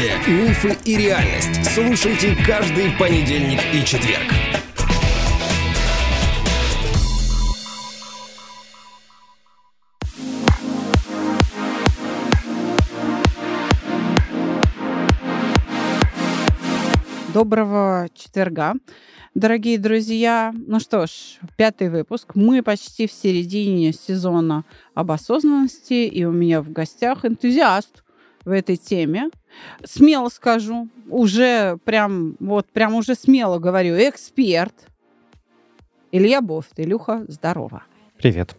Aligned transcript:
Психология, 0.00 0.48
мифы 0.48 0.78
и 0.86 0.96
реальность. 0.96 1.74
Слушайте 1.74 2.34
каждый 2.46 2.90
понедельник 2.98 3.60
и 3.74 3.84
четверг. 3.84 4.32
Доброго 17.34 18.08
четверга, 18.14 18.74
дорогие 19.34 19.78
друзья. 19.78 20.54
Ну 20.66 20.80
что 20.80 21.06
ж, 21.06 21.10
пятый 21.58 21.90
выпуск. 21.90 22.32
Мы 22.34 22.62
почти 22.62 23.06
в 23.06 23.12
середине 23.12 23.92
сезона 23.92 24.64
об 24.94 25.10
осознанности, 25.10 26.06
и 26.06 26.24
у 26.24 26.32
меня 26.32 26.62
в 26.62 26.72
гостях 26.72 27.26
энтузиаст 27.26 28.02
в 28.46 28.50
этой 28.50 28.78
теме. 28.78 29.28
Смело 29.84 30.28
скажу, 30.28 30.88
уже 31.08 31.78
прям, 31.84 32.36
вот 32.40 32.68
прям 32.68 32.94
уже 32.94 33.14
смело 33.14 33.58
говорю, 33.58 33.94
эксперт. 33.96 34.74
Илья 36.12 36.40
Бофт. 36.40 36.78
Илюха, 36.78 37.24
здорово. 37.28 37.84
Привет. 38.18 38.56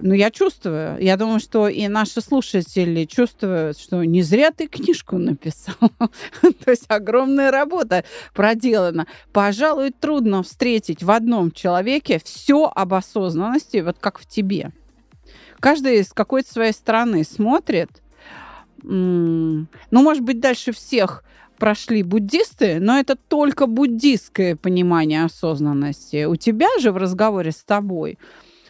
Ну, 0.00 0.14
я 0.14 0.30
чувствую. 0.30 0.98
Я 1.00 1.16
думаю, 1.16 1.40
что 1.40 1.68
и 1.68 1.86
наши 1.88 2.20
слушатели 2.20 3.04
чувствуют, 3.04 3.78
что 3.78 4.02
не 4.04 4.22
зря 4.22 4.50
ты 4.50 4.66
книжку 4.66 5.18
написал. 5.18 5.74
То 6.40 6.70
есть 6.70 6.84
огромная 6.88 7.50
работа 7.50 8.04
проделана. 8.34 9.06
Пожалуй, 9.32 9.90
трудно 9.90 10.42
встретить 10.42 11.02
в 11.02 11.10
одном 11.10 11.50
человеке 11.50 12.20
все 12.22 12.70
об 12.74 12.94
осознанности, 12.94 13.78
вот 13.78 13.98
как 13.98 14.18
в 14.18 14.26
тебе. 14.26 14.72
Каждый 15.60 16.02
с 16.02 16.12
какой-то 16.12 16.50
своей 16.50 16.72
стороны 16.72 17.24
смотрит. 17.24 17.99
Ну, 18.82 19.66
может 19.90 20.22
быть, 20.22 20.40
дальше 20.40 20.72
всех 20.72 21.24
прошли 21.58 22.02
буддисты, 22.02 22.80
но 22.80 22.98
это 22.98 23.16
только 23.16 23.66
буддистское 23.66 24.56
понимание 24.56 25.24
осознанности. 25.24 26.24
У 26.24 26.36
тебя 26.36 26.68
же 26.80 26.90
в 26.90 26.96
разговоре 26.96 27.52
с 27.52 27.62
тобой 27.62 28.18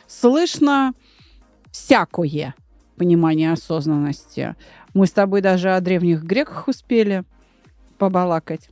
слышно 0.07 0.93
всякое 1.71 2.55
понимание 2.97 3.53
осознанности. 3.53 4.57
Мы 4.93 5.07
с 5.07 5.13
тобой 5.13 5.41
даже 5.41 5.71
о 5.71 5.81
древних 5.81 6.25
греках 6.25 6.67
успели 6.67 7.25
побалакать 7.97 8.69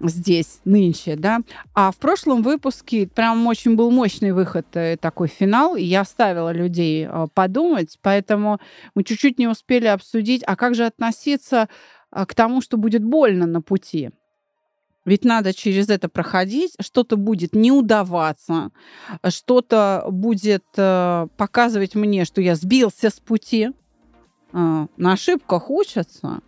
здесь, 0.00 0.60
нынче, 0.64 1.16
да. 1.16 1.40
А 1.74 1.90
в 1.90 1.96
прошлом 1.96 2.42
выпуске 2.42 3.06
прям 3.06 3.46
очень 3.46 3.76
был 3.76 3.90
мощный 3.90 4.32
выход, 4.32 4.66
э, 4.74 4.96
такой 4.96 5.28
финал, 5.28 5.76
и 5.76 5.82
я 5.82 6.02
оставила 6.02 6.52
людей 6.52 7.06
э, 7.06 7.26
подумать, 7.32 7.98
поэтому 8.02 8.60
мы 8.94 9.04
чуть-чуть 9.04 9.38
не 9.38 9.48
успели 9.48 9.86
обсудить, 9.86 10.42
а 10.46 10.56
как 10.56 10.74
же 10.74 10.84
относиться 10.84 11.68
э, 12.12 12.26
к 12.26 12.34
тому, 12.34 12.60
что 12.60 12.76
будет 12.76 13.02
больно 13.02 13.46
на 13.46 13.62
пути. 13.62 14.10
Ведь 15.04 15.24
надо 15.24 15.54
через 15.54 15.88
это 15.88 16.08
проходить, 16.08 16.74
что-то 16.80 17.16
будет 17.16 17.54
не 17.54 17.70
удаваться, 17.70 18.70
что-то 19.28 20.04
будет 20.10 20.64
показывать 20.72 21.94
мне, 21.94 22.24
что 22.24 22.40
я 22.40 22.56
сбился 22.56 23.10
с 23.10 23.20
пути. 23.20 23.70
На 24.50 24.88
ошибках 24.98 25.70
учатся. 25.70 26.40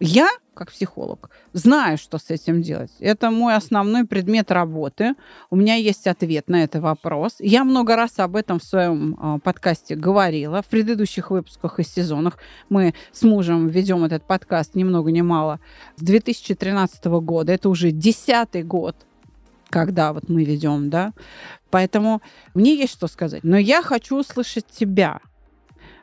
Я 0.00 0.30
как 0.56 0.72
психолог, 0.72 1.30
знаю, 1.52 1.98
что 1.98 2.18
с 2.18 2.30
этим 2.30 2.62
делать. 2.62 2.90
Это 2.98 3.30
мой 3.30 3.54
основной 3.54 4.04
предмет 4.04 4.50
работы. 4.50 5.14
У 5.50 5.56
меня 5.56 5.74
есть 5.74 6.06
ответ 6.06 6.48
на 6.48 6.64
этот 6.64 6.82
вопрос. 6.82 7.36
Я 7.38 7.64
много 7.64 7.94
раз 7.94 8.18
об 8.18 8.34
этом 8.34 8.58
в 8.58 8.64
своем 8.64 9.16
э, 9.20 9.38
подкасте 9.44 9.94
говорила. 9.94 10.62
В 10.62 10.66
предыдущих 10.66 11.30
выпусках 11.30 11.78
и 11.78 11.84
сезонах 11.84 12.38
мы 12.68 12.94
с 13.12 13.22
мужем 13.22 13.68
ведем 13.68 14.02
этот 14.04 14.24
подкаст 14.24 14.74
ни 14.74 14.82
много 14.82 15.12
ни 15.12 15.20
мало 15.20 15.60
с 15.96 16.02
2013 16.02 17.04
года. 17.04 17.52
Это 17.52 17.68
уже 17.68 17.90
десятый 17.92 18.62
год 18.62 18.96
когда 19.68 20.12
вот 20.12 20.28
мы 20.28 20.44
ведем, 20.44 20.90
да. 20.90 21.12
Поэтому 21.70 22.22
мне 22.54 22.76
есть 22.76 22.92
что 22.92 23.08
сказать. 23.08 23.42
Но 23.42 23.58
я 23.58 23.82
хочу 23.82 24.16
услышать 24.16 24.66
тебя, 24.66 25.20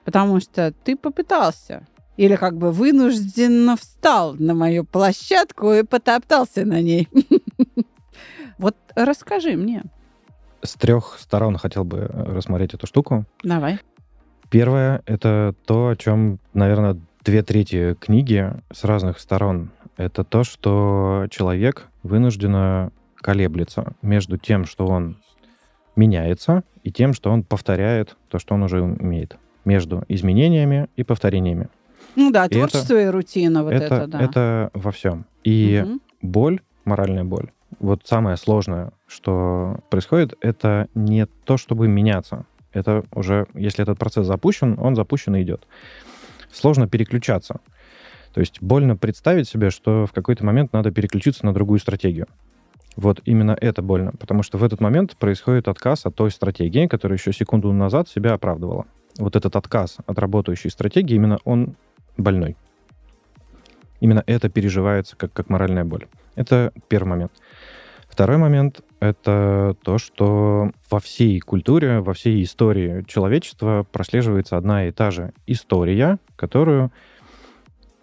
потому 0.03 0.41
что 0.41 0.74
ты 0.84 0.96
попытался 0.96 1.88
или 2.18 2.35
как 2.35 2.57
бы 2.57 2.72
вынужденно 2.72 3.75
встал 3.75 4.35
на 4.35 4.53
мою 4.53 4.84
площадку 4.84 5.72
и 5.74 5.84
потоптался 5.84 6.66
на 6.66 6.81
ней. 6.81 7.07
Вот 8.59 8.78
расскажи 8.96 9.57
мне. 9.57 9.84
С 10.62 10.75
трех 10.75 11.18
сторон 11.19 11.57
хотел 11.57 11.84
бы 11.84 11.97
э, 11.97 12.23
рассмотреть 12.35 12.75
эту 12.75 12.88
штуку. 12.88 13.25
Давай. 13.44 13.79
Первое— 14.50 15.02
это 15.06 15.56
то, 15.66 15.90
о 15.90 15.96
чем, 15.96 16.40
наверное, 16.53 16.97
две 17.23 17.41
трети 17.41 17.96
книги 17.96 18.53
с 18.72 18.84
разных 18.84 19.19
сторон. 19.19 19.72
Это 19.97 20.23
то, 20.23 20.44
что 20.44 21.25
человек 21.31 21.88
вынужденно 22.03 22.91
колеблется 23.16 23.96
между 24.02 24.38
тем, 24.38 24.66
что 24.66 24.85
он 24.85 25.18
меняется, 25.96 26.63
и 26.84 26.91
тем, 26.91 27.13
что 27.13 27.31
он 27.31 27.44
повторяет 27.44 28.18
то, 28.29 28.40
что 28.40 28.53
он 28.53 28.63
уже 28.63 28.81
умеет. 28.81 29.38
Между 29.66 30.03
изменениями 30.07 30.88
и 30.96 31.03
повторениями. 31.03 31.69
Ну 32.16 32.31
да, 32.31 32.47
творчество 32.47 33.00
и, 33.00 33.06
и 33.06 33.07
рутина, 33.07 33.63
вот 33.63 33.74
это, 33.74 33.96
это, 33.96 34.07
да. 34.07 34.22
Это 34.22 34.72
во 34.74 34.91
всем. 34.91 35.25
И 35.44 35.84
угу. 35.85 36.00
боль, 36.22 36.62
моральная 36.85 37.24
боль, 37.24 37.51
вот 37.79 38.01
самое 38.06 38.38
сложное, 38.38 38.91
что 39.07 39.79
происходит, 39.90 40.35
это 40.41 40.88
не 40.96 41.25
то, 41.25 41.57
чтобы 41.57 41.88
меняться. 41.88 42.46
Это 42.72 43.03
уже, 43.13 43.47
если 43.53 43.84
этот 43.84 44.00
процесс 44.00 44.25
запущен, 44.25 44.78
он 44.79 44.96
запущен 44.96 45.35
и 45.35 45.44
идет. 45.44 45.68
Сложно 46.52 46.88
переключаться. 46.88 47.59
То 48.34 48.40
есть 48.40 48.62
больно 48.62 48.96
представить 48.96 49.47
себе, 49.47 49.69
что 49.69 50.06
в 50.07 50.12
какой-то 50.12 50.46
момент 50.46 50.73
надо 50.73 50.91
переключиться 50.91 51.46
на 51.46 51.53
другую 51.53 51.79
стратегию. 51.79 52.28
Вот 52.96 53.22
именно 53.25 53.57
это 53.59 53.81
больно, 53.81 54.12
потому 54.19 54.44
что 54.44 54.57
в 54.57 54.63
этот 54.63 54.79
момент 54.79 55.18
происходит 55.18 55.68
отказ 55.68 56.06
от 56.06 56.16
той 56.16 56.31
стратегии, 56.31 56.88
которая 56.88 57.18
еще 57.18 57.34
секунду 57.34 57.72
назад 57.73 58.07
себя 58.07 58.34
оправдывала. 58.34 58.85
Вот 59.18 59.35
этот 59.35 59.56
отказ 59.56 59.97
от 60.06 60.19
работающей 60.19 60.69
стратегии, 60.69 61.16
именно 61.16 61.38
он 61.44 61.75
больной. 62.18 62.56
Именно 64.00 64.24
это 64.28 64.50
переживается 64.50 65.16
как, 65.16 65.31
как 65.34 65.50
моральная 65.50 65.85
боль. 65.85 66.07
Это 66.35 66.74
первый 66.88 67.09
момент. 67.09 67.31
Второй 68.09 68.38
момент— 68.38 68.81
это 69.00 69.75
то, 69.81 69.97
что 69.97 70.72
во 70.90 71.00
всей 71.00 71.40
культуре, 71.40 72.00
во 72.00 72.13
всей 72.13 72.44
истории 72.44 73.03
человечества 73.07 73.88
прослеживается 73.91 74.56
одна 74.57 74.88
и 74.88 74.91
та 74.91 75.09
же 75.09 75.34
история, 75.47 76.19
которую 76.35 76.91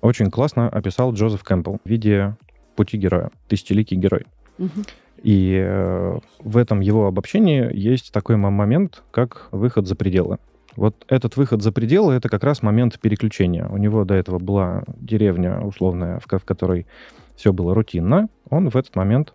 очень 0.01 0.31
классно 0.31 0.69
описал 0.69 1.13
Джозеф 1.13 1.45
Кэмпбелл 1.45 1.79
в 1.85 1.89
виде 1.89 2.35
пути 2.75 2.97
героя, 2.97 3.31
тысячеликий 3.47 3.97
герой. 3.97 4.27
Угу. 4.59 4.83
И 5.23 5.61
э, 5.63 6.19
в 6.39 6.57
этом 6.57 6.81
его 6.81 7.07
обобщении 7.07 7.71
есть 7.73 8.11
такой 8.11 8.37
момент, 8.37 9.03
как 9.11 9.49
выход 9.53 9.87
за 9.87 9.95
пределы. 9.95 10.39
Вот 10.77 11.05
этот 11.09 11.37
выход 11.37 11.63
за 11.63 11.73
пределы— 11.73 12.15
это 12.15 12.29
как 12.29 12.45
раз 12.45 12.63
момент 12.63 12.99
переключения. 13.01 13.67
У 13.67 13.77
него 13.77 14.05
до 14.05 14.15
этого 14.15 14.39
была 14.39 14.85
деревня 14.97 15.61
условная, 15.61 16.21
в, 16.21 16.27
которой 16.45 16.87
все 17.37 17.53
было 17.53 17.75
рутинно. 17.75 18.29
Он 18.49 18.69
в 18.69 18.77
этот 18.77 18.95
момент 18.97 19.35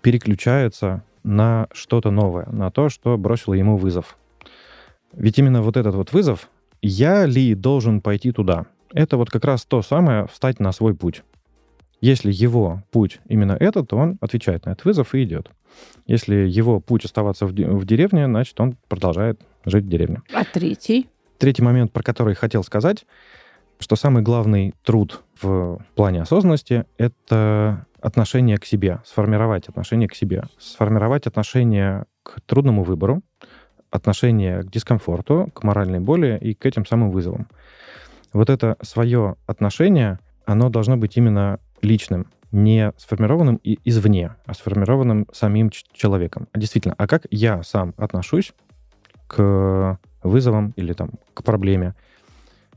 переключается 0.00 1.02
на 1.24 1.66
что-то 1.72 2.10
новое, 2.10 2.46
на 2.46 2.70
то, 2.70 2.88
что 2.88 3.18
бросило 3.18 3.54
ему 3.54 3.76
вызов. 3.76 4.16
Ведь 5.12 5.38
именно 5.38 5.62
вот 5.62 5.76
этот 5.76 5.94
вот 5.94 6.12
вызов 6.12 6.48
«я 6.82 7.26
ли 7.26 7.54
должен 7.54 8.00
пойти 8.00 8.32
туда?» 8.32 8.66
Это 8.92 9.16
вот 9.16 9.30
как 9.30 9.44
раз 9.44 9.64
то 9.64 9.82
самое 9.82 10.26
«встать 10.26 10.60
на 10.60 10.72
свой 10.72 10.94
путь». 10.94 11.22
Если 12.00 12.30
его 12.30 12.82
путь 12.92 13.20
именно 13.26 13.56
этот, 13.58 13.88
то 13.88 13.96
он 13.96 14.18
отвечает 14.20 14.66
на 14.66 14.70
этот 14.70 14.84
вызов 14.84 15.14
и 15.14 15.24
идет. 15.24 15.50
Если 16.06 16.34
его 16.34 16.80
путь 16.80 17.04
оставаться 17.04 17.46
в, 17.46 17.50
в 17.50 17.84
деревне, 17.84 18.26
значит, 18.26 18.58
он 18.60 18.76
продолжает 18.88 19.40
жить 19.64 19.84
в 19.84 19.88
деревне. 19.88 20.22
А 20.32 20.44
третий? 20.44 21.08
Третий 21.38 21.62
момент, 21.62 21.92
про 21.92 22.02
который 22.02 22.34
хотел 22.34 22.62
сказать, 22.62 23.04
что 23.78 23.96
самый 23.96 24.22
главный 24.22 24.74
труд 24.84 25.22
в 25.40 25.80
плане 25.94 26.22
осознанности— 26.22 26.86
это 26.98 27.86
отношение 28.00 28.56
к 28.58 28.64
себе, 28.64 29.00
сформировать 29.04 29.68
отношение 29.68 30.08
к 30.08 30.14
себе, 30.14 30.44
сформировать 30.58 31.26
отношение 31.26 32.06
к 32.22 32.40
трудному 32.42 32.84
выбору, 32.84 33.22
отношение 33.90 34.62
к 34.62 34.70
дискомфорту, 34.70 35.50
к 35.52 35.62
моральной 35.62 36.00
боли 36.00 36.38
и 36.40 36.54
к 36.54 36.66
этим 36.66 36.86
самым 36.86 37.10
вызовам. 37.10 37.48
Вот 38.32 38.50
это 38.50 38.76
свое 38.82 39.36
отношение, 39.46 40.18
оно 40.44 40.68
должно 40.68 40.96
быть 40.96 41.16
именно 41.16 41.58
личным, 41.82 42.26
не 42.52 42.92
сформированным 42.96 43.60
извне, 43.62 44.36
а 44.46 44.54
сформированным 44.54 45.26
самим 45.32 45.70
человеком. 45.70 46.48
А 46.52 46.58
действительно, 46.58 46.94
а 46.96 47.06
как 47.06 47.26
я 47.30 47.62
сам 47.62 47.94
отношусь 47.96 48.52
к 49.26 49.98
вызовам 50.22 50.72
или 50.76 50.92
там 50.92 51.10
к 51.34 51.42
проблеме? 51.42 51.94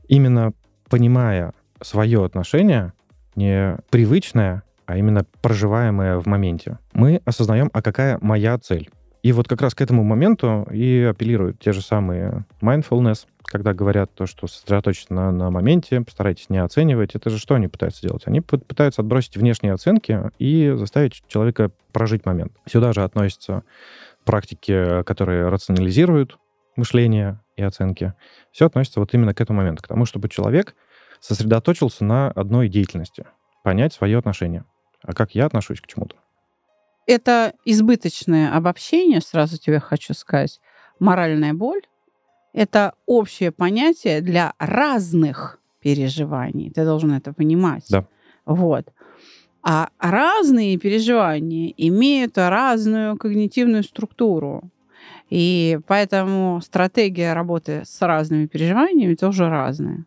Именно 0.08 0.52
понимая 0.88 1.52
свое 1.80 2.24
отношение, 2.24 2.92
не 3.36 3.78
привычное, 3.90 4.62
а 4.86 4.96
именно 4.96 5.24
проживаемое 5.40 6.18
в 6.18 6.26
моменте, 6.26 6.78
мы 6.92 7.22
осознаем, 7.24 7.70
а 7.72 7.80
какая 7.80 8.18
моя 8.20 8.58
цель. 8.58 8.90
И 9.22 9.32
вот 9.32 9.48
как 9.48 9.60
раз 9.60 9.74
к 9.74 9.80
этому 9.80 10.02
моменту 10.02 10.66
и 10.70 11.08
апеллируют 11.10 11.58
те 11.58 11.72
же 11.72 11.82
самые 11.82 12.46
mindfulness, 12.62 13.26
когда 13.44 13.74
говорят 13.74 14.14
то, 14.14 14.26
что 14.26 14.46
сосредоточиться 14.46 15.12
на, 15.12 15.30
на 15.30 15.50
моменте, 15.50 16.00
постарайтесь 16.00 16.48
не 16.48 16.58
оценивать. 16.58 17.14
Это 17.14 17.28
же 17.28 17.38
что 17.38 17.54
они 17.54 17.68
пытаются 17.68 18.06
делать? 18.06 18.22
Они 18.26 18.40
пытаются 18.40 19.02
отбросить 19.02 19.36
внешние 19.36 19.74
оценки 19.74 20.30
и 20.38 20.72
заставить 20.76 21.22
человека 21.28 21.70
прожить 21.92 22.24
момент. 22.24 22.52
Сюда 22.66 22.92
же 22.92 23.02
относятся 23.02 23.62
практики, 24.24 25.02
которые 25.04 25.48
рационализируют 25.48 26.38
мышление 26.76 27.40
и 27.56 27.62
оценки. 27.62 28.14
Все 28.52 28.66
относится 28.66 29.00
вот 29.00 29.12
именно 29.12 29.34
к 29.34 29.40
этому 29.40 29.58
моменту, 29.58 29.82
к 29.82 29.88
тому, 29.88 30.06
чтобы 30.06 30.28
человек 30.28 30.74
сосредоточился 31.20 32.04
на 32.04 32.30
одной 32.30 32.68
деятельности, 32.68 33.26
понять 33.62 33.92
свое 33.92 34.16
отношение. 34.18 34.64
А 35.02 35.12
как 35.12 35.34
я 35.34 35.46
отношусь 35.46 35.80
к 35.80 35.86
чему-то? 35.86 36.16
Это 37.10 37.54
избыточное 37.64 38.54
обобщение, 38.56 39.20
сразу 39.20 39.58
тебе 39.58 39.80
хочу 39.80 40.14
сказать. 40.14 40.60
Моральная 41.00 41.52
боль— 41.52 41.80
это 42.52 42.94
общее 43.04 43.50
понятие 43.50 44.20
для 44.20 44.52
разных 44.60 45.58
переживаний. 45.80 46.70
Ты 46.70 46.84
должен 46.84 47.10
это 47.10 47.32
понимать. 47.32 47.84
Да. 47.90 48.06
Вот. 48.46 48.92
А 49.60 49.88
разные 49.98 50.78
переживания 50.78 51.74
имеют 51.76 52.38
разную 52.38 53.16
когнитивную 53.16 53.82
структуру. 53.82 54.70
И 55.30 55.80
поэтому 55.88 56.60
стратегия 56.62 57.32
работы 57.32 57.82
с 57.84 58.00
разными 58.06 58.46
переживаниями 58.46 59.16
тоже 59.16 59.48
разная. 59.48 60.04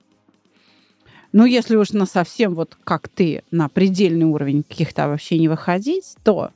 Ну, 1.33 1.43
если 1.43 1.75
уж 1.75 1.91
на 1.91 2.05
совсем 2.05 2.55
вот 2.55 2.77
как 2.85 3.09
ты, 3.09 3.43
на 3.51 3.67
предельный 3.67 4.25
уровень 4.25 4.63
каких-то 4.63 5.09
вообще 5.09 5.37
не 5.37 5.49
выходить, 5.49 6.15
то 6.23 6.51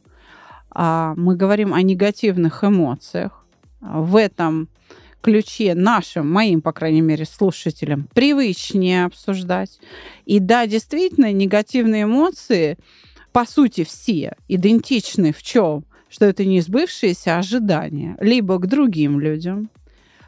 мы 0.74 1.36
говорим 1.36 1.74
о 1.74 1.82
негативных 1.82 2.64
эмоциях. 2.64 3.46
В 3.82 4.16
этом 4.16 4.70
ключе 5.22 5.76
нашим, 5.76 6.32
моим, 6.32 6.62
по 6.62 6.72
крайней 6.72 7.02
мере, 7.02 7.26
слушателям 7.26 8.08
привычнее 8.14 9.06
обсуждать. 9.06 9.80
И 10.26 10.40
да, 10.40 10.68
действительно, 10.68 11.32
негативные 11.34 12.04
эмоции, 12.04 12.78
по 13.32 13.46
сути, 13.46 13.84
все 13.84 14.36
идентичны 14.48 15.34
в 15.34 15.44
чем? 15.44 15.84
Что 16.10 16.26
это 16.26 16.46
не 16.46 16.62
сбывшиеся 16.62 17.38
ожидания 17.38 18.16
либо 18.22 18.58
к 18.58 18.68
другим 18.68 19.20
людям, 19.20 19.70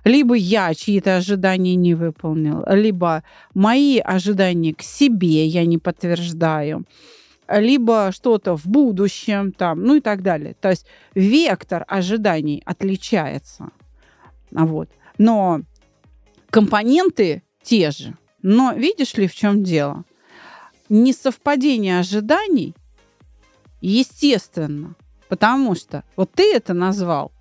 либо 0.04 0.36
я 0.36 0.74
чьи-то 0.74 1.18
ожидания 1.18 1.76
не 1.76 1.94
выполнил, 1.94 2.64
либо 2.68 3.24
мои 3.54 4.00
ожидания 4.00 4.74
к 4.74 4.82
себе 4.82 5.46
я 5.46 5.66
не 5.66 5.78
подтверждаю, 5.78 6.86
либо 7.50 8.12
что-то 8.14 8.56
в 8.56 8.68
будущем, 8.68 9.52
там, 9.52 9.84
ну 9.84 9.96
и 9.96 10.02
так 10.02 10.22
далее. 10.22 10.56
То 10.60 10.70
есть 10.70 10.86
вектор 11.16 11.84
ожиданий 11.88 12.62
отличается. 12.66 13.70
Вот. 14.52 14.90
Но 15.18 15.62
компоненты 16.50 17.44
те 17.64 17.92
же. 17.92 18.16
Но 18.42 18.74
видишь 18.74 19.16
ли, 19.16 19.28
в 19.28 19.36
чем 19.36 19.64
дело? 19.64 20.06
Несовпадение 20.88 22.00
ожиданий, 22.00 22.74
естественно, 23.82 24.96
потому 25.28 25.76
что 25.76 26.04
вот 26.16 26.32
ты 26.32 26.54
это 26.54 26.74
назвал 26.74 27.32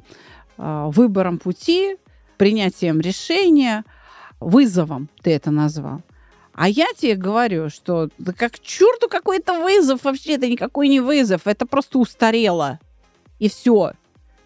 э, 0.58 0.90
выбором 0.92 1.38
пути, 1.38 1.96
принятием 2.36 3.00
решения, 3.00 3.84
вызовом 4.40 5.08
ты 5.22 5.32
это 5.32 5.50
назвал. 5.50 6.02
А 6.60 6.68
я 6.68 6.86
тебе 6.96 7.14
говорю, 7.14 7.70
что 7.70 8.08
да 8.18 8.32
как 8.32 8.58
черту 8.58 9.08
какой-то 9.08 9.62
вызов 9.62 10.02
вообще, 10.02 10.32
это 10.32 10.48
никакой 10.48 10.88
не 10.88 10.98
вызов, 10.98 11.42
это 11.44 11.66
просто 11.66 12.00
устарело. 12.00 12.80
И 13.38 13.48
все. 13.48 13.92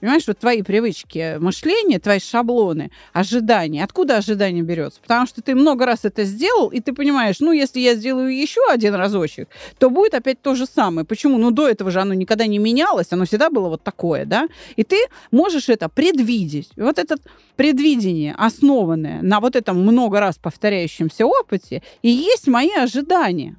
Понимаешь, 0.03 0.25
вот 0.27 0.39
твои 0.39 0.63
привычки 0.63 1.39
мышления, 1.39 2.01
твои 2.01 2.19
шаблоны, 2.19 2.91
ожидания. 3.13 3.85
Откуда 3.85 4.17
ожидание 4.17 4.65
берется? 4.65 5.01
Потому 5.01 5.29
что 5.29 5.43
ты 5.43 5.55
много 5.55 5.87
раз 5.87 6.01
это 6.03 6.25
сделал, 6.25 6.71
и 6.71 6.81
ты 6.81 6.93
понимаешь, 6.93 7.37
ну, 7.39 7.53
если 7.53 7.79
я 7.79 7.95
сделаю 7.95 8.37
еще 8.37 8.61
один 8.69 8.97
разочек, 8.97 9.49
то 9.79 9.91
будет 9.91 10.15
опять 10.15 10.43
то 10.43 10.57
же 10.57 10.67
самое. 10.67 11.07
Почему? 11.07 11.39
Ну, 11.39 11.53
до 11.53 11.69
этого 11.69 11.93
же 11.93 12.01
оно 12.01 12.15
никогда 12.15 12.47
не 12.47 12.59
менялось, 12.59 13.07
оно 13.13 13.27
всегда 13.27 13.49
было 13.49 13.69
вот 13.69 13.85
такое, 13.85 14.25
да? 14.25 14.49
И 14.75 14.83
ты 14.83 14.97
можешь 15.31 15.69
это 15.69 15.89
предвидеть. 15.89 16.71
И 16.75 16.81
вот 16.81 16.99
это 16.99 17.15
предвидение, 17.55 18.35
основанное 18.37 19.23
на 19.23 19.39
вот 19.39 19.55
этом 19.55 19.81
много 19.83 20.19
раз 20.19 20.37
повторяющемся 20.37 21.27
опыте, 21.27 21.81
и 22.03 22.09
есть 22.09 22.49
мои 22.49 22.73
ожидания. 22.73 23.55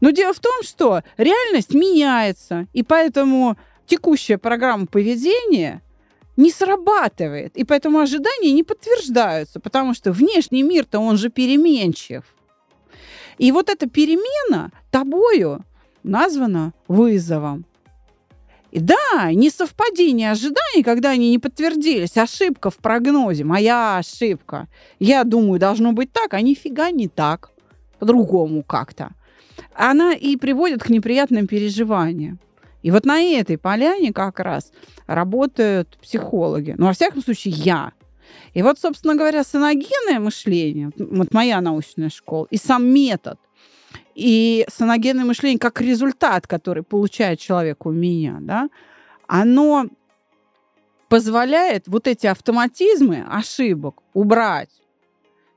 Но 0.00 0.12
дело 0.12 0.32
в 0.32 0.40
том, 0.40 0.62
что 0.62 1.02
реальность 1.18 1.74
меняется, 1.74 2.68
и 2.72 2.82
поэтому 2.82 3.58
текущая 3.90 4.38
программа 4.38 4.86
поведения 4.86 5.82
не 6.36 6.50
срабатывает. 6.50 7.56
И 7.56 7.64
поэтому 7.64 7.98
ожидания 7.98 8.52
не 8.52 8.62
подтверждаются, 8.62 9.58
потому 9.58 9.94
что 9.94 10.12
внешний 10.12 10.62
мир-то 10.62 11.00
он 11.00 11.16
же 11.16 11.28
переменчив. 11.28 12.22
И 13.38 13.52
вот 13.52 13.68
эта 13.68 13.88
перемена 13.88 14.70
тобою 14.90 15.64
названа 16.04 16.72
вызовом. 16.88 17.64
И 18.70 18.78
да, 18.78 19.32
несовпадение 19.32 20.30
ожиданий, 20.30 20.84
когда 20.84 21.10
они 21.10 21.30
не 21.30 21.38
подтвердились, 21.40 22.16
ошибка 22.16 22.70
в 22.70 22.76
прогнозе, 22.76 23.42
моя 23.42 23.98
ошибка. 23.98 24.68
Я 25.00 25.24
думаю, 25.24 25.58
должно 25.58 25.92
быть 25.92 26.12
так, 26.12 26.34
а 26.34 26.40
нифига 26.40 26.92
не 26.92 27.08
так, 27.08 27.50
по-другому 27.98 28.62
как-то. 28.62 29.10
Она 29.74 30.12
и 30.12 30.36
приводит 30.36 30.84
к 30.84 30.90
неприятным 30.90 31.48
переживаниям. 31.48 32.38
И 32.82 32.90
вот 32.90 33.04
на 33.04 33.20
этой 33.20 33.58
поляне 33.58 34.12
как 34.12 34.40
раз 34.40 34.72
работают 35.06 35.98
психологи. 36.00 36.74
Ну, 36.78 36.86
во 36.86 36.92
всяком 36.92 37.22
случае, 37.22 37.54
я. 37.54 37.92
И 38.54 38.62
вот, 38.62 38.78
собственно 38.78 39.14
говоря, 39.14 39.44
саногенное 39.44 40.20
мышление, 40.20 40.90
вот 40.96 41.32
моя 41.34 41.60
научная 41.60 42.10
школа, 42.10 42.46
и 42.50 42.56
сам 42.56 42.86
метод, 42.86 43.38
и 44.14 44.66
саногенное 44.68 45.24
мышление 45.24 45.58
как 45.58 45.80
результат, 45.80 46.46
который 46.46 46.82
получает 46.82 47.40
человек 47.40 47.86
у 47.86 47.90
меня, 47.90 48.38
да, 48.40 48.68
оно 49.26 49.86
позволяет 51.08 51.88
вот 51.88 52.06
эти 52.06 52.26
автоматизмы 52.26 53.26
ошибок 53.28 54.02
убрать, 54.14 54.70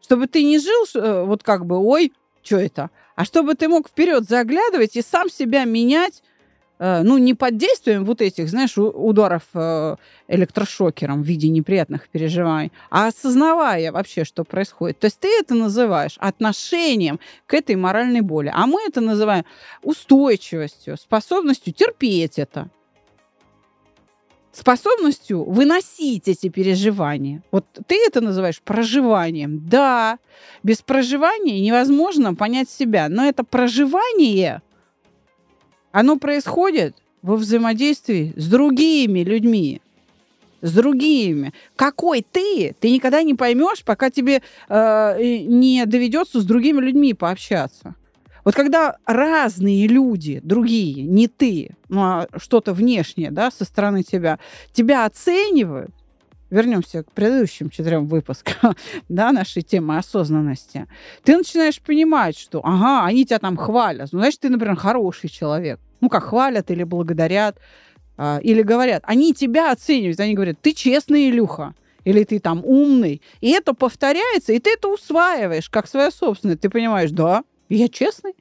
чтобы 0.01 0.27
ты 0.27 0.43
не 0.43 0.59
жил 0.59 0.85
э, 0.95 1.23
вот 1.25 1.43
как 1.43 1.65
бы, 1.65 1.77
ой, 1.77 2.11
что 2.41 2.57
это, 2.57 2.89
а 3.15 3.23
чтобы 3.23 3.53
ты 3.53 3.67
мог 3.67 3.87
вперед 3.87 4.27
заглядывать 4.27 4.95
и 4.95 5.01
сам 5.01 5.29
себя 5.29 5.63
менять 5.65 6.23
ну, 6.79 7.17
не 7.17 7.33
под 7.33 7.57
действием 7.57 8.03
вот 8.03 8.21
этих, 8.21 8.49
знаешь, 8.49 8.77
ударов 8.77 9.43
э, 9.53 9.95
электрошокером 10.27 11.23
в 11.23 11.25
виде 11.25 11.47
неприятных 11.49 12.09
переживаний, 12.09 12.71
а 12.89 13.07
осознавая 13.07 13.91
вообще, 13.91 14.25
что 14.25 14.43
происходит. 14.43 14.99
То 14.99 15.05
есть 15.05 15.19
ты 15.19 15.27
это 15.39 15.55
называешь 15.55 16.17
отношением 16.17 17.19
к 17.45 17.53
этой 17.53 17.75
моральной 17.75 18.21
боли, 18.21 18.51
а 18.53 18.65
мы 18.65 18.81
это 18.87 19.01
называем 19.01 19.45
устойчивостью, 19.81 20.97
способностью 20.97 21.73
терпеть 21.73 22.39
это 22.39 22.69
способностью 24.53 25.43
выносить 25.43 26.27
эти 26.27 26.47
переживания. 26.47 27.41
Вот 27.51 27.65
ты 27.87 27.95
это 28.05 28.21
называешь 28.21 28.61
проживанием. 28.61 29.67
Да, 29.67 30.19
без 30.61 30.81
проживания 30.81 31.59
невозможно 31.59 32.35
понять 32.35 32.69
себя, 32.69 33.09
но 33.09 33.25
это 33.25 33.43
проживание 33.43 34.61
оно 35.93 36.17
происходит 36.17 36.97
во 37.21 37.37
взаимодействии 37.37 38.33
с 38.35 38.49
другими 38.49 39.19
людьми. 39.19 39.81
С 40.61 40.73
другими. 40.73 41.53
Какой 41.75 42.25
ты, 42.29 42.75
ты 42.79 42.89
никогда 42.89 43.21
не 43.21 43.35
поймешь, 43.35 43.83
пока 43.83 44.09
тебе 44.09 44.41
э, 44.69 45.17
не 45.45 45.85
доведется 45.85 46.41
с 46.41 46.45
другими 46.45 46.81
людьми 46.81 47.13
пообщаться. 47.13 47.95
Вот 48.43 48.55
когда 48.55 48.97
разные 49.05 49.87
люди, 49.87 50.41
другие, 50.43 51.03
не 51.03 51.27
ты, 51.27 51.75
ну 51.89 52.01
а 52.01 52.27
что-то 52.37 52.73
внешнее, 52.73 53.31
да, 53.31 53.51
со 53.51 53.63
стороны 53.63 54.03
тебя, 54.03 54.39
тебя 54.73 55.05
оценивают, 55.05 55.91
вернемся 56.53 57.03
к 57.03 57.11
предыдущим 57.11 57.69
четырем 57.69 58.07
выпускам, 58.07 58.75
да, 59.09 59.31
нашей 59.31 59.63
темы 59.63 59.97
осознанности, 59.97 60.87
ты 61.23 61.35
начинаешь 61.35 61.81
понимать, 61.81 62.37
что, 62.37 62.61
ага, 62.63 63.05
они 63.05 63.25
тебя 63.25 63.39
там 63.39 63.57
хвалят. 63.57 64.09
Ну, 64.11 64.19
значит, 64.19 64.39
ты, 64.39 64.49
например, 64.49 64.75
хороший 64.75 65.29
человек. 65.29 65.79
Ну, 65.99 66.09
как 66.09 66.23
хвалят 66.25 66.69
или 66.71 66.83
благодарят, 66.83 67.57
а, 68.17 68.39
или 68.43 68.61
говорят. 68.61 69.03
Они 69.05 69.33
тебя 69.33 69.71
оценивают, 69.71 70.19
они 70.19 70.35
говорят, 70.35 70.57
ты 70.61 70.73
честный, 70.73 71.29
Илюха 71.29 71.73
или 72.05 72.25
ты 72.25 72.39
там 72.39 72.65
умный. 72.65 73.21
И 73.39 73.51
это 73.51 73.73
повторяется, 73.73 74.51
и 74.51 74.59
ты 74.59 74.73
это 74.73 74.89
усваиваешь 74.89 75.69
как 75.69 75.87
свое 75.87 76.11
собственное. 76.11 76.57
Ты 76.57 76.69
понимаешь, 76.69 77.11
да, 77.11 77.45
я 77.69 77.87
честный. 77.87 78.33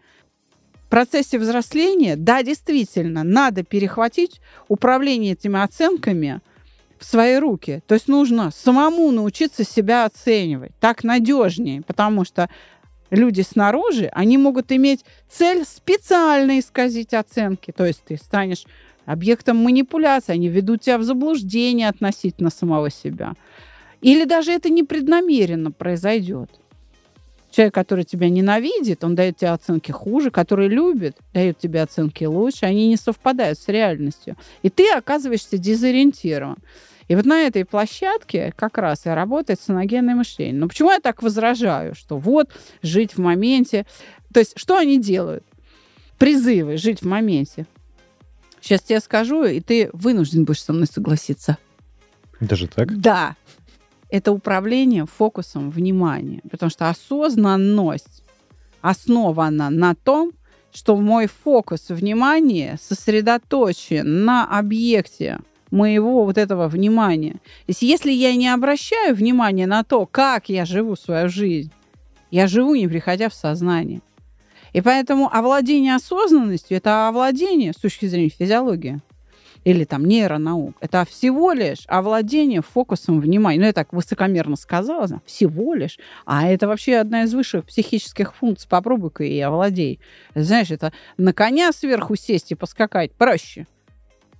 В 0.84 0.90
процессе 0.90 1.38
взросления, 1.38 2.16
да, 2.16 2.42
действительно, 2.42 3.22
надо 3.22 3.62
перехватить 3.62 4.40
управление 4.68 5.34
этими 5.34 5.62
оценками– 5.62 6.40
в 7.02 7.04
свои 7.04 7.36
руки. 7.36 7.82
То 7.86 7.94
есть 7.94 8.08
нужно 8.08 8.50
самому 8.50 9.10
научиться 9.10 9.64
себя 9.64 10.04
оценивать. 10.04 10.72
Так 10.80 11.04
надежнее, 11.04 11.82
потому 11.82 12.24
что 12.24 12.48
люди 13.10 13.42
снаружи, 13.42 14.06
они 14.12 14.38
могут 14.38 14.72
иметь 14.72 15.04
цель 15.28 15.64
специально 15.64 16.58
исказить 16.58 17.12
оценки. 17.12 17.72
То 17.72 17.84
есть 17.84 18.02
ты 18.04 18.16
станешь 18.16 18.64
объектом 19.04 19.56
манипуляции, 19.56 20.32
они 20.32 20.48
ведут 20.48 20.82
тебя 20.82 20.98
в 20.98 21.02
заблуждение 21.02 21.88
относительно 21.88 22.50
самого 22.50 22.90
себя. 22.90 23.34
Или 24.00 24.24
даже 24.24 24.52
это 24.52 24.70
непреднамеренно 24.70 25.70
произойдет. 25.72 26.50
Человек, 27.50 27.74
который 27.74 28.04
тебя 28.04 28.30
ненавидит, 28.30 29.04
он 29.04 29.14
дает 29.14 29.36
тебе 29.36 29.50
оценки 29.50 29.90
хуже, 29.90 30.30
который 30.30 30.68
любит, 30.68 31.18
дает 31.34 31.58
тебе 31.58 31.82
оценки 31.82 32.24
лучше, 32.24 32.64
они 32.64 32.88
не 32.88 32.96
совпадают 32.96 33.58
с 33.58 33.68
реальностью. 33.68 34.36
И 34.62 34.70
ты 34.70 34.90
оказываешься 34.90 35.58
дезориентирован. 35.58 36.56
И 37.08 37.14
вот 37.14 37.24
на 37.24 37.42
этой 37.42 37.64
площадке 37.64 38.52
как 38.56 38.78
раз 38.78 39.06
и 39.06 39.10
работает 39.10 39.60
саногенное 39.60 40.14
мышление. 40.14 40.54
Но 40.54 40.68
почему 40.68 40.90
я 40.90 41.00
так 41.00 41.22
возражаю, 41.22 41.94
что 41.94 42.18
вот 42.18 42.50
жить 42.82 43.14
в 43.14 43.18
моменте. 43.18 43.86
То 44.32 44.40
есть 44.40 44.52
что 44.56 44.76
они 44.76 45.00
делают? 45.00 45.44
Призывы 46.18 46.76
жить 46.76 47.02
в 47.02 47.06
моменте. 47.06 47.66
Сейчас 48.60 48.82
тебе 48.82 49.00
скажу, 49.00 49.44
и 49.44 49.60
ты 49.60 49.90
вынужден 49.92 50.44
будешь 50.44 50.62
со 50.62 50.72
мной 50.72 50.86
согласиться. 50.86 51.58
Даже 52.40 52.68
так? 52.68 52.98
Да 53.00 53.36
это 54.12 54.30
управление 54.30 55.06
фокусом 55.06 55.70
внимания. 55.70 56.42
Потому 56.50 56.68
что 56.68 56.90
осознанность 56.90 58.22
основана 58.82 59.70
на 59.70 59.94
том, 59.94 60.32
что 60.70 60.96
мой 60.96 61.26
фокус 61.26 61.88
внимания 61.88 62.78
сосредоточен 62.80 64.24
на 64.26 64.44
объекте 64.44 65.38
моего 65.72 66.24
вот 66.24 66.38
этого 66.38 66.68
внимания. 66.68 67.32
То 67.32 67.68
есть 67.68 67.82
если 67.82 68.12
я 68.12 68.36
не 68.36 68.48
обращаю 68.48 69.16
внимания 69.16 69.66
на 69.66 69.82
то, 69.82 70.06
как 70.06 70.48
я 70.48 70.64
живу 70.64 70.94
свою 70.94 71.28
жизнь, 71.28 71.72
я 72.30 72.46
живу, 72.46 72.74
не 72.74 72.86
приходя 72.86 73.28
в 73.28 73.34
сознание. 73.34 74.00
И 74.72 74.80
поэтому 74.80 75.28
овладение 75.34 75.96
осознанностью– 75.96 76.76
это 76.78 77.08
овладение 77.08 77.72
с 77.72 77.76
точки 77.76 78.06
зрения 78.06 78.30
физиологии 78.30 79.00
или 79.64 79.84
там 79.84 80.04
нейронаук. 80.04 80.76
Это 80.80 81.04
всего 81.04 81.52
лишь 81.52 81.84
овладение 81.86 82.62
фокусом 82.62 83.20
внимания. 83.20 83.60
Ну, 83.60 83.66
я 83.66 83.72
так 83.72 83.92
высокомерно 83.92 84.56
сказала, 84.56 85.20
всего 85.26 85.74
лишь. 85.74 85.98
А 86.24 86.48
это 86.48 86.66
вообще 86.66 86.96
одна 86.96 87.24
из 87.24 87.34
высших 87.34 87.66
психических 87.66 88.34
функций. 88.34 88.68
Попробуй-ка 88.68 89.24
и 89.24 89.38
овладей. 89.40 90.00
Знаешь, 90.34 90.70
это 90.70 90.92
на 91.16 91.32
коня 91.32 91.70
сверху 91.72 92.16
сесть 92.16 92.50
и 92.50 92.56
поскакать 92.56 93.12
проще 93.12 93.66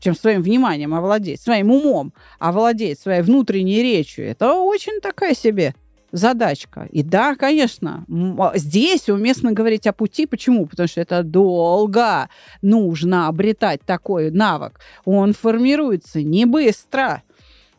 чем 0.03 0.17
своим 0.17 0.43
вниманием 0.43 0.95
овладеть, 0.95 1.41
своим 1.41 1.71
умом 1.71 2.13
овладеть, 2.39 2.99
своей 2.99 3.23
внутренней 3.23 3.83
речью. 3.83 4.27
Это 4.27 4.55
очень 4.55 5.01
такая 5.01 5.35
себе 5.35 5.75
задачка. 6.11 6.89
И 6.91 7.03
да, 7.03 7.37
конечно, 7.37 8.05
а, 8.39 8.53
здесь 8.57 9.09
уместно 9.09 9.53
говорить 9.53 9.87
о 9.87 9.93
пути. 9.93 10.27
Почему? 10.27 10.67
Потому 10.67 10.89
что 10.89 11.01
это 11.01 11.23
долго 11.23 12.29
нужно 12.61 13.29
обретать 13.29 13.81
такой 13.83 14.31
навык. 14.31 14.81
Он 15.05 15.33
формируется 15.33 16.21
не 16.21 16.47
быстро. 16.47 17.23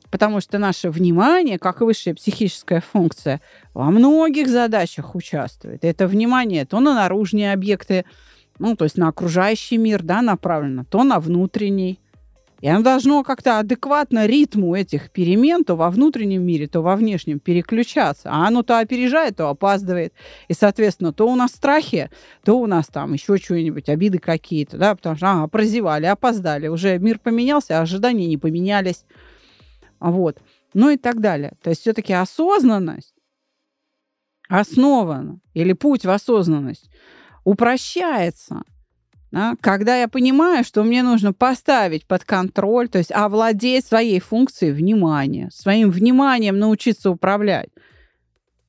Потому 0.10 0.42
что 0.42 0.60
наше 0.60 0.92
внимание, 0.92 1.58
как 1.58 1.82
высшая 1.82 2.13
психическая 2.13 2.82
функция, 2.82 3.42
во 3.74 3.89
многих 3.89 4.48
задачах 4.48 5.15
участвует. 5.15 5.84
Это 5.84 6.08
внимание 6.08 6.65
то 6.65 6.80
на 6.80 6.94
наружные 6.94 7.51
объекты, 7.51 8.06
ну, 8.60 8.75
то 8.75 8.84
есть 8.86 8.96
на 8.96 9.08
окружающий 9.08 9.77
мир, 9.77 10.03
да, 10.03 10.22
направлено, 10.22 10.86
то 10.86 11.03
на 11.03 11.20
внутренний. 11.20 12.00
И 12.63 12.67
оно 12.70 12.82
должно 12.82 13.25
как-то 13.25 13.60
адекватно 13.60 14.25
ритму 14.25 14.74
этих 14.74 15.12
перемен 15.12 15.65
то 15.65 15.75
во 15.75 15.89
внутреннем 15.89 16.43
мире, 16.43 16.65
то 16.65 16.79
во 16.79 16.96
внешнем 16.96 17.41
переключаться. 17.41 18.29
А 18.32 18.48
оно 18.48 18.63
то 18.63 18.79
опережает, 18.79 19.36
то 19.36 19.50
опаздывает. 19.50 20.13
И, 20.48 20.53
соответственно, 20.53 21.12
то 21.12 21.27
у 21.27 21.36
нас 21.36 21.51
страхи, 21.51 22.10
то 22.46 22.58
у 22.58 22.65
нас 22.65 22.88
там 22.88 23.12
еще 23.12 23.36
что-нибудь, 23.36 23.89
обиды 23.89 24.17
какие-то, 24.17 24.77
да, 24.77 24.96
потому 24.96 25.17
что, 25.17 25.29
ага, 25.29 25.48
прозевали, 25.50 26.05
опоздали, 26.05 26.70
уже 26.70 26.98
мир 27.00 27.20
поменялся, 27.20 27.79
а 27.79 27.82
ожидания 27.82 28.27
не 28.27 28.38
поменялись. 28.38 29.03
Вот. 30.00 30.38
Ну 30.74 30.89
и 30.89 30.96
так 30.96 31.20
далее. 31.20 31.55
То 31.62 31.70
есть 31.70 31.82
все-таки 31.82 32.13
осознанность 32.13 33.13
основана, 34.48 35.41
или 35.53 35.74
путь 35.74 36.05
в 36.05 36.10
осознанность 36.10 36.89
упрощается– 37.43 38.63
да, 39.34 39.56
когда 39.62 39.98
я 39.98 40.08
понимаю, 40.08 40.63
что 40.63 40.84
мне 40.84 41.02
нужно 41.02 41.34
поставить 41.34 42.06
под 42.06 42.24
контроль, 42.24 42.88
то 42.88 43.00
есть 43.00 43.12
овладеть 43.12 43.84
своей 43.84 44.20
функцией 44.20 44.74
внимания, 44.74 45.50
своим 45.52 45.90
вниманием 45.90 46.60
научиться 46.60 47.10
управлять, 47.10 47.70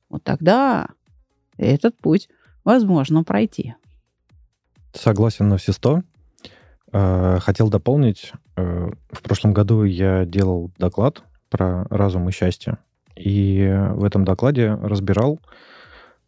вот 0.09 0.23
тогда 0.23 0.87
этот 1.57 1.95
путь 1.99 2.29
возможно 2.63 3.23
пройти. 3.23 3.75
Согласен 4.91 5.49
на 5.49 5.57
все 5.57 5.71
сто. 5.71 6.01
Э, 6.91 7.37
хотел 7.41 7.69
дополнить. 7.69 8.33
Э, 8.55 8.89
в 9.11 9.21
прошлом 9.21 9.53
году 9.53 9.83
я 9.83 10.25
делал 10.25 10.71
доклад 10.79 11.21
про 11.51 11.85
разум 11.91 12.27
и 12.29 12.31
счастье. 12.31 12.79
И 13.15 13.71
в 13.91 14.03
этом 14.03 14.25
докладе 14.25 14.73
разбирал, 14.73 15.39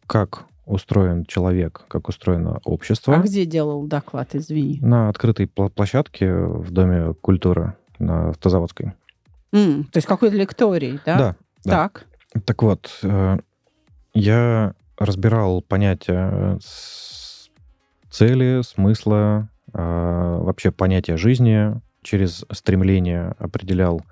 как 0.06 0.44
устроен 0.68 1.24
человек, 1.24 1.82
как 1.88 2.08
устроено 2.08 2.60
общество. 2.64 3.16
А 3.16 3.18
где 3.18 3.44
делал 3.46 3.86
доклад, 3.86 4.34
извини? 4.34 4.78
На 4.82 5.08
открытой 5.08 5.46
площадке 5.46 6.32
в 6.32 6.70
Доме 6.70 7.14
культуры 7.14 7.74
на 7.98 8.30
Автозаводской. 8.30 8.92
Mm, 9.52 9.84
то 9.84 9.96
есть 9.96 10.06
какой-то 10.06 10.36
лекторий, 10.36 11.00
да? 11.04 11.18
Да. 11.18 11.36
Так. 11.64 12.06
Да. 12.34 12.40
Так 12.44 12.62
вот, 12.62 12.98
э, 13.02 13.38
я 14.14 14.74
разбирал 14.98 15.62
понятия 15.62 16.58
цели, 18.10 18.62
смысла, 18.62 19.48
э, 19.72 19.78
вообще 19.78 20.70
понятия 20.70 21.16
жизни, 21.16 21.80
через 22.02 22.44
стремление 22.52 23.34
определял 23.38 24.02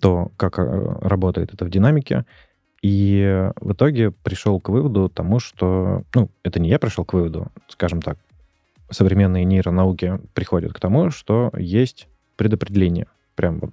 то, 0.00 0.30
как 0.36 0.58
э, 0.58 0.62
работает 1.00 1.54
это 1.54 1.64
в 1.64 1.70
динамике. 1.70 2.24
И 2.82 3.50
в 3.60 3.72
итоге 3.72 4.10
пришел 4.10 4.60
к 4.60 4.68
выводу 4.68 5.08
тому, 5.08 5.38
что... 5.38 6.02
Ну, 6.14 6.30
это 6.42 6.60
не 6.60 6.68
я 6.68 6.78
пришел 6.78 7.04
к 7.04 7.12
выводу, 7.12 7.46
скажем 7.68 8.02
так. 8.02 8.18
Современные 8.90 9.44
нейронауки 9.44 10.18
приходят 10.34 10.72
к 10.72 10.80
тому, 10.80 11.10
что 11.10 11.50
есть 11.56 12.08
предопределение, 12.36 13.06
прям 13.36 13.60
вот 13.60 13.70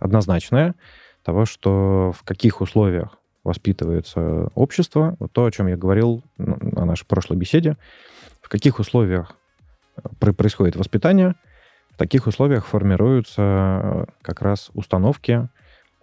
однозначное, 0.00 0.74
того, 1.22 1.46
что 1.46 2.12
в 2.12 2.24
каких 2.24 2.60
условиях 2.60 3.16
воспитывается 3.44 4.48
общество, 4.54 5.16
вот 5.18 5.32
то, 5.32 5.44
о 5.44 5.50
чем 5.50 5.68
я 5.68 5.76
говорил 5.76 6.22
на 6.36 6.84
нашей 6.84 7.06
прошлой 7.06 7.36
беседе, 7.36 7.76
в 8.40 8.48
каких 8.48 8.78
условиях 8.78 9.36
э, 9.96 10.32
происходит 10.32 10.76
воспитание, 10.76 11.34
в 11.90 11.96
таких 11.96 12.26
условиях 12.26 12.66
формируются 12.66 13.42
э, 13.42 14.04
как 14.22 14.42
раз 14.42 14.70
установки, 14.74 15.48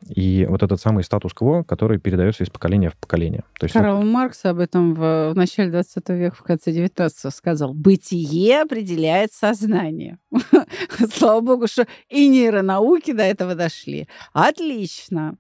и 0.07 0.45
вот 0.49 0.63
этот 0.63 0.79
самый 0.79 1.03
статус-кво, 1.03 1.63
который 1.63 1.99
передается 1.99 2.43
из 2.43 2.49
поколения 2.49 2.89
в 2.89 2.97
поколение. 2.97 3.43
То 3.59 3.65
есть 3.65 3.73
Карл 3.73 3.97
вот... 3.97 4.05
Маркс 4.05 4.45
об 4.45 4.59
этом 4.59 4.93
в, 4.93 5.31
в 5.31 5.35
начале 5.35 5.71
20 5.71 6.09
века, 6.09 6.35
в 6.35 6.43
конце 6.43 6.71
19 6.71 7.33
сказал. 7.33 7.73
Бытие 7.73 8.61
определяет 8.61 9.33
сознание. 9.33 10.19
Слава 11.13 11.41
богу, 11.41 11.67
что 11.67 11.87
и 12.09 12.27
нейронауки 12.27 13.11
до 13.11 13.23
этого 13.23 13.55
дошли. 13.55 14.07
Отлично. 14.33 15.37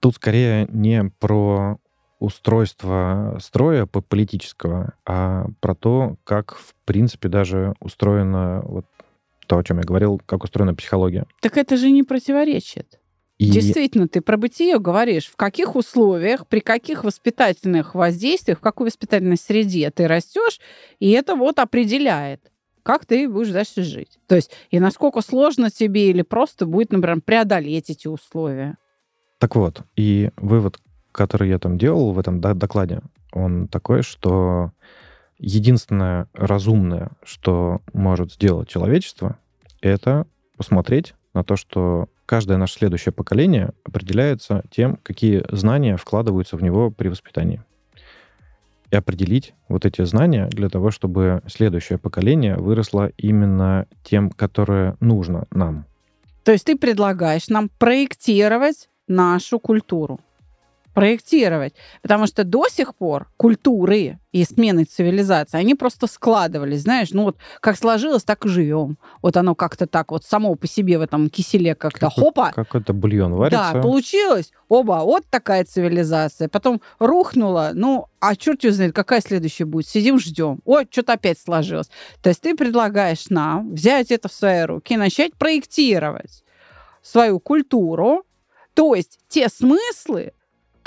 Тут 0.00 0.14
скорее 0.14 0.66
не 0.70 1.10
про 1.18 1.78
устройство 2.20 3.38
строя 3.40 3.86
политического, 3.86 4.94
а 5.04 5.46
про 5.60 5.74
то, 5.74 6.16
как, 6.24 6.56
в 6.56 6.74
принципе, 6.84 7.28
даже 7.28 7.74
устроена 7.80 8.62
вот 8.64 8.86
то, 9.46 9.58
о 9.58 9.64
чем 9.64 9.78
я 9.78 9.82
говорил, 9.82 10.20
как 10.26 10.44
устроена 10.44 10.74
психология. 10.74 11.26
Так 11.40 11.56
это 11.56 11.76
же 11.76 11.90
не 11.90 12.02
противоречит. 12.02 13.00
И... 13.38 13.50
Действительно, 13.50 14.08
ты 14.08 14.20
про 14.20 14.36
бытие 14.36 14.80
говоришь. 14.80 15.28
В 15.28 15.36
каких 15.36 15.76
условиях, 15.76 16.46
при 16.48 16.58
каких 16.58 17.04
воспитательных 17.04 17.94
воздействиях, 17.94 18.58
в 18.58 18.60
какой 18.60 18.86
воспитательной 18.86 19.36
среде 19.36 19.90
ты 19.90 20.08
растешь, 20.08 20.60
и 20.98 21.10
это 21.12 21.36
вот 21.36 21.60
определяет, 21.60 22.50
как 22.82 23.06
ты 23.06 23.28
будешь 23.28 23.50
дальше 23.50 23.84
жить. 23.84 24.18
То 24.26 24.34
есть, 24.34 24.50
и 24.70 24.80
насколько 24.80 25.20
сложно 25.20 25.70
тебе 25.70 26.10
или 26.10 26.22
просто 26.22 26.66
будет, 26.66 26.90
например, 26.90 27.20
преодолеть 27.20 27.90
эти 27.90 28.08
условия. 28.08 28.76
Так 29.38 29.54
вот, 29.54 29.82
и 29.94 30.30
вывод, 30.36 30.80
который 31.12 31.48
я 31.48 31.60
там 31.60 31.78
делал 31.78 32.12
в 32.12 32.18
этом 32.18 32.40
докладе, 32.40 33.02
он 33.32 33.68
такой, 33.68 34.02
что 34.02 34.72
единственное 35.38 36.28
разумное, 36.32 37.12
что 37.22 37.82
может 37.92 38.32
сделать 38.32 38.68
человечество, 38.68 39.38
это 39.80 40.26
посмотреть 40.56 41.14
на 41.34 41.44
то, 41.44 41.54
что 41.54 42.08
каждое 42.28 42.58
наше 42.58 42.74
следующее 42.74 43.12
поколение 43.12 43.70
определяется 43.84 44.62
тем, 44.70 44.98
какие 45.02 45.42
знания 45.50 45.96
вкладываются 45.96 46.58
в 46.58 46.62
него 46.62 46.90
при 46.90 47.08
воспитании. 47.08 47.62
И 48.90 48.96
определить 48.96 49.54
вот 49.68 49.86
эти 49.86 50.04
знания 50.04 50.46
для 50.50 50.68
того, 50.68 50.90
чтобы 50.90 51.42
следующее 51.46 51.98
поколение 51.98 52.56
выросло 52.56 53.10
именно 53.16 53.86
тем, 54.04 54.30
которое 54.30 54.96
нужно 55.00 55.46
нам. 55.50 55.86
То 56.44 56.52
есть 56.52 56.66
ты 56.66 56.76
предлагаешь 56.76 57.48
нам 57.48 57.70
проектировать 57.78 58.90
нашу 59.06 59.58
культуру. 59.58 60.20
Проектировать. 60.98 61.74
Потому 62.02 62.26
что 62.26 62.44
до 62.44 62.68
сих 62.68 62.94
пор 62.94 63.28
культуры 63.36 64.18
и 64.32 64.44
смены 64.44 64.84
цивилизации, 64.84 65.58
они 65.58 65.74
просто 65.74 66.06
складывались, 66.06 66.82
знаешь, 66.82 67.10
ну 67.12 67.24
вот 67.24 67.36
как 67.60 67.76
сложилось, 67.76 68.24
так 68.24 68.44
и 68.44 68.48
живем. 68.48 68.98
Вот 69.22 69.36
оно 69.36 69.54
как-то 69.54 69.86
так 69.86 70.10
вот 70.10 70.24
само 70.24 70.54
по 70.54 70.66
себе 70.66 70.98
в 70.98 71.02
этом 71.02 71.30
киселе 71.30 71.74
как-то 71.74 72.08
Какой- 72.08 72.24
хопа. 72.24 72.52
Какой-то 72.54 72.92
бульон 72.92 73.34
варится. 73.34 73.70
Да, 73.74 73.80
получилось. 73.80 74.52
Оба, 74.68 75.00
вот 75.04 75.24
такая 75.30 75.64
цивилизация. 75.64 76.48
Потом 76.48 76.82
рухнула. 76.98 77.70
Ну, 77.74 78.06
а 78.20 78.36
черт 78.36 78.62
его 78.64 78.74
знает, 78.74 78.94
какая 78.94 79.20
следующая 79.20 79.64
будет. 79.64 79.86
Сидим, 79.88 80.18
ждем. 80.18 80.60
Ой, 80.64 80.86
что-то 80.90 81.14
опять 81.14 81.38
сложилось. 81.38 81.88
То 82.22 82.28
есть 82.28 82.42
ты 82.42 82.54
предлагаешь 82.54 83.30
нам 83.30 83.72
взять 83.72 84.10
это 84.10 84.28
в 84.28 84.32
свои 84.32 84.62
руки 84.64 84.94
и 84.94 84.96
начать 84.96 85.34
проектировать 85.36 86.44
свою 87.02 87.40
культуру, 87.40 88.24
то 88.74 88.94
есть 88.94 89.18
те 89.28 89.48
смыслы, 89.48 90.32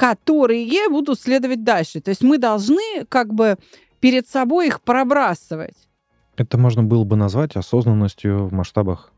которые 0.06 0.90
будут 0.90 1.20
следовать 1.20 1.64
дальше. 1.64 2.02
То 2.02 2.10
есть 2.10 2.24
мы 2.24 2.40
должны 2.40 3.06
как 3.08 3.34
бы 3.34 3.58
перед 4.00 4.28
собой 4.28 4.68
их 4.68 4.82
пробрасывать. 4.82 5.76
Это 6.38 6.58
можно 6.58 6.82
было 6.84 7.04
бы 7.04 7.16
назвать 7.16 7.56
осознанностью 7.56 8.48
в 8.48 8.52
масштабах, 8.54 9.12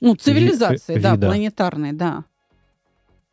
Ну, 0.00 0.14
цивилизации, 0.14 0.94
ви- 0.94 1.00
да, 1.00 1.12
вида. 1.14 1.26
планетарной, 1.26 1.92
да. 1.92 2.24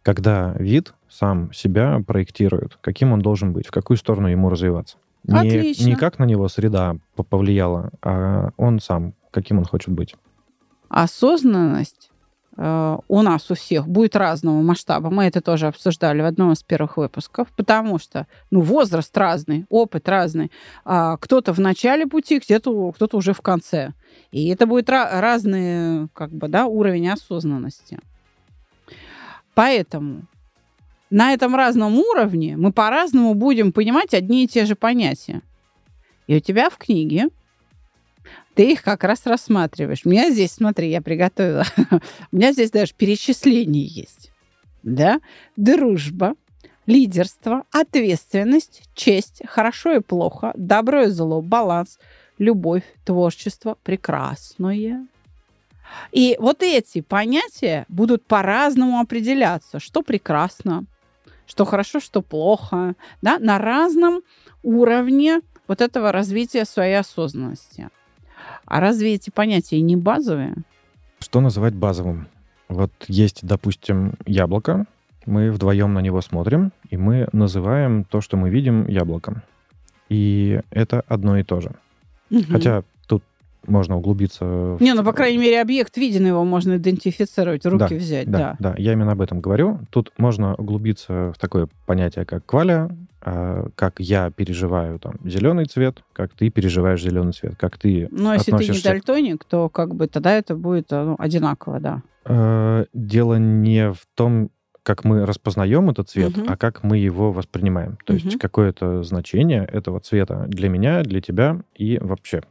когда 0.02 0.54
вид 0.58 0.94
сам 1.10 1.52
себя 1.54 2.00
проектирует, 2.08 2.78
каким 2.82 3.12
он 3.12 3.22
должен 3.22 3.54
быть, 3.54 3.68
в 3.68 3.72
какую 3.72 3.98
сторону 3.98 4.28
ему 4.30 4.50
развиваться. 4.50 4.98
Не, 5.24 5.38
Отлично. 5.38 5.86
не 5.86 5.96
как 5.96 6.18
на 6.18 6.24
него 6.24 6.48
среда 6.48 6.96
по- 7.16 7.24
повлияла, 7.24 7.92
а 8.02 8.50
он 8.58 8.80
сам, 8.80 9.14
каким 9.32 9.60
он 9.60 9.66
хочет 9.66 9.90
быть. 9.94 10.16
осознанность 10.90 12.07
у 12.58 13.22
нас 13.22 13.52
у 13.52 13.56
всех 13.56 13.88
будет 13.88 14.16
разного 14.16 14.62
масштаба. 14.62 15.12
Мы 15.12 15.26
это 15.26 15.42
тоже 15.42 15.68
обсуждали 15.68 16.22
в 16.22 16.26
одном 16.26 16.54
из 16.54 16.64
первых 16.64 16.98
выпусков, 16.98 17.50
потому 17.56 18.00
что 18.00 18.26
ну, 18.50 18.62
возраст 18.62 19.16
разный, 19.16 19.66
опыт 19.70 20.10
разный. 20.10 20.52
А 20.84 21.18
кто-то 21.18 21.54
в 21.54 21.60
начале 21.60 22.08
пути, 22.08 22.40
где-то 22.40 22.92
кто-то 22.94 23.18
уже 23.18 23.34
в 23.34 23.42
конце. 23.42 23.94
И 24.32 24.48
это 24.50 24.66
будет 24.66 24.90
ra- 24.90 25.20
разный 25.20 26.08
как 26.14 26.32
бы, 26.32 26.48
да, 26.48 26.66
уровень 26.66 27.10
осознанности. 27.10 28.00
Поэтому 29.54 30.24
на 31.12 31.34
этом 31.34 31.56
разном 31.56 32.00
уровне 32.00 32.58
мы 32.58 32.72
по-разному 32.72 33.36
будем 33.36 33.72
понимать 33.72 34.16
одни 34.16 34.44
и 34.44 34.48
те 34.48 34.66
же 34.66 34.76
понятия. 34.76 35.42
И 36.26 36.36
у 36.36 36.40
тебя 36.40 36.72
в 36.72 36.78
книге 36.78 37.30
ты 38.58 38.72
их 38.72 38.82
как 38.82 39.04
раз 39.04 39.28
рассматриваешь. 39.28 40.02
У 40.04 40.10
меня 40.10 40.32
здесь, 40.32 40.54
смотри, 40.54 40.90
я 40.90 41.00
приготовила. 41.00 41.64
У 42.32 42.36
меня 42.36 42.52
здесь 42.54 42.72
даже 42.72 42.92
перечисление 42.96 43.86
есть. 43.86 44.32
Да? 44.82 45.22
Дружба, 45.56 46.34
лидерство, 46.88 47.66
ответственность, 47.72 48.82
честь, 48.96 49.44
хорошо 49.46 49.94
и 49.94 50.00
плохо, 50.00 50.54
добро 50.56 51.04
и 51.04 51.10
зло, 51.10 51.44
баланс, 51.44 52.00
любовь, 52.40 52.82
творчество, 53.06 53.78
прекрасное. 53.84 55.06
И 56.12 56.36
вот 56.40 56.64
эти 56.64 57.02
понятия 57.02 57.86
будут 57.90 58.26
по-разному 58.26 59.00
определяться, 59.00 59.80
что 59.80 60.02
прекрасно, 60.02 60.86
что 61.46 61.64
хорошо, 61.64 62.00
что 62.00 62.24
плохо, 62.24 62.96
да, 63.22 63.38
на 63.38 63.60
разном 63.60 64.24
уровне 64.64 65.42
вот 65.68 65.82
этого 65.82 66.12
развития 66.12 66.66
своей 66.66 66.96
осознанности. 66.96 67.92
А 68.68 68.82
разве 68.82 69.16
эти 69.16 69.30
понятия 69.30 69.82
не 69.82 69.96
базовые? 69.96 70.54
Что 71.20 71.40
называть 71.40 71.74
базовым? 71.74 72.28
Вот 72.68 72.92
есть, 73.08 73.40
допустим, 73.46 74.14
яблоко, 74.26 74.86
мы 75.26 75.52
вдвоем 75.52 75.94
на 75.94 76.00
него 76.00 76.22
смотрим, 76.22 76.74
и 76.90 76.98
мы 76.98 77.28
называем 77.32 78.04
то, 78.04 78.22
что 78.22 78.36
мы 78.38 78.50
видим, 78.50 78.86
яблоком. 78.88 79.42
И 80.10 80.62
это 80.70 81.02
одно 81.08 81.38
и 81.38 81.44
то 81.44 81.62
же. 81.62 81.72
Мгм. 82.30 82.44
Хотя 82.50 82.84
можно 83.68 83.98
углубиться... 83.98 84.46
в- 84.46 84.78
Не, 84.82 84.94
ну, 84.94 85.04
по 85.04 85.14
крайней 85.14 85.38
мере, 85.38 85.62
объект 85.62 85.96
виден, 85.98 86.26
его 86.26 86.44
можно 86.44 86.78
идентифицировать, 86.78 87.66
руки 87.66 87.78
Да, 87.90 87.96
взять, 87.96 88.30
Да, 88.32 88.38
да. 88.38 88.56
да, 88.72 88.76
я 88.78 88.94
именно 88.94 89.12
об 89.12 89.22
этом 89.22 89.40
говорю. 89.42 89.80
Тут 89.92 90.12
можно 90.18 90.56
углубиться 90.56 91.34
в 91.36 91.40
такое 91.40 91.68
понятие, 91.86 92.26
как 92.26 92.46
кваля, 92.46 92.90
а, 93.22 93.68
как 93.76 93.96
я 94.00 94.32
переживаю 94.32 95.00
там 95.00 95.16
зеленый 95.26 95.66
цвет, 95.66 96.04
как 96.14 96.34
ты 96.34 96.50
переживаешь 96.50 97.02
зеленый 97.04 97.34
цвет, 97.34 97.56
как 97.58 97.78
ты 97.78 98.08
Но 98.12 98.34
если 98.34 98.52
ты 98.56 98.68
не 98.68 98.80
дальтоник, 98.82 99.44
то 99.46 99.70
как 99.70 99.96
бы 99.96 100.08
тогда 100.08 100.34
это 100.34 100.56
будет 100.56 100.92
э, 100.92 101.04
ну, 101.04 101.16
одинаково, 101.20 101.80
да. 101.80 102.02
Э, 102.26 102.86
Дело 102.94 103.36
не 103.40 103.92
в 103.92 104.00
том, 104.16 104.50
как 104.84 105.04
мы 105.04 105.26
распознаем 105.26 105.90
этот 105.90 106.10
цвет, 106.10 106.38
Мгм. 106.38 106.46
а 106.50 106.56
как 106.56 106.84
мы 106.84 106.98
его 106.98 107.34
воспринимаем. 107.34 107.98
То 108.06 108.14
Мгм. 108.14 108.24
есть 108.24 108.40
какое-то 108.40 109.04
значение 109.04 109.66
этого 109.66 110.00
цвета 110.00 110.46
для 110.48 110.70
меня, 110.70 111.02
для 111.04 111.20
тебя 111.20 111.60
и 111.76 111.98
вообще 112.00 112.42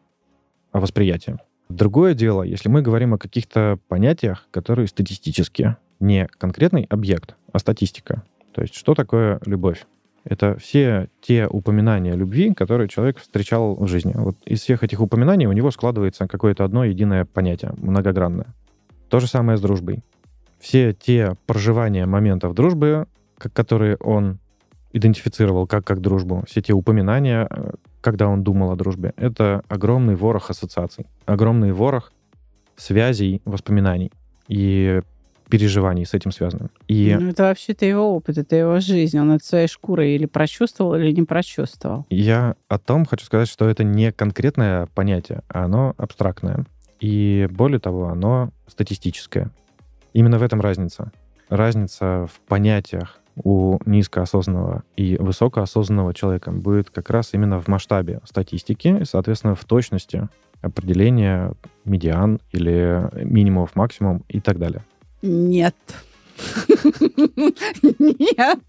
о 0.76 0.80
восприятии. 0.80 1.38
Другое 1.68 2.14
дело, 2.14 2.42
если 2.42 2.68
мы 2.68 2.82
говорим 2.82 3.14
о 3.14 3.18
каких-то 3.18 3.78
понятиях, 3.88 4.46
которые 4.50 4.86
статистические, 4.86 5.78
не 5.98 6.28
конкретный 6.38 6.84
объект, 6.84 7.34
а 7.52 7.58
статистика. 7.58 8.22
То 8.52 8.62
есть 8.62 8.74
что 8.74 8.94
такое 8.94 9.40
любовь? 9.46 9.86
Это 10.24 10.58
все 10.58 11.08
те 11.22 11.46
упоминания 11.46 12.14
любви, 12.14 12.52
которые 12.52 12.88
человек 12.88 13.18
встречал 13.18 13.74
в 13.74 13.86
жизни. 13.86 14.12
Вот 14.14 14.36
из 14.44 14.60
всех 14.60 14.82
этих 14.82 15.00
упоминаний 15.00 15.46
у 15.46 15.52
него 15.52 15.70
складывается 15.70 16.26
какое-то 16.26 16.64
одно 16.64 16.84
единое 16.84 17.24
понятие, 17.24 17.72
многогранное. 17.78 18.54
То 19.08 19.20
же 19.20 19.26
самое 19.26 19.56
с 19.56 19.60
дружбой. 19.60 20.02
Все 20.58 20.92
те 20.92 21.36
проживания 21.46 22.06
моментов 22.06 22.54
дружбы, 22.54 23.06
которые 23.38 23.96
он 23.96 24.38
идентифицировал 24.92 25.66
как, 25.66 25.84
как 25.84 26.00
дружбу, 26.00 26.44
все 26.46 26.60
те 26.60 26.72
упоминания, 26.72 27.46
э, 27.48 27.72
когда 28.06 28.28
он 28.28 28.44
думал 28.44 28.70
о 28.70 28.76
дружбе, 28.76 29.14
это 29.16 29.64
огромный 29.66 30.14
ворох 30.14 30.48
ассоциаций, 30.50 31.06
огромный 31.24 31.72
ворох 31.72 32.12
связей, 32.76 33.42
воспоминаний 33.44 34.12
и 34.46 35.00
переживаний 35.48 36.06
с 36.06 36.14
этим 36.14 36.30
связанным. 36.30 36.70
И 36.86 37.16
Ну, 37.18 37.30
это 37.30 37.42
вообще-то 37.42 37.84
его 37.84 38.14
опыт, 38.14 38.38
это 38.38 38.54
его 38.54 38.78
жизнь. 38.78 39.18
Он 39.18 39.32
это 39.32 39.44
своей 39.44 39.66
шкурой 39.66 40.14
или 40.14 40.26
прочувствовал, 40.26 40.94
или 40.94 41.10
не 41.10 41.24
прочувствовал. 41.24 42.06
Я 42.08 42.54
о 42.68 42.78
том 42.78 43.06
хочу 43.06 43.24
сказать, 43.24 43.48
что 43.48 43.68
это 43.68 43.82
не 43.82 44.12
конкретное 44.12 44.86
понятие, 44.94 45.42
а 45.48 45.64
оно 45.64 45.92
абстрактное. 45.96 46.64
И 47.00 47.48
более 47.50 47.80
того, 47.80 48.06
оно 48.06 48.52
статистическое. 48.68 49.50
Именно 50.12 50.38
в 50.38 50.44
этом 50.44 50.60
разница. 50.60 51.10
Разница 51.48 52.28
в 52.32 52.38
понятиях 52.46 53.20
у 53.36 53.78
низкоосознанного 53.84 54.82
и 54.96 55.16
высокоосознанного 55.18 56.14
человека 56.14 56.50
будет 56.50 56.90
как 56.90 57.10
раз 57.10 57.30
именно 57.32 57.60
в 57.60 57.68
масштабе 57.68 58.20
статистики, 58.24 59.04
соответственно, 59.04 59.54
в 59.54 59.64
точности 59.64 60.28
определения 60.62 61.52
медиан 61.84 62.40
или 62.52 63.08
минимумов, 63.24 63.76
максимум 63.76 64.24
и 64.28 64.40
так 64.40 64.58
далее. 64.58 64.84
Нет. 65.22 65.76
Нет. 67.98 68.60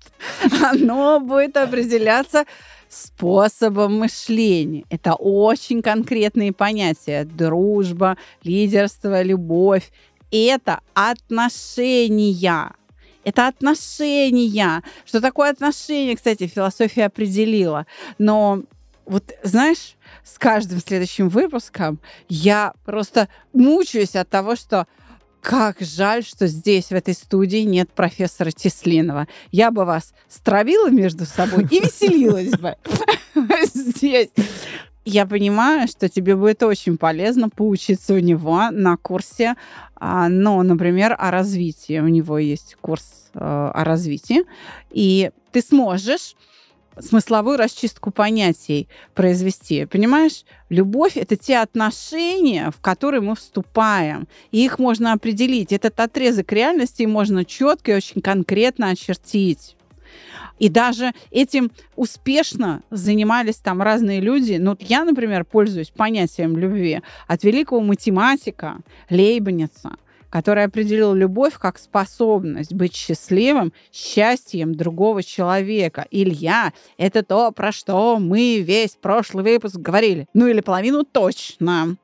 Оно 0.63 1.19
будет 1.19 1.58
определяться 1.58 2.45
способом 2.89 3.99
мышления. 3.99 4.86
Это 4.89 5.15
очень 5.15 5.82
конкретные 5.82 6.53
понятия. 6.53 7.25
Дружба, 7.25 8.17
лидерство, 8.43 9.21
любовь. 9.21 9.91
Это 10.32 10.80
отношения. 10.93 12.71
Это 13.27 13.47
отношения. 13.47 14.81
Что 15.05 15.19
такое 15.19 15.49
отношение, 15.49 16.15
кстати, 16.15 16.47
философия 16.47 17.07
определила. 17.07 17.85
Но 18.17 18.63
вот, 19.05 19.33
знаешь, 19.43 19.97
с 20.23 20.37
каждым 20.37 20.79
следующим 20.79 21.27
выпуском 21.27 21.99
я 22.29 22.73
просто 22.85 23.27
мучаюсь 23.51 24.15
от 24.15 24.29
того, 24.29 24.55
что 24.55 24.87
как 25.41 25.81
жаль, 25.81 26.23
что 26.23 26.47
здесь, 26.47 26.85
в 26.85 26.93
этой 26.93 27.13
студии, 27.13 27.63
нет 27.65 27.91
профессора 27.91 28.51
Теслинова. 28.51 29.27
Я 29.51 29.71
бы 29.71 29.83
вас 29.83 30.13
стравила 30.29 30.89
между 30.89 31.25
собой 31.25 31.67
и 31.69 31.81
веселилась 31.81 32.51
бы 32.51 32.77
здесь. 33.73 34.29
Я 35.10 35.26
понимаю, 35.26 35.88
что 35.88 36.10
тебе 36.10 36.36
будет 36.36 36.62
очень 36.63 36.98
полезно 36.98 37.48
поучиться 37.48 38.13
у 38.13 38.20
него 38.20 38.70
на 38.72 38.98
курсе, 38.98 39.56
а, 39.96 40.28
ну, 40.28 40.62
например, 40.63 41.15
о 41.17 41.32
развитии. 41.32 42.00
У 42.00 42.10
него 42.10 42.38
есть 42.38 42.76
курс 42.82 43.30
э, 43.34 43.39
о 43.39 43.86
развитии. 43.86 44.43
И 44.91 45.32
ты 45.54 45.62
сможешь 45.62 46.36
смысловую 47.00 47.56
расчистку 47.58 48.12
понятий 48.12 48.89
произвести. 49.15 49.86
Понимаешь, 49.86 50.43
любовь— 50.67 51.13
это 51.15 51.38
те 51.38 51.60
отношения, 51.60 52.70
в 52.76 52.82
которые 52.82 53.22
мы 53.22 53.36
вступаем. 53.36 54.28
И 54.52 54.65
их 54.65 54.78
можно 54.78 55.13
определить. 55.13 55.72
Этот 55.72 55.98
отрезок 56.02 56.52
реальности 56.52 57.04
можно 57.04 57.46
четко 57.46 57.93
и 57.93 57.96
очень 57.96 58.20
конкретно 58.20 58.89
очертить. 58.89 59.76
И 60.60 60.69
даже 60.69 61.13
этим 61.32 61.71
успешно 61.95 62.82
занимались 62.89 63.58
там 63.58 63.82
разные 63.82 64.19
люди. 64.19 64.58
Ну, 64.60 64.71
вот 64.71 64.82
я, 64.82 65.03
например, 65.03 65.45
пользуюсь 65.45 65.89
понятием 65.89 66.58
любви 66.58 67.01
от 67.27 67.43
великого 67.43 67.82
математика 67.82 68.80
Лейбница, 69.10 69.91
который 70.30 70.63
определил 70.63 71.13
любовь 71.13 71.58
как 71.58 71.77
способность 71.77 72.73
быть 72.73 72.95
счастливым, 72.95 73.71
счастьем 73.91 74.75
другого 74.75 75.23
человека. 75.23 76.06
Илья, 76.12 76.73
это 76.97 77.23
то, 77.23 77.51
про 77.51 77.71
что 77.71 78.17
мы 78.19 78.60
весь 78.60 78.97
прошлый 78.99 79.43
выпуск 79.43 79.77
говорили. 79.77 80.27
Ну 80.34 80.47
или 80.47 80.62
половину 80.62 81.03
точно. 81.03 81.97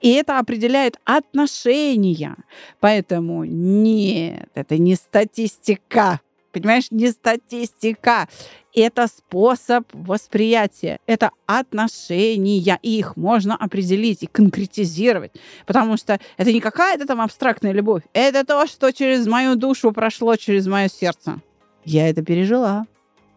И 0.00 0.10
это 0.12 0.38
определяет 0.38 0.98
отношения. 1.04 2.36
Поэтому 2.80 3.44
нет, 3.44 4.50
это 4.54 4.76
не 4.76 4.96
статистика. 4.96 6.20
Понимаешь, 6.60 6.90
не 6.90 7.10
статистика. 7.10 8.28
Это 8.74 9.06
способ 9.06 9.84
восприятия. 9.92 10.98
Это 11.06 11.30
отношения. 11.46 12.78
И 12.82 12.98
их 12.98 13.16
можно 13.16 13.54
определить 13.56 14.22
и 14.22 14.26
конкретизировать. 14.26 15.32
Потому 15.66 15.96
что 15.96 16.18
это 16.36 16.52
не 16.52 16.60
какая-то 16.60 17.06
там 17.06 17.20
абстрактная 17.20 17.72
любовь. 17.72 18.02
Это 18.12 18.44
то, 18.44 18.66
что 18.66 18.92
через 18.92 19.26
мою 19.26 19.56
душу 19.56 19.92
прошло, 19.92 20.36
через 20.36 20.66
мое 20.66 20.88
сердце. 20.88 21.40
Я 21.84 22.08
это 22.08 22.22
пережила. 22.22 22.86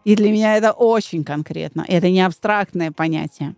И 0.04 0.16
для 0.16 0.32
меня 0.32 0.56
это 0.56 0.72
очень 0.72 1.24
конкретно. 1.24 1.84
Это 1.86 2.08
не 2.08 2.22
абстрактное 2.22 2.92
понятие. 2.92 3.54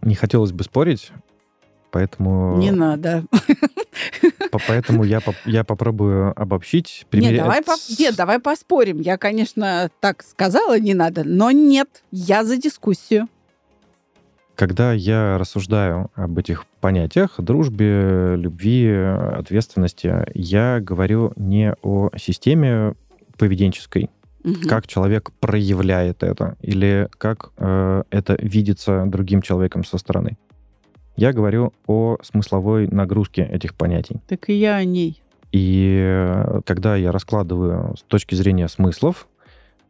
Не 0.00 0.16
хотелось 0.16 0.50
бы 0.50 0.64
спорить, 0.64 1.12
Поэтому... 1.92 2.56
Не 2.56 2.70
надо. 2.70 3.24
Поэтому 4.66 5.04
я, 5.04 5.20
я 5.44 5.62
попробую 5.62 6.32
обобщить. 6.40 7.06
Примерять... 7.10 7.34
Нет, 7.34 7.42
давай, 7.42 7.62
по... 7.62 7.72
нет, 7.98 8.16
давай 8.16 8.38
поспорим. 8.40 8.98
Я, 8.98 9.18
конечно, 9.18 9.90
так 10.00 10.22
сказала, 10.22 10.78
не 10.78 10.94
надо, 10.94 11.22
но 11.22 11.50
нет, 11.50 12.02
я 12.10 12.44
за 12.44 12.56
дискуссию. 12.56 13.28
Когда 14.54 14.94
я 14.94 15.36
рассуждаю 15.38 16.10
об 16.14 16.38
этих 16.38 16.64
понятиях, 16.80 17.34
дружбе, 17.38 18.36
любви, 18.36 18.90
ответственности, 18.90 20.24
я 20.34 20.80
говорю 20.80 21.32
не 21.36 21.74
о 21.82 22.08
системе 22.16 22.94
поведенческой, 23.36 24.08
угу. 24.44 24.66
как 24.66 24.86
человек 24.86 25.30
проявляет 25.40 26.22
это, 26.22 26.56
или 26.62 27.08
как 27.18 27.50
э, 27.58 28.02
это 28.10 28.38
видится 28.40 29.04
другим 29.06 29.42
человеком 29.42 29.84
со 29.84 29.98
стороны. 29.98 30.38
Я 31.16 31.32
говорю 31.32 31.72
о 31.86 32.16
смысловой 32.22 32.88
нагрузке 32.88 33.42
этих 33.42 33.74
понятий. 33.74 34.20
Так 34.28 34.48
и 34.48 34.54
я 34.54 34.76
о 34.76 34.84
ней. 34.84 35.22
И 35.52 35.98
э, 36.02 36.60
когда 36.64 36.96
я 36.96 37.12
раскладываю 37.12 37.94
с 37.96 38.02
точки 38.02 38.34
зрения 38.34 38.68
смыслов, 38.68 39.28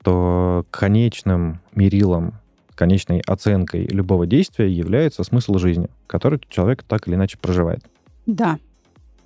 то 0.03 0.67
конечным 0.71 1.61
мерилом, 1.75 2.35
конечной 2.75 3.21
оценкой 3.21 3.87
любого 3.87 4.27
действия 4.27 4.69
является 4.69 5.23
смысл 5.23 5.59
жизни, 5.59 5.89
который 6.09 6.41
человек 6.49 6.83
так 6.83 7.07
или 7.07 7.15
иначе 7.15 7.39
проживает. 7.39 7.85
Да. 8.27 8.59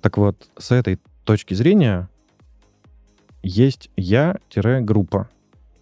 Так 0.01 0.17
вот, 0.17 0.47
с 0.57 0.71
этой 0.71 0.99
точки 1.25 1.55
зрения 1.55 2.07
есть 3.41 3.89
я-группа. 3.97 5.29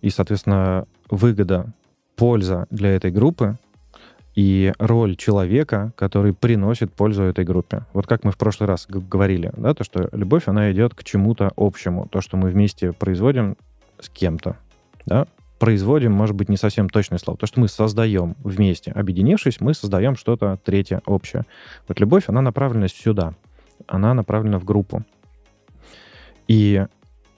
И, 0.01 0.09
соответственно, 0.09 0.87
выгода, 1.09 1.73
польза 2.15 2.67
для 2.69 2.91
этой 2.91 3.11
группы 3.11 3.57
и 4.35 4.73
роль 4.79 5.15
человека, 5.15 5.93
который 5.95 6.33
приносит 6.33 6.93
пользу 6.93 7.23
этой 7.23 7.45
группе. 7.45 7.85
Вот 7.93 8.05
как 8.05 8.23
мы 8.23 8.31
в 8.31 8.37
прошлый 8.37 8.67
раз 8.67 8.85
говорили, 8.87 9.51
да, 9.55 9.73
то, 9.73 9.83
что 9.83 10.09
любовь, 10.11 10.43
она 10.47 10.71
идет 10.71 10.93
к 10.93 11.03
чему-то 11.03 11.51
общему, 11.55 12.07
то, 12.09 12.21
что 12.21 12.35
мы 12.35 12.49
вместе 12.49 12.91
производим 12.91 13.55
с 13.99 14.09
кем-то, 14.09 14.57
да, 15.05 15.25
производим, 15.57 16.11
может 16.11 16.35
быть, 16.35 16.49
не 16.49 16.57
совсем 16.57 16.89
точное 16.89 17.17
слово, 17.17 17.37
то, 17.37 17.47
что 17.47 17.61
мы 17.61 17.69
создаем 17.69 18.35
вместе, 18.43 18.91
объединившись, 18.91 19.61
мы 19.61 19.73
создаем 19.73 20.17
что-то 20.17 20.59
третье 20.63 21.01
общее. 21.05 21.45
Вот 21.87 22.01
любовь, 22.01 22.25
она 22.27 22.41
направлена 22.41 22.89
сюда, 22.89 23.35
она 23.87 24.13
направлена 24.13 24.59
в 24.59 24.65
группу. 24.65 25.05
И 26.49 26.85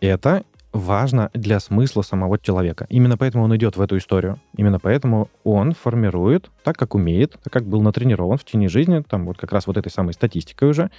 это 0.02 0.44
важно 0.78 1.30
для 1.34 1.60
смысла 1.60 2.02
самого 2.02 2.38
человека. 2.40 2.86
Именно 2.90 3.18
поэтому 3.18 3.44
он 3.44 3.56
идет 3.56 3.78
в 3.78 3.82
эту 3.82 3.98
историю. 3.98 4.40
Именно 4.56 4.80
поэтому 4.80 5.30
он 5.44 5.74
формирует 5.74 6.50
так, 6.64 6.78
как 6.78 6.96
умеет, 6.96 7.38
так 7.44 7.52
как 7.52 7.66
был 7.66 7.82
натренирован 7.82 8.38
в 8.38 8.44
течение 8.44 8.70
жизни, 8.70 9.04
там 9.08 9.26
вот 9.26 9.38
как 9.38 9.52
раз 9.52 9.68
вот 9.68 9.78
этой 9.78 9.92
самой 9.92 10.14
статистикой 10.14 10.70
уже, 10.70 10.90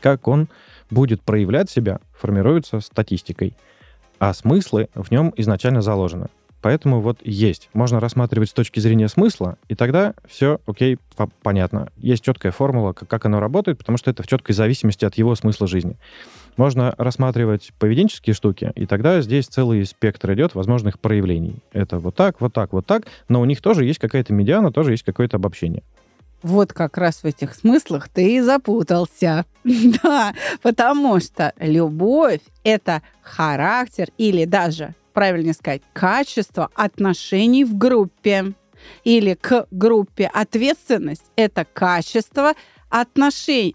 как 0.00 0.28
он 0.28 0.48
будет 0.90 1.22
проявлять 1.22 1.70
себя, 1.70 2.00
формируется 2.18 2.80
статистикой. 2.80 3.54
А 4.18 4.32
смыслы 4.32 4.88
в 4.94 5.10
нем 5.10 5.32
изначально 5.36 5.82
заложены. 5.82 6.28
Поэтому 6.62 7.00
вот 7.00 7.18
есть. 7.22 7.68
Можно 7.74 8.00
рассматривать 8.00 8.50
с 8.50 8.52
точки 8.52 8.80
зрения 8.80 9.08
смысла, 9.08 9.58
и 9.68 9.74
тогда 9.74 10.14
все 10.28 10.60
окей, 10.66 10.98
понятно. 11.42 11.90
Есть 11.96 12.24
четкая 12.24 12.52
формула, 12.52 12.92
как 12.92 13.24
оно 13.24 13.40
работает, 13.40 13.78
потому 13.78 13.98
что 13.98 14.10
это 14.10 14.22
в 14.22 14.26
четкой 14.26 14.54
зависимости 14.54 15.04
от 15.04 15.16
его 15.16 15.34
смысла 15.34 15.66
жизни. 15.66 15.96
Можно 16.56 16.94
рассматривать 16.96 17.72
поведенческие 17.78 18.34
штуки, 18.34 18.72
и 18.74 18.86
тогда 18.86 19.20
здесь 19.20 19.46
целый 19.46 19.84
спектр 19.84 20.32
идет 20.32 20.54
возможных 20.54 20.98
проявлений. 20.98 21.62
Это 21.72 21.98
вот 21.98 22.14
так, 22.14 22.40
вот 22.40 22.52
так, 22.52 22.72
вот 22.72 22.86
так, 22.86 23.06
но 23.28 23.40
у 23.40 23.44
них 23.44 23.60
тоже 23.60 23.84
есть 23.84 23.98
какая-то 23.98 24.32
медиана, 24.32 24.72
тоже 24.72 24.92
есть 24.92 25.02
какое-то 25.02 25.36
обобщение. 25.36 25.82
Вот 26.42 26.72
как 26.72 26.98
раз 26.98 27.22
в 27.22 27.24
этих 27.24 27.54
смыслах 27.54 28.08
ты 28.08 28.36
и 28.36 28.40
запутался. 28.40 29.44
да, 30.02 30.34
потому 30.62 31.20
что 31.20 31.52
любовь— 31.58 32.40
это 32.64 33.02
характер 33.22 34.08
или 34.16 34.44
даже, 34.44 34.94
правильнее 35.16 35.54
сказать, 35.54 35.80
качество 35.94 36.70
отношений 36.74 37.64
в 37.64 37.74
группе. 37.74 38.52
Или 39.02 39.34
к 39.34 39.66
группе. 39.72 40.30
Ответственность— 40.32 41.24
это 41.36 41.64
качество 41.64 42.52
отношений 42.88 43.74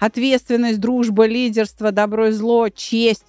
ответственность, 0.00 0.80
дружба, 0.80 1.26
лидерство, 1.26 1.92
добро 1.92 2.28
и 2.28 2.32
зло, 2.32 2.68
честь. 2.70 3.26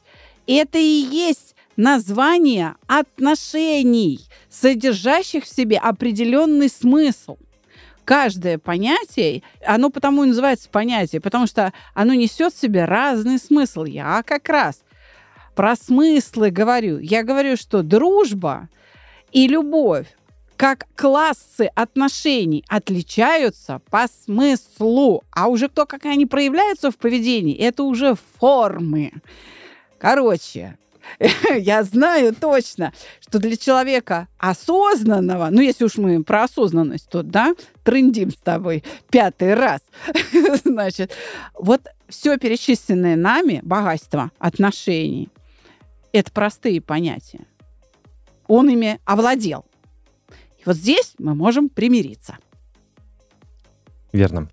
Это 0.47 0.79
и 0.79 0.81
есть 1.11 1.55
название 1.75 2.75
отношений, 2.87 4.21
содержащих 4.49 5.43
в 5.43 5.53
себе 5.53 5.77
определенный 5.77 6.69
смысл. 6.69 7.37
Каждое 8.05 8.57
понятие, 8.57 9.43
оно 9.65 9.89
потому 9.89 10.23
и 10.23 10.27
называется 10.27 10.69
понятие, 10.69 11.21
потому 11.21 11.45
что 11.45 11.71
оно 11.93 12.13
несет 12.13 12.53
в 12.53 12.59
себе 12.59 12.85
разный 12.85 13.37
смысл. 13.37 13.83
Я 13.83 14.23
как 14.25 14.49
раз 14.49 14.81
про 15.61 15.75
смыслы 15.75 16.49
говорю. 16.49 16.97
Я 16.97 17.21
говорю, 17.21 17.55
что 17.55 17.83
дружба 17.83 18.67
и 19.31 19.47
любовь 19.47 20.07
как 20.57 20.87
классы 20.95 21.69
отношений 21.75 22.65
отличаются 22.67 23.79
по 23.91 24.07
смыслу, 24.07 25.21
а 25.29 25.49
уже 25.49 25.69
то, 25.69 25.85
как 25.85 26.05
они 26.05 26.25
проявляются 26.25 26.89
в 26.89 26.97
поведении, 26.97 27.55
это 27.55 27.83
уже 27.83 28.15
формы. 28.39 29.11
Короче, 29.99 30.79
я 31.55 31.83
знаю 31.83 32.33
точно, 32.33 32.91
что 33.19 33.37
для 33.37 33.55
человека 33.55 34.29
осознанного, 34.39 35.49
ну, 35.51 35.61
если 35.61 35.85
уж 35.85 35.97
мы 35.97 36.23
про 36.23 36.45
осознанность 36.45 37.07
тут, 37.07 37.29
да, 37.29 37.53
трендим 37.83 38.31
с 38.31 38.37
тобой 38.37 38.83
пятый 39.11 39.53
раз, 39.53 39.81
значит, 40.65 41.11
вот 41.53 41.81
все 42.09 42.39
перечисленное 42.39 43.15
нами 43.15 43.59
богатство 43.61 44.31
отношений, 44.39 45.29
это 46.11 46.31
простые 46.31 46.81
понятия. 46.81 47.45
Он 48.47 48.69
ими 48.69 48.99
овладел. 49.05 49.65
И 50.59 50.63
вот 50.65 50.75
здесь 50.75 51.13
мы 51.17 51.35
можем 51.35 51.69
примириться. 51.69 52.37
Верно. 54.11 54.49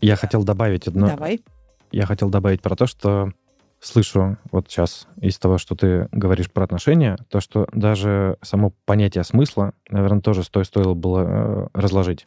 Я 0.00 0.16
хотел 0.16 0.44
добавить 0.44 0.86
одно. 0.86 1.08
Давай. 1.08 1.42
Я 1.90 2.06
хотел 2.06 2.30
добавить 2.30 2.62
про 2.62 2.76
то, 2.76 2.86
что 2.86 3.32
слышу 3.80 4.38
вот 4.50 4.68
сейчас 4.68 5.08
из 5.20 5.38
того, 5.38 5.58
что 5.58 5.74
ты 5.74 6.08
говоришь 6.12 6.50
про 6.50 6.64
отношения, 6.64 7.18
то, 7.28 7.40
что 7.40 7.66
даже 7.72 8.38
само 8.42 8.72
понятие 8.84 9.24
смысла, 9.24 9.74
наверное, 9.90 10.20
тоже 10.20 10.44
сто, 10.44 10.62
стоило 10.64 10.94
было 10.94 11.20
э, 11.20 11.66
разложить. 11.74 12.26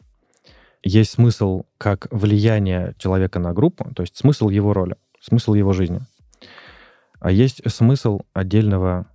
Есть 0.82 1.12
смысл 1.12 1.62
как 1.78 2.08
влияние 2.10 2.94
человека 2.98 3.38
на 3.38 3.52
группу, 3.52 3.90
то 3.94 4.02
есть 4.02 4.16
смысл 4.16 4.50
его 4.50 4.72
роли, 4.72 4.96
смысл 5.20 5.54
его 5.54 5.72
жизни. 5.72 6.00
А 7.20 7.30
есть 7.30 7.62
смысл 7.70 8.20
отдельного 8.32 9.06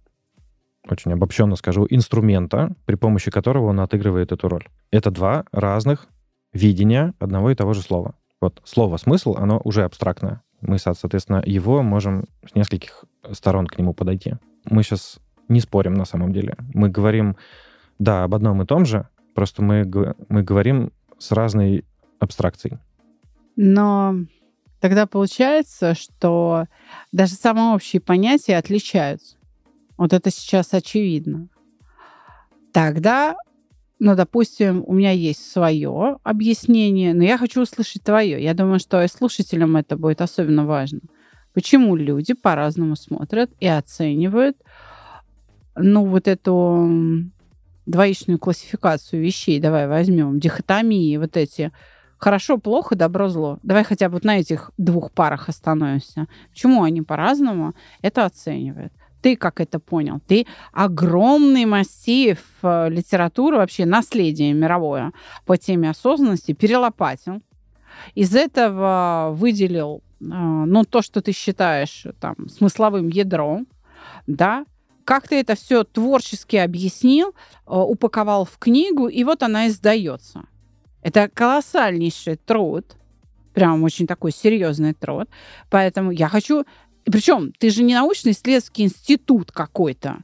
очень 0.90 1.14
обобщенно 1.14 1.56
скажу, 1.56 1.86
инструмента, 1.90 2.76
при 2.86 2.96
помощи 2.96 3.30
которого 3.32 3.68
он 3.68 3.80
отыгрывает 3.80 4.32
эту 4.32 4.48
роль. 4.48 4.68
Это 4.90 5.12
два 5.12 5.46
разных 5.52 6.08
видения 6.54 7.14
одного 7.20 7.52
и 7.52 7.56
того 7.56 7.74
же 7.74 7.82
слова. 7.82 8.16
Вот 8.40 8.62
слово 8.64 8.98
«смысл», 8.98 9.36
оно 9.38 9.62
уже 9.64 9.84
абстрактное. 9.84 10.42
Мы, 10.62 10.80
соответственно, 10.80 11.42
его 11.46 11.84
можем 11.84 12.26
с 12.48 12.56
нескольких 12.56 13.06
сторон 13.32 13.68
к 13.68 13.78
нему 13.78 13.94
подойти. 13.94 14.36
Мы 14.66 14.84
сейчас 14.84 15.20
не 15.48 15.60
спорим 15.60 15.94
на 15.94 16.06
самом 16.06 16.34
деле. 16.34 16.56
Мы 16.74 16.90
говорим, 16.90 17.36
да, 18.00 18.24
об 18.24 18.34
одном 18.34 18.62
и 18.62 18.66
том 18.66 18.86
же, 18.86 19.08
просто 19.36 19.62
мы, 19.62 19.90
мы 20.30 20.44
говорим 20.44 20.92
с 21.18 21.32
разной 21.32 21.86
абстракцией. 22.20 22.80
Но 23.56 24.16
тогда 24.82 25.06
получается, 25.06 25.94
что 25.94 26.65
даже 27.12 27.36
самые 27.36 27.74
общие 27.76 28.02
понятия 28.02 28.58
отличаются. 28.58 29.38
Вот 29.96 30.12
это 30.12 30.32
сейчас 30.32 30.74
очевидно. 30.74 31.48
Тогда, 32.74 33.36
ну, 34.00 34.15
допустим, 34.15 34.84
у 34.88 34.94
меня 34.94 35.12
есть 35.12 35.50
свое 35.50 36.17
объяснение, 36.24 37.13
но 37.13 37.24
я 37.24 37.38
хочу 37.38 37.62
услышать 37.62 38.04
твое. 38.04 38.44
Я 38.44 38.54
думаю, 38.56 38.80
что 38.80 39.02
и 39.04 39.08
слушателям 39.08 39.78
это 39.78 39.96
будет 39.96 40.22
особенно 40.22 40.65
важно. 40.65 41.00
почему 41.54 41.96
люди 41.98 42.34
по-разному 42.34 42.96
смотрят 42.96 43.52
и 43.60 43.67
оценивают, 43.67 44.58
ну, 45.76 46.06
вот 46.06 46.28
эту 46.28 47.30
двоичную 47.86 48.39
классификацию 48.39 49.22
вещей, 49.22 49.60
давай 49.60 49.88
возьмем, 49.88 50.39
дихотомии, 50.39 51.17
вот 51.17 51.36
эти 51.36 51.72
хорошо, 52.22 52.58
плохо, 52.58 52.96
добро, 52.96 53.30
зло. 53.30 53.58
Давай 53.64 53.84
хотя 53.84 54.08
бы 54.08 54.14
вот 54.14 54.24
на 54.24 54.40
этих 54.40 54.72
двух 54.78 55.12
парах 55.12 55.50
остановимся. 55.50 56.28
Почему 56.52 56.84
они 56.84 57.02
по-разному 57.02 57.74
это 58.02 58.26
оценивают? 58.26 58.94
Ты 59.22 59.36
как 59.36 59.60
это 59.60 59.80
понял? 59.80 60.20
Ты 60.28 60.46
огромный 60.72 61.66
массив 61.66 62.40
э, 62.64 62.90
литературы, 62.90 63.58
вообще 63.58 63.86
наследие 63.86 64.54
мировое 64.54 65.12
по 65.46 65.58
теме 65.58 65.90
осознанности 65.90 66.54
перелопатил. 66.54 67.42
Из 68.16 68.36
этого 68.36 69.32
выделил 69.34 70.02
э, 70.20 70.24
ну, 70.26 70.84
то, 70.86 71.02
что 71.02 71.22
ты 71.22 71.34
считаешь 71.34 72.06
там, 72.20 72.36
смысловым 72.50 73.10
ядром, 73.10 73.68
да, 74.28 74.66
как 75.06 75.28
ты 75.28 75.40
это 75.40 75.56
все 75.56 75.84
творчески 75.84 76.56
объяснил, 76.56 77.30
э, 77.30 77.34
упаковал 77.66 78.46
в 78.46 78.58
книгу, 78.58 79.08
и 79.08 79.24
вот 79.24 79.44
она 79.44 79.68
издается. 79.68 80.44
Это 81.02 81.30
колоссальнейший 81.30 82.38
труд, 82.38 82.96
прям 83.54 83.84
очень 83.84 84.08
такой 84.08 84.32
серьезный 84.32 84.94
труд. 84.94 85.30
Поэтому 85.70 86.12
я 86.12 86.28
хочу... 86.30 86.66
Причем 87.06 87.52
ты 87.52 87.72
же 87.72 87.84
не 87.84 87.96
научно-исследовательский 87.96 88.86
институт 88.86 89.52
какой-то 89.52 90.20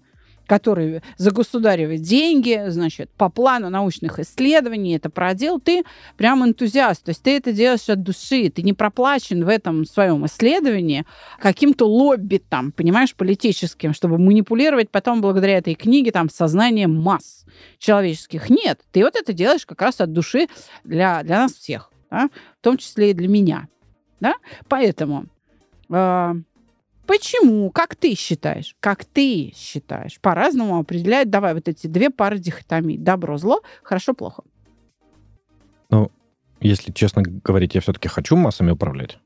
который 0.48 1.02
загосударивает 1.18 2.02
деньги, 2.02 2.64
значит, 2.70 3.12
по 3.18 3.30
плану 3.30 3.70
научных 3.70 4.18
исследований 4.20 4.96
это 4.96 5.10
продел, 5.10 5.60
ты 5.60 5.84
прям 6.16 6.44
энтузиаст. 6.44 7.04
То 7.04 7.10
есть 7.10 7.22
ты 7.22 7.38
это 7.38 7.52
делаешь 7.52 7.90
от 7.90 8.02
души, 8.02 8.50
ты 8.50 8.64
не 8.64 8.74
проплачен 8.74 9.46
в 9.46 9.50
этом 9.50 9.86
своем 9.86 10.26
исследовании 10.26 11.06
каким-то 11.40 11.88
лобби 11.88 12.38
там, 12.38 12.72
понимаешь, 12.72 13.14
политическим, 13.14 13.94
чтобы 13.94 14.18
манипулировать 14.18 14.90
потом 14.90 15.22
благодаря 15.22 15.58
этой 15.58 15.76
книге 15.76 16.12
там 16.12 16.30
сознанием 16.30 16.96
масс 16.96 17.46
человеческих. 17.78 18.50
Нет, 18.50 18.80
ты 18.92 19.04
вот 19.04 19.16
это 19.16 19.34
делаешь 19.34 19.66
как 19.66 19.82
раз 19.82 20.00
от 20.00 20.14
души 20.14 20.48
для, 20.84 21.24
для 21.24 21.38
нас 21.40 21.54
всех, 21.54 21.92
да? 22.10 22.30
в 22.60 22.64
том 22.64 22.78
числе 22.78 23.12
и 23.12 23.14
для 23.14 23.28
меня. 23.28 23.68
Да? 24.20 24.36
Поэтому 24.70 25.26
э, 25.90 26.34
Почему? 27.08 27.72
Как 27.72 27.96
ты 27.96 28.16
считаешь? 28.16 28.76
Как 28.82 29.06
ты 29.06 29.54
считаешь? 29.56 30.20
По-разному 30.20 30.78
определяют. 30.78 31.30
Давай 31.30 31.54
вот 31.54 31.68
эти 31.68 31.88
две 31.88 32.10
пары 32.10 32.38
дихотомий. 32.38 32.98
Добро, 32.98 33.38
зло, 33.38 33.62
хорошо, 33.82 34.14
плохо. 34.14 34.44
Ну, 35.90 36.12
если 36.60 36.92
честно 36.92 37.24
говорить, 37.24 37.76
я 37.76 37.82
все-таки 37.82 38.10
хочу 38.10 38.36
массами 38.36 38.72
управлять. 38.72 39.20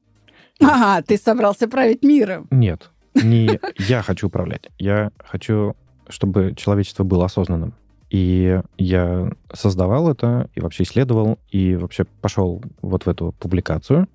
Ага, 0.62 1.02
ты 1.02 1.18
собрался 1.18 1.68
править 1.68 2.04
миром. 2.04 2.48
Нет, 2.52 2.92
не 3.16 3.60
я 3.80 4.04
хочу 4.04 4.28
управлять. 4.28 4.70
Я 4.78 5.12
хочу, 5.18 5.76
чтобы 6.08 6.54
человечество 6.56 7.04
было 7.04 7.26
осознанным. 7.26 7.74
И 8.12 8.62
я 8.78 9.32
создавал 9.54 10.12
это, 10.12 10.50
и 10.54 10.60
вообще 10.60 10.84
исследовал, 10.84 11.40
и 11.50 11.76
вообще 11.76 12.04
пошел 12.04 12.62
вот 12.82 13.06
в 13.06 13.10
эту 13.10 13.34
публикацию 13.40 14.08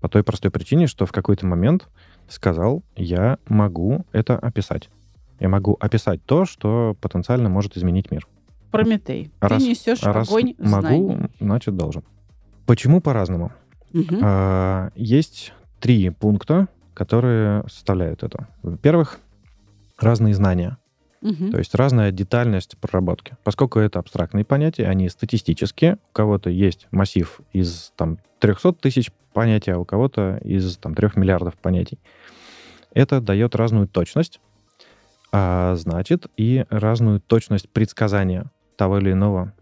по 0.00 0.08
той 0.08 0.22
простой 0.22 0.50
причине, 0.50 0.86
что 0.86 1.04
в 1.04 1.12
какой-то 1.12 1.44
момент 1.44 1.88
сказал, 2.28 2.82
я 2.96 3.38
могу 3.48 4.04
это 4.12 4.38
описать. 4.38 4.90
Я 5.40 5.48
могу 5.48 5.76
описать 5.80 6.24
то, 6.24 6.44
что 6.44 6.96
потенциально 7.00 7.48
может 7.48 7.76
изменить 7.76 8.10
мир. 8.10 8.26
Прометей. 8.70 9.30
Раз, 9.40 9.62
Ты 9.62 9.68
несешь 9.68 10.02
раз 10.02 10.28
огонь 10.28 10.54
могу, 10.58 11.12
знаний. 11.12 11.28
значит, 11.40 11.76
должен. 11.76 12.02
Почему 12.66 13.00
по-разному? 13.00 13.52
Угу. 13.92 14.18
А, 14.22 14.90
есть 14.94 15.52
три 15.80 16.10
пункта, 16.10 16.68
которые 16.94 17.62
составляют 17.68 18.22
это. 18.22 18.48
Во-первых, 18.62 19.20
разные 19.98 20.34
знания. 20.34 20.78
Угу. 21.24 21.52
То 21.52 21.58
есть 21.58 21.74
разная 21.74 22.12
детальность 22.12 22.76
проработки. 22.78 23.36
Поскольку 23.42 23.80
это 23.80 23.98
абстрактные 23.98 24.44
понятия, 24.44 24.86
они 24.86 25.08
статистические. 25.08 25.94
У 26.10 26.12
кого-то 26.12 26.50
есть 26.50 26.86
массив 26.90 27.40
из 27.52 27.92
там, 27.96 28.18
300 28.40 28.74
тысяч 28.74 29.10
понятий, 29.32 29.70
а 29.70 29.78
у 29.78 29.86
кого-то 29.86 30.38
из 30.44 30.76
там, 30.76 30.94
3 30.94 31.10
миллиардов 31.16 31.54
понятий. 31.54 31.98
Это 32.92 33.20
дает 33.20 33.56
разную 33.56 33.88
точность, 33.88 34.40
а 35.32 35.74
значит, 35.76 36.26
и 36.36 36.66
разную 36.68 37.20
точность 37.20 37.68
предсказания 37.70 38.50
того 38.76 38.98
или 38.98 39.12
иного 39.12 39.52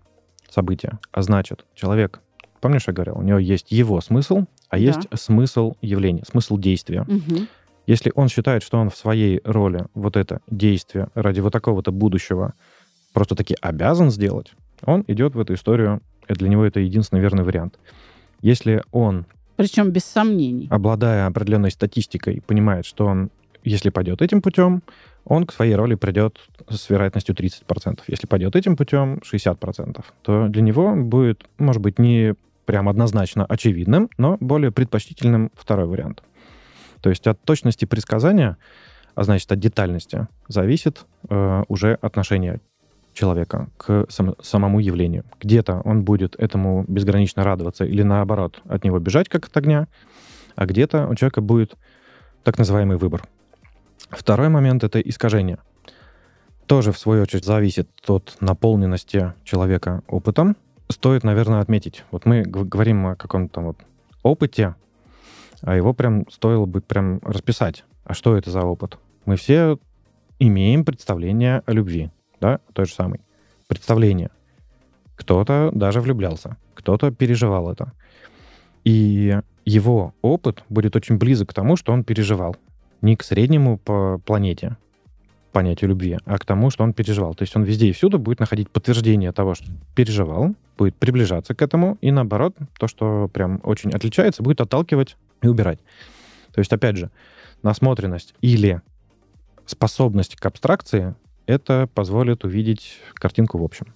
события. 0.50 0.98
А 1.12 1.22
значит, 1.22 1.64
человек, 1.74 2.20
помнишь, 2.60 2.88
я 2.88 2.92
говорил, 2.92 3.16
у 3.16 3.22
него 3.22 3.38
есть 3.38 3.70
его 3.70 4.00
смысл, 4.00 4.46
а 4.68 4.76
да. 4.76 4.76
есть 4.78 5.08
смысл 5.14 5.74
явления, 5.80 6.24
смысл 6.28 6.58
действия. 6.58 7.02
Угу. 7.02 7.46
Если 7.86 8.12
он 8.14 8.28
считает, 8.28 8.62
что 8.62 8.78
он 8.78 8.90
в 8.90 8.96
своей 8.96 9.40
роли 9.44 9.86
вот 9.94 10.16
это 10.16 10.40
действие 10.48 11.08
ради 11.14 11.40
вот 11.40 11.52
такого-то 11.52 11.90
будущего 11.90 12.54
просто 13.12 13.34
таки 13.34 13.56
обязан 13.60 14.10
сделать, 14.10 14.52
он 14.84 15.04
идет 15.08 15.34
в 15.34 15.40
эту 15.40 15.54
историю, 15.54 16.00
и 16.28 16.34
для 16.34 16.48
него 16.48 16.64
это 16.64 16.80
единственный 16.80 17.20
верный 17.20 17.44
вариант. 17.44 17.78
Если 18.40 18.82
он... 18.92 19.26
Причем 19.56 19.90
без 19.90 20.04
сомнений. 20.04 20.68
Обладая 20.70 21.26
определенной 21.26 21.70
статистикой, 21.70 22.42
понимает, 22.46 22.86
что 22.86 23.06
он, 23.06 23.30
если 23.64 23.90
пойдет 23.90 24.22
этим 24.22 24.42
путем, 24.42 24.82
он 25.24 25.46
к 25.46 25.52
своей 25.52 25.74
роли 25.74 25.94
придет 25.94 26.38
с 26.68 26.90
вероятностью 26.90 27.34
30%. 27.34 28.00
Если 28.08 28.26
пойдет 28.26 28.56
этим 28.56 28.76
путем 28.76 29.20
60%, 29.30 30.04
то 30.22 30.48
для 30.48 30.62
него 30.62 30.96
будет, 30.96 31.44
может 31.58 31.82
быть, 31.82 31.98
не 31.98 32.34
прям 32.64 32.88
однозначно 32.88 33.44
очевидным, 33.44 34.08
но 34.18 34.36
более 34.40 34.72
предпочтительным 34.72 35.50
второй 35.54 35.86
вариант. 35.86 36.22
То 37.02 37.10
есть 37.10 37.26
от 37.26 37.42
точности 37.42 37.84
предсказания, 37.84 38.56
а 39.14 39.24
значит 39.24 39.52
от 39.52 39.58
детальности, 39.58 40.28
зависит 40.48 41.04
э, 41.28 41.64
уже 41.68 41.98
отношение 42.00 42.60
человека 43.12 43.68
к 43.76 44.06
сам, 44.08 44.34
самому 44.40 44.80
явлению. 44.80 45.24
Где-то 45.40 45.82
он 45.84 46.02
будет 46.04 46.34
этому 46.36 46.84
безгранично 46.88 47.44
радоваться 47.44 47.84
или 47.84 48.02
наоборот 48.02 48.62
от 48.64 48.84
него 48.84 48.98
бежать 49.00 49.28
как 49.28 49.46
от 49.46 49.56
огня, 49.56 49.88
а 50.54 50.64
где-то 50.64 51.08
у 51.08 51.14
человека 51.14 51.40
будет 51.40 51.74
так 52.44 52.56
называемый 52.56 52.96
выбор. 52.96 53.24
Второй 54.10 54.48
момент— 54.48 54.84
это 54.84 55.00
искажение. 55.00 55.58
Тоже, 56.66 56.92
в 56.92 56.98
свою 56.98 57.22
очередь, 57.22 57.44
зависит 57.44 57.88
от 58.06 58.36
наполненности 58.40 59.34
человека 59.44 60.02
опытом. 60.06 60.56
Стоит, 60.88 61.24
наверное, 61.24 61.60
отметить. 61.60 62.04
Вот 62.10 62.26
мы 62.26 62.42
говорим 62.42 63.06
о 63.06 63.16
каком-то 63.16 63.60
вот 63.60 63.78
опыте, 64.22 64.74
а 65.62 65.76
его 65.76 65.94
прям 65.94 66.28
стоило 66.30 66.66
бы 66.66 66.80
прям 66.80 67.20
расписать. 67.22 67.84
А 68.04 68.14
что 68.14 68.36
это 68.36 68.50
за 68.50 68.60
опыт? 68.62 68.98
Мы 69.24 69.36
все 69.36 69.78
имеем 70.38 70.84
представление 70.84 71.62
о 71.66 71.72
любви, 71.72 72.10
да, 72.40 72.60
той 72.72 72.86
же 72.86 72.92
самой. 72.92 73.20
Представление. 73.68 74.30
Кто-то 75.16 75.70
даже 75.72 76.00
влюблялся, 76.00 76.56
кто-то 76.74 77.10
переживал 77.12 77.70
это. 77.70 77.92
И 78.84 79.38
его 79.64 80.14
опыт 80.22 80.64
будет 80.68 80.96
очень 80.96 81.16
близок 81.16 81.50
к 81.50 81.54
тому, 81.54 81.76
что 81.76 81.92
он 81.92 82.02
переживал. 82.02 82.56
Не 83.00 83.16
к 83.16 83.22
среднему 83.22 83.78
по 83.78 84.20
планете 84.24 84.76
понятию 85.52 85.90
любви, 85.90 86.18
а 86.24 86.38
к 86.38 86.44
тому, 86.44 86.70
что 86.70 86.82
он 86.82 86.94
переживал. 86.94 87.34
То 87.34 87.42
есть 87.42 87.54
он 87.54 87.62
везде 87.62 87.88
и 87.88 87.92
всюду 87.92 88.18
будет 88.18 88.40
находить 88.40 88.70
подтверждение 88.70 89.32
того, 89.32 89.54
что 89.54 89.66
переживал, 89.94 90.54
будет 90.78 90.96
приближаться 90.96 91.54
к 91.54 91.62
этому, 91.62 91.98
и 92.00 92.10
наоборот, 92.10 92.56
то, 92.78 92.88
что 92.88 93.28
прям 93.28 93.60
очень 93.62 93.90
отличается, 93.90 94.42
будет 94.42 94.60
отталкивать 94.60 95.16
и 95.42 95.48
убирать. 95.48 95.80
То 96.52 96.60
есть, 96.60 96.72
опять 96.72 96.96
же, 96.96 97.10
насмотренность 97.62 98.34
или 98.40 98.80
способность 99.66 100.36
к 100.36 100.46
абстракции 100.46 101.14
это 101.46 101.88
позволит 101.94 102.44
увидеть 102.44 102.98
картинку 103.14 103.58
в 103.58 103.64
общем. 103.64 103.94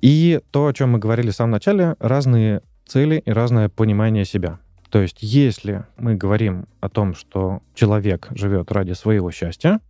И 0.00 0.40
то, 0.50 0.66
о 0.66 0.72
чем 0.72 0.92
мы 0.92 0.98
говорили 0.98 1.30
в 1.30 1.34
самом 1.34 1.52
начале, 1.52 1.96
разные 1.98 2.62
цели 2.86 3.22
и 3.24 3.30
разное 3.30 3.68
понимание 3.68 4.24
себя. 4.24 4.58
То 4.90 5.00
есть, 5.00 5.18
если 5.22 5.84
мы 5.96 6.14
говорим 6.14 6.66
о 6.80 6.88
том, 6.88 7.14
что 7.14 7.62
человек 7.74 8.28
живет 8.30 8.70
ради 8.70 8.92
своего 8.92 9.30
счастья, 9.30 9.80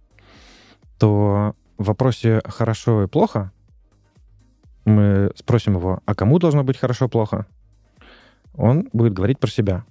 то 0.98 1.54
в 1.76 1.84
вопросе 1.84 2.40
хорошо 2.46 3.02
и 3.02 3.06
плохо 3.08 3.52
мы 4.84 5.30
спросим 5.37 5.76
его, 5.76 6.00
а 6.04 6.14
кому 6.14 6.38
должно 6.38 6.62
быть 6.62 6.78
хорошо-плохо? 6.78 7.46
Он 8.54 8.88
будет 8.92 9.12
говорить 9.12 9.38
про 9.38 9.50
себя. 9.50 9.84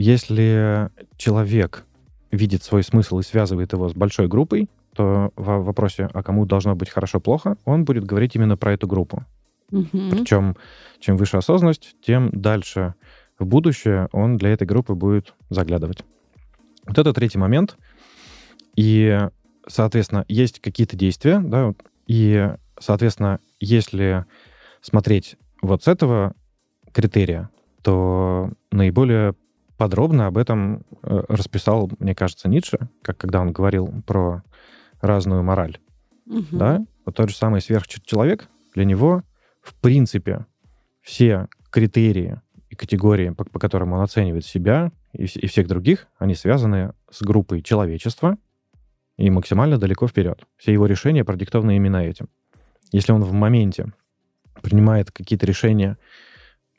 Если 0.00 0.88
человек 1.18 1.84
видит 2.30 2.62
свой 2.62 2.82
смысл 2.82 3.18
и 3.18 3.22
связывает 3.22 3.74
его 3.74 3.86
с 3.86 3.92
большой 3.92 4.28
группой, 4.28 4.70
то 4.94 5.30
в 5.36 5.58
вопросе, 5.62 6.08
а 6.14 6.22
кому 6.22 6.46
должно 6.46 6.74
быть 6.74 6.88
хорошо-плохо, 6.88 7.58
он 7.66 7.84
будет 7.84 8.04
говорить 8.04 8.34
именно 8.34 8.56
про 8.56 8.72
эту 8.72 8.86
группу. 8.86 9.26
Угу. 9.70 9.88
Причем, 10.10 10.56
чем 11.00 11.18
выше 11.18 11.36
осознанность, 11.36 11.96
тем 12.00 12.30
дальше 12.32 12.94
в 13.38 13.44
будущее 13.44 14.08
он 14.12 14.38
для 14.38 14.48
этой 14.48 14.66
группы 14.66 14.94
будет 14.94 15.34
заглядывать. 15.50 16.02
Вот 16.86 16.96
это 16.96 17.12
третий 17.12 17.36
момент. 17.36 17.76
И, 18.76 19.18
соответственно, 19.68 20.24
есть 20.28 20.60
какие-то 20.60 20.96
действия, 20.96 21.40
да, 21.40 21.74
и, 22.06 22.48
соответственно, 22.78 23.38
если 23.60 24.24
смотреть 24.80 25.36
вот 25.60 25.84
с 25.84 25.88
этого 25.88 26.32
критерия, 26.90 27.50
то 27.82 28.50
наиболее 28.70 29.34
подробно 29.80 30.26
об 30.26 30.36
этом 30.36 30.84
э, 31.02 31.22
расписал, 31.28 31.90
мне 32.00 32.14
кажется, 32.14 32.50
Ницше, 32.50 32.90
как 33.00 33.16
когда 33.16 33.40
он 33.40 33.50
говорил 33.50 33.90
про 34.06 34.42
разную 35.00 35.42
мораль. 35.42 35.78
Угу. 36.26 36.44
Да? 36.52 36.84
Вот 37.06 37.14
тот 37.14 37.30
же 37.30 37.34
самый 37.34 37.62
сверхчеловек, 37.62 38.50
для 38.74 38.84
него, 38.84 39.22
в 39.62 39.74
принципе, 39.74 40.44
все 41.00 41.48
критерии 41.70 42.42
и 42.68 42.74
категории, 42.74 43.30
по, 43.30 43.44
по 43.44 43.58
которым 43.58 43.94
он 43.94 44.02
оценивает 44.02 44.44
себя 44.44 44.92
и, 45.14 45.24
и 45.24 45.46
всех 45.46 45.66
других, 45.66 46.08
они 46.18 46.34
связаны 46.34 46.92
с 47.10 47.22
группой 47.22 47.62
человечества 47.62 48.36
и 49.16 49.30
максимально 49.30 49.78
далеко 49.78 50.06
вперед. 50.06 50.44
Все 50.58 50.74
его 50.74 50.84
решения 50.84 51.24
продиктованы 51.24 51.76
именно 51.76 52.04
этим. 52.04 52.28
Если 52.92 53.12
он 53.12 53.24
в 53.24 53.32
моменте 53.32 53.94
принимает 54.60 55.10
какие-то 55.10 55.46
решения 55.46 55.96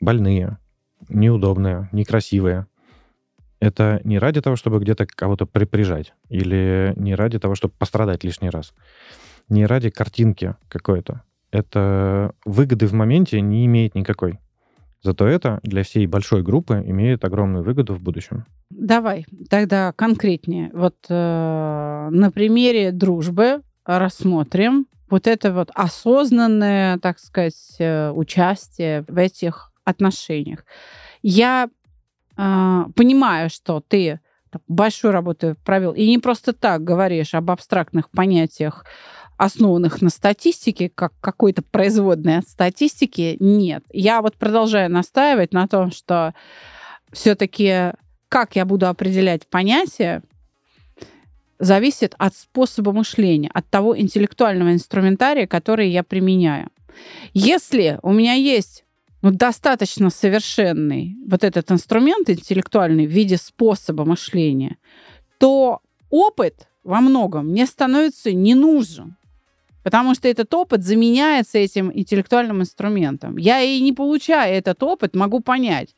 больные, 0.00 0.58
неудобные, 1.08 1.88
некрасивые, 1.90 2.68
это 3.62 4.00
не 4.02 4.18
ради 4.18 4.40
того, 4.40 4.56
чтобы 4.56 4.80
где-то 4.80 5.06
кого-то 5.06 5.46
припряжать, 5.46 6.14
или 6.28 6.92
не 6.96 7.14
ради 7.14 7.38
того, 7.38 7.54
чтобы 7.54 7.74
пострадать 7.78 8.24
лишний 8.24 8.50
раз, 8.50 8.74
не 9.48 9.66
ради 9.66 9.88
картинки 9.88 10.56
какой-то. 10.68 11.22
Это 11.52 12.34
выгоды 12.44 12.88
в 12.88 12.92
моменте 12.92 13.40
не 13.40 13.64
имеет 13.66 13.94
никакой. 13.94 14.40
Зато 15.00 15.28
это 15.28 15.60
для 15.62 15.84
всей 15.84 16.06
большой 16.08 16.42
группы 16.42 16.82
имеет 16.84 17.24
огромную 17.24 17.62
выгоду 17.62 17.94
в 17.94 18.02
будущем. 18.02 18.46
Давай 18.70 19.26
тогда 19.48 19.92
конкретнее. 19.92 20.70
Вот 20.72 20.96
э, 21.08 22.08
на 22.10 22.30
примере 22.32 22.90
дружбы 22.90 23.62
рассмотрим 23.84 24.86
вот 25.08 25.28
это 25.28 25.52
вот 25.52 25.70
осознанное, 25.74 26.98
так 26.98 27.20
сказать, 27.20 27.76
э, 27.78 28.10
участие 28.10 29.04
в 29.06 29.18
этих 29.18 29.72
отношениях. 29.84 30.64
Я 31.22 31.68
э, 32.36 32.84
понимаю, 32.94 33.50
что 33.50 33.80
ты 33.80 34.20
большую 34.68 35.12
работу 35.12 35.56
провел, 35.64 35.92
и 35.92 36.06
не 36.06 36.18
просто 36.18 36.52
так 36.52 36.84
говоришь 36.84 37.34
об 37.34 37.50
абстрактных 37.50 38.10
понятиях 38.10 38.84
основанных 39.38 40.02
на 40.02 40.10
статистике, 40.10 40.88
как 40.88 41.14
какой-то 41.20 41.62
производной 41.62 42.38
от 42.38 42.46
статистики, 42.46 43.36
нет. 43.40 43.82
Я 43.90 44.22
вот 44.22 44.36
продолжаю 44.36 44.90
настаивать 44.90 45.52
на 45.52 45.66
том, 45.66 45.90
что 45.90 46.34
все-таки 47.12 47.92
как 48.32 48.56
я 48.56 48.64
буду 48.64 48.88
определять 48.88 49.46
понятие, 49.46 50.22
зависит 51.58 52.14
от 52.16 52.34
способа 52.34 52.90
мышления, 52.90 53.50
от 53.52 53.68
того 53.68 53.98
интеллектуального 53.98 54.72
инструментария, 54.72 55.46
который 55.46 55.90
я 55.90 56.02
применяю. 56.02 56.70
Если 57.34 57.98
у 58.02 58.10
меня 58.10 58.32
есть 58.32 58.84
ну, 59.22 59.30
достаточно 59.30 60.10
совершенный 60.10 61.16
вот 61.26 61.44
этот 61.44 61.70
инструмент 61.70 62.28
интеллектуальный 62.28 63.06
в 63.06 63.10
виде 63.10 63.36
способа 63.36 64.04
мышления, 64.04 64.78
то 65.38 65.80
опыт 66.10 66.68
во 66.82 67.00
многом 67.00 67.48
мне 67.48 67.66
становится 67.66 68.32
не 68.32 68.54
нужен. 68.54 69.16
Потому 69.84 70.14
что 70.14 70.28
этот 70.28 70.52
опыт 70.54 70.84
заменяется 70.84 71.58
этим 71.58 71.90
интеллектуальным 71.92 72.60
инструментом. 72.60 73.36
Я 73.36 73.60
и 73.60 73.80
не 73.80 73.92
получая 73.92 74.52
этот 74.54 74.82
опыт, 74.82 75.14
могу 75.14 75.40
понять, 75.40 75.94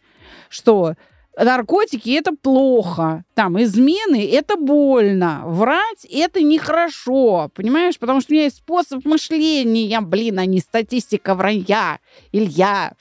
что 0.49 0.95
наркотики 1.37 2.11
это 2.11 2.35
плохо, 2.35 3.25
там 3.35 3.61
измены 3.63 4.29
это 4.31 4.57
больно, 4.57 5.43
врать 5.45 6.05
это 6.11 6.43
нехорошо, 6.43 7.51
понимаешь? 7.55 7.99
Потому 7.99 8.21
что 8.21 8.33
у 8.33 8.35
меня 8.35 8.45
есть 8.45 8.59
способ 8.59 9.05
мышления, 9.05 10.01
блин, 10.01 10.39
а 10.39 10.47
не 10.47 10.61
статистика 10.61 11.35
вранья, 11.35 11.99
Илья. 12.33 12.93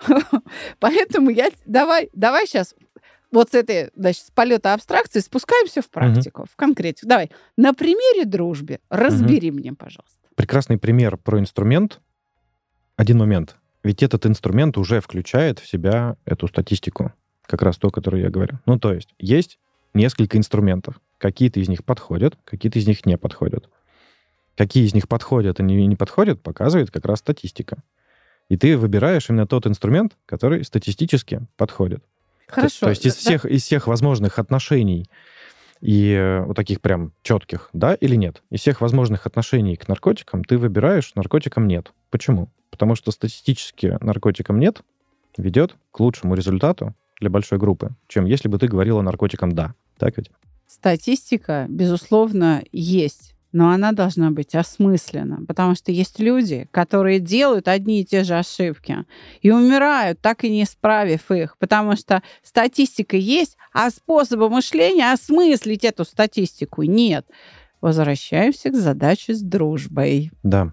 Поэтому 0.80 1.30
я 1.30 1.50
давай, 1.66 2.10
давай 2.12 2.46
сейчас 2.46 2.74
вот 3.30 3.50
с 3.50 3.54
этой, 3.54 3.90
значит, 3.94 4.26
с 4.26 4.30
полета 4.30 4.74
абстракции 4.74 5.20
спускаемся 5.20 5.82
в 5.82 5.90
практику, 5.90 6.46
в 6.50 6.56
конкретику. 6.56 7.06
Давай, 7.06 7.30
на 7.56 7.74
примере 7.74 8.24
дружбы 8.24 8.80
разбери 8.88 9.50
мне, 9.50 9.72
пожалуйста. 9.72 10.16
Прекрасный 10.34 10.78
пример 10.78 11.16
про 11.18 11.38
инструмент. 11.38 12.00
Один 12.96 13.18
момент. 13.18 13.56
Ведь 13.82 14.02
этот 14.02 14.26
инструмент 14.26 14.76
уже 14.76 15.00
включает 15.00 15.58
в 15.58 15.68
себя 15.68 16.16
эту 16.24 16.48
статистику, 16.48 17.12
как 17.46 17.62
раз 17.62 17.76
то, 17.76 17.90
которое 17.90 18.22
я 18.22 18.30
говорю. 18.30 18.58
Ну, 18.66 18.78
то 18.78 18.92
есть 18.92 19.14
есть 19.18 19.58
несколько 19.94 20.36
инструментов. 20.36 21.00
Какие-то 21.18 21.60
из 21.60 21.68
них 21.68 21.84
подходят, 21.84 22.36
какие-то 22.44 22.78
из 22.78 22.86
них 22.86 23.06
не 23.06 23.16
подходят. 23.16 23.68
Какие 24.56 24.86
из 24.86 24.94
них 24.94 25.08
подходят 25.08 25.60
и 25.60 25.62
не, 25.62 25.86
не 25.86 25.96
подходят, 25.96 26.42
показывает 26.42 26.90
как 26.90 27.04
раз 27.04 27.20
статистика. 27.20 27.82
И 28.48 28.56
ты 28.56 28.76
выбираешь 28.76 29.28
именно 29.28 29.46
тот 29.46 29.66
инструмент, 29.66 30.16
который 30.26 30.64
статистически 30.64 31.46
подходит. 31.56 32.02
Хорошо. 32.48 32.80
То, 32.80 32.86
то 32.86 32.90
есть 32.90 33.06
из 33.06 33.14
всех, 33.14 33.44
из 33.44 33.62
всех 33.62 33.86
возможных 33.86 34.38
отношений 34.38 35.08
и 35.80 36.12
э, 36.12 36.44
вот 36.44 36.56
таких 36.56 36.80
прям 36.80 37.12
четких, 37.22 37.70
да 37.72 37.94
или 37.94 38.16
нет, 38.16 38.42
из 38.50 38.60
всех 38.60 38.80
возможных 38.80 39.26
отношений 39.26 39.76
к 39.76 39.88
наркотикам 39.88 40.44
ты 40.44 40.58
выбираешь, 40.58 41.14
наркотикам 41.14 41.66
нет. 41.66 41.92
Почему? 42.10 42.48
Потому 42.70 42.94
что 42.94 43.10
статистически 43.10 43.96
наркотикам 44.00 44.58
нет 44.58 44.82
ведет 45.36 45.76
к 45.92 46.00
лучшему 46.00 46.34
результату 46.34 46.94
для 47.20 47.30
большой 47.30 47.58
группы, 47.58 47.90
чем 48.08 48.24
если 48.24 48.48
бы 48.48 48.58
ты 48.58 48.68
говорила 48.68 49.02
наркотикам 49.02 49.52
да. 49.52 49.74
Так 49.98 50.16
ведь? 50.16 50.30
Статистика, 50.66 51.66
безусловно, 51.68 52.62
есть 52.72 53.34
но 53.52 53.70
она 53.70 53.92
должна 53.92 54.30
быть 54.30 54.54
осмыслена, 54.54 55.44
потому 55.46 55.74
что 55.74 55.90
есть 55.90 56.18
люди, 56.18 56.68
которые 56.70 57.18
делают 57.18 57.68
одни 57.68 58.02
и 58.02 58.04
те 58.04 58.24
же 58.24 58.36
ошибки 58.36 59.04
и 59.40 59.50
умирают, 59.50 60.20
так 60.20 60.44
и 60.44 60.50
не 60.50 60.64
исправив 60.64 61.30
их, 61.30 61.56
потому 61.58 61.96
что 61.96 62.22
статистика 62.42 63.16
есть, 63.16 63.56
а 63.72 63.90
способа 63.90 64.48
мышления 64.48 65.12
осмыслить 65.12 65.84
эту 65.84 66.04
статистику 66.04 66.82
нет. 66.82 67.26
Возвращаемся 67.80 68.70
к 68.70 68.74
задаче 68.74 69.34
с 69.34 69.40
дружбой. 69.40 70.30
Да. 70.42 70.72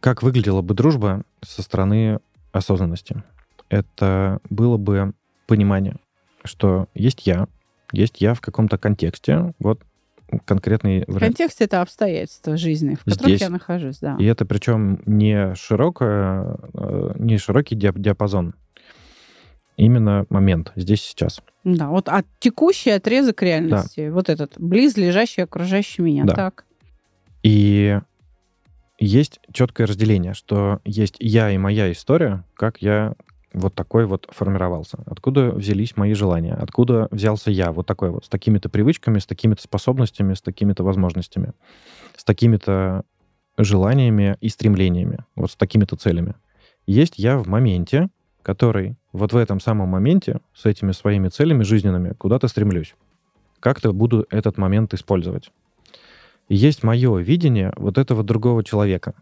Как 0.00 0.22
выглядела 0.22 0.62
бы 0.62 0.74
дружба 0.74 1.22
со 1.42 1.62
стороны 1.62 2.20
осознанности? 2.52 3.22
Это 3.68 4.40
было 4.48 4.76
бы 4.76 5.12
понимание, 5.46 5.96
что 6.44 6.88
есть 6.94 7.26
я, 7.26 7.48
есть 7.92 8.20
я 8.20 8.34
в 8.34 8.40
каком-то 8.40 8.78
контексте, 8.78 9.52
вот 9.58 9.80
конкретный 10.44 11.04
вариант. 11.06 11.36
Контекст— 11.36 11.60
это 11.62 11.82
обстоятельства 11.82 12.56
жизни, 12.56 12.94
в 12.94 13.04
которых 13.04 13.26
Здесь. 13.26 13.40
я 13.40 13.50
нахожусь, 13.50 13.98
да. 13.98 14.16
И 14.18 14.24
это 14.24 14.44
причем 14.44 15.00
не, 15.06 15.54
широкое, 15.54 16.56
э, 16.74 17.12
не 17.18 17.38
широкий 17.38 17.76
диапазон, 17.76 18.54
именно 19.76 20.26
момент, 20.28 20.72
здесь 20.76 21.02
сейчас. 21.02 21.40
Да, 21.64 21.88
вот 21.88 22.08
от 22.08 22.26
текущий 22.38 22.90
отрезок 22.90 23.42
реальности, 23.42 24.06
да. 24.06 24.12
вот 24.12 24.28
этот, 24.28 24.54
близлежащий, 24.58 25.42
окружающий 25.42 26.02
меня, 26.02 26.24
да. 26.24 26.34
так. 26.34 26.64
И 27.42 27.98
есть 28.98 29.40
четкое 29.52 29.86
разделение, 29.86 30.34
что 30.34 30.80
есть 30.84 31.16
я 31.18 31.50
и 31.50 31.58
моя 31.58 31.92
история, 31.92 32.44
как 32.54 32.80
я 32.80 33.14
вот 33.52 33.74
такой 33.74 34.06
вот 34.06 34.28
формировался? 34.30 34.98
Откуда 35.06 35.50
взялись 35.50 35.96
мои 35.96 36.14
желания? 36.14 36.54
Откуда 36.54 37.08
взялся 37.10 37.50
я 37.50 37.72
вот 37.72 37.86
такой 37.86 38.10
вот, 38.10 38.24
с 38.24 38.28
такими-то 38.28 38.68
привычками, 38.68 39.18
с 39.18 39.26
такими-то 39.26 39.62
способностями, 39.62 40.34
с 40.34 40.42
такими-то 40.42 40.84
возможностями, 40.84 41.52
с 42.16 42.24
такими-то 42.24 43.02
желаниями 43.58 44.36
и 44.40 44.48
стремлениями, 44.48 45.24
вот 45.34 45.50
с 45.50 45.56
такими-то 45.56 45.96
целями? 45.96 46.34
Есть 46.86 47.18
я 47.18 47.38
в 47.38 47.48
моменте, 47.48 48.08
который 48.42 48.96
вот 49.12 49.32
в 49.32 49.36
этом 49.36 49.58
самом 49.58 49.88
моменте 49.88 50.40
с 50.54 50.66
этими 50.66 50.92
своими 50.92 51.28
целями 51.28 51.64
жизненными 51.64 52.12
куда-то 52.12 52.46
стремлюсь. 52.48 52.94
Как-то 53.58 53.92
буду 53.92 54.26
этот 54.30 54.58
момент 54.58 54.94
использовать. 54.94 55.50
Есть 56.48 56.84
мое 56.84 57.18
видение 57.18 57.72
вот 57.76 57.98
этого 57.98 58.22
другого 58.22 58.62
человека, 58.62 59.14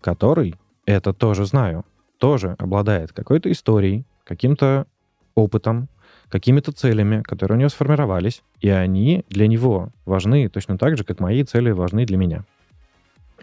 который 0.00 0.56
это 0.84 1.12
тоже 1.12 1.44
знаю, 1.44 1.84
тоже 2.18 2.56
обладает 2.58 3.12
какой-то 3.12 3.50
историей, 3.50 4.04
каким-то 4.24 4.86
опытом, 5.34 5.88
какими-то 6.28 6.72
целями, 6.72 7.22
которые 7.22 7.56
у 7.56 7.58
него 7.58 7.68
сформировались, 7.68 8.42
и 8.60 8.68
они 8.68 9.24
для 9.28 9.46
него 9.46 9.90
важны 10.04 10.48
точно 10.48 10.78
так 10.78 10.96
же, 10.96 11.04
как 11.04 11.20
мои 11.20 11.44
цели 11.44 11.70
важны 11.70 12.04
для 12.04 12.16
меня. 12.16 12.44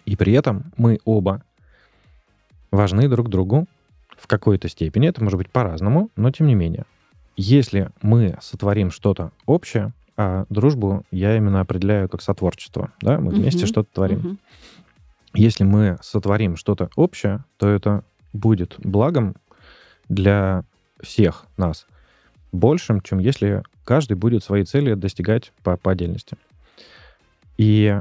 И 0.05 0.15
при 0.15 0.33
этом 0.33 0.71
мы 0.77 0.99
оба 1.05 1.43
важны 2.71 3.07
друг 3.07 3.29
другу 3.29 3.67
в 4.17 4.27
какой-то 4.27 4.67
степени, 4.67 5.07
это 5.07 5.23
может 5.23 5.37
быть 5.37 5.49
по-разному, 5.49 6.09
но 6.15 6.31
тем 6.31 6.47
не 6.47 6.55
менее. 6.55 6.85
Если 7.35 7.89
мы 8.01 8.37
сотворим 8.41 8.91
что-то 8.91 9.31
общее, 9.45 9.93
а 10.15 10.45
дружбу 10.49 11.03
я 11.11 11.35
именно 11.35 11.61
определяю 11.61 12.07
как 12.07 12.21
сотворчество, 12.21 12.91
да, 13.01 13.19
мы 13.19 13.31
вместе 13.31 13.63
uh-huh, 13.63 13.67
что-то 13.67 13.89
творим. 13.93 14.19
Uh-huh. 14.19 14.37
Если 15.33 15.63
мы 15.63 15.97
сотворим 16.01 16.55
что-то 16.55 16.89
общее, 16.95 17.43
то 17.57 17.67
это 17.67 18.03
будет 18.33 18.75
благом 18.79 19.35
для 20.09 20.63
всех 21.01 21.45
нас 21.57 21.87
большим, 22.51 23.01
чем 23.01 23.19
если 23.19 23.63
каждый 23.83 24.15
будет 24.15 24.43
свои 24.43 24.63
цели 24.63 24.93
достигать 24.93 25.51
по, 25.63 25.75
по 25.75 25.91
отдельности. 25.91 26.37
И 27.57 27.99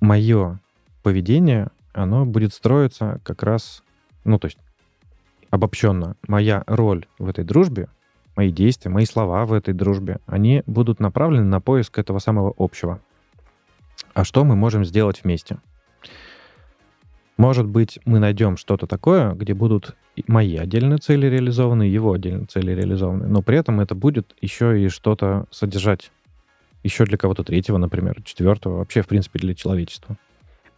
мое 0.00 0.60
поведение, 1.02 1.68
оно 1.92 2.26
будет 2.26 2.52
строиться 2.52 3.20
как 3.24 3.42
раз, 3.42 3.82
ну, 4.24 4.38
то 4.38 4.46
есть 4.46 4.58
обобщенно, 5.50 6.16
моя 6.26 6.64
роль 6.66 7.06
в 7.18 7.28
этой 7.28 7.44
дружбе 7.44 7.88
мои 8.36 8.50
действия, 8.50 8.90
мои 8.90 9.04
слова 9.04 9.46
в 9.46 9.52
этой 9.52 9.74
дружбе, 9.74 10.18
они 10.26 10.62
будут 10.66 11.00
направлены 11.00 11.44
на 11.44 11.60
поиск 11.60 11.98
этого 11.98 12.18
самого 12.18 12.52
общего. 12.58 13.00
А 14.12 14.24
что 14.24 14.44
мы 14.44 14.56
можем 14.56 14.84
сделать 14.84 15.22
вместе? 15.22 15.58
Может 17.36 17.66
быть, 17.66 17.98
мы 18.04 18.20
найдем 18.20 18.56
что-то 18.56 18.86
такое, 18.86 19.32
где 19.32 19.54
будут 19.54 19.96
мои 20.28 20.56
отдельные 20.56 20.98
цели 20.98 21.26
реализованы, 21.26 21.82
его 21.82 22.12
отдельные 22.12 22.46
цели 22.46 22.72
реализованы, 22.72 23.26
но 23.26 23.42
при 23.42 23.58
этом 23.58 23.80
это 23.80 23.94
будет 23.94 24.34
еще 24.40 24.80
и 24.80 24.88
что-то 24.88 25.46
содержать 25.50 26.12
еще 26.84 27.04
для 27.04 27.16
кого-то 27.16 27.42
третьего, 27.42 27.78
например, 27.78 28.22
четвертого, 28.22 28.78
вообще, 28.78 29.02
в 29.02 29.08
принципе, 29.08 29.38
для 29.40 29.54
человечества. 29.54 30.16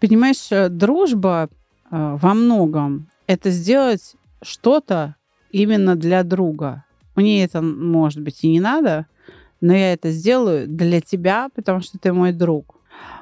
Понимаешь, 0.00 0.50
э, 0.50 0.68
дружба 0.68 1.48
э, 1.48 1.48
во 1.90 2.34
многом 2.34 3.08
это 3.26 3.50
сделать 3.50 4.14
что-то 4.40 5.16
именно 5.50 5.96
для 5.96 6.22
друга. 6.22 6.84
Мне 7.16 7.44
это, 7.44 7.60
может 7.60 8.20
быть, 8.20 8.44
и 8.44 8.48
не 8.48 8.60
надо, 8.60 9.06
но 9.60 9.74
я 9.74 9.92
это 9.92 10.10
сделаю 10.10 10.68
для 10.68 11.00
тебя, 11.00 11.48
потому 11.54 11.80
что 11.80 11.98
ты 11.98 12.12
мой 12.12 12.32
друг. 12.32 12.75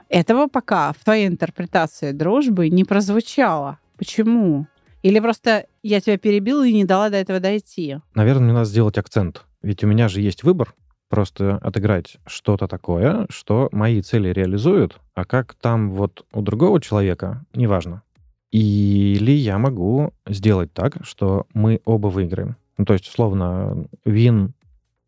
Этого 0.09 0.49
пока 0.49 0.93
в 0.93 1.05
твоей 1.05 1.27
интерпретации 1.27 2.13
дружбы 2.13 2.69
не 2.69 2.85
прозвучало. 2.85 3.79
Почему? 3.97 4.67
Или 5.03 5.21
просто 5.21 5.67
я 5.83 6.01
тебя 6.01 6.17
перебила 6.17 6.67
и 6.67 6.73
не 6.73 6.85
дала 6.85 7.11
до 7.11 7.17
этого 7.17 7.41
дойти? 7.41 7.99
Наверное, 8.15 8.45
мне 8.45 8.53
надо 8.53 8.65
сделать 8.65 8.99
акцент. 8.99 9.45
Ведь 9.63 9.85
у 9.85 9.87
меня 9.87 10.09
же 10.09 10.21
есть 10.21 10.43
выбор 10.43 10.75
просто 11.09 11.57
отыграть 11.59 12.17
что-то 12.27 12.67
такое, 12.67 13.27
что 13.29 13.69
мои 13.71 14.03
цели 14.03 14.29
реализуют, 14.31 14.99
а 15.15 15.25
как 15.25 15.55
там 15.55 15.91
вот 15.91 16.25
у 16.33 16.43
другого 16.43 16.81
человека, 16.81 17.45
неважно. 17.55 18.03
Или 18.51 19.33
я 19.33 19.59
могу 19.59 20.13
сделать 20.27 20.73
так, 20.73 20.97
что 21.05 21.47
мы 21.55 21.81
оба 21.85 22.09
выиграем. 22.09 22.57
Ну, 22.79 22.85
то 22.85 22.93
есть, 22.93 23.09
условно, 23.09 23.87
вин, 24.05 24.55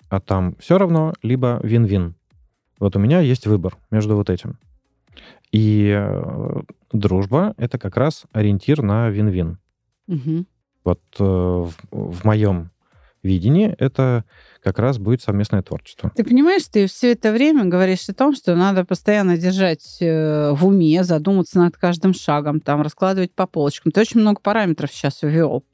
а 0.09 0.21
там 0.21 0.57
все 0.59 0.79
равно, 0.79 1.15
либо 1.23 1.61
вин-вин. 1.63 2.15
Вот 2.79 2.97
у 2.97 2.99
меня 2.99 3.21
есть 3.21 3.47
выбор 3.47 3.77
между 3.91 4.17
вот 4.17 4.31
этим. 4.31 4.59
И 5.53 5.93
э, 5.97 6.61
дружба— 6.93 7.55
это 7.57 7.79
как 7.79 7.97
раз 7.97 8.25
ориентир 8.33 8.83
на 8.83 9.09
вин-вин. 9.11 9.59
Угу. 10.09 10.45
Вот 10.85 11.01
э, 11.19 11.25
в, 11.25 11.73
в 11.91 12.25
моем 12.25 12.71
видении 13.23 13.75
это 13.79 14.25
как 14.63 14.79
раз 14.79 14.99
будет 14.99 15.23
совместное 15.23 15.63
творчество. 15.63 16.13
Ты 16.15 16.25
понимаешь, 16.25 16.65
ты 16.71 16.87
все 16.87 17.13
это 17.13 17.33
время 17.33 17.65
говоришь 17.65 18.09
о 18.09 18.15
том, 18.15 18.35
что 18.35 18.55
надо 18.55 18.85
постоянно 18.85 19.37
держать 19.37 19.99
э, 20.01 20.53
в 20.53 20.67
уме, 20.67 21.05
задуматься 21.05 21.59
над 21.59 21.77
каждым 21.77 22.15
шагом, 22.15 22.61
там, 22.61 22.83
раскладывать 22.83 23.33
по 23.33 23.47
полочкам. 23.47 23.93
Ты 23.93 24.01
очень 24.01 24.21
много 24.21 24.41
параметров 24.41 24.91
сейчас 24.93 25.23
ввел. 25.23 25.65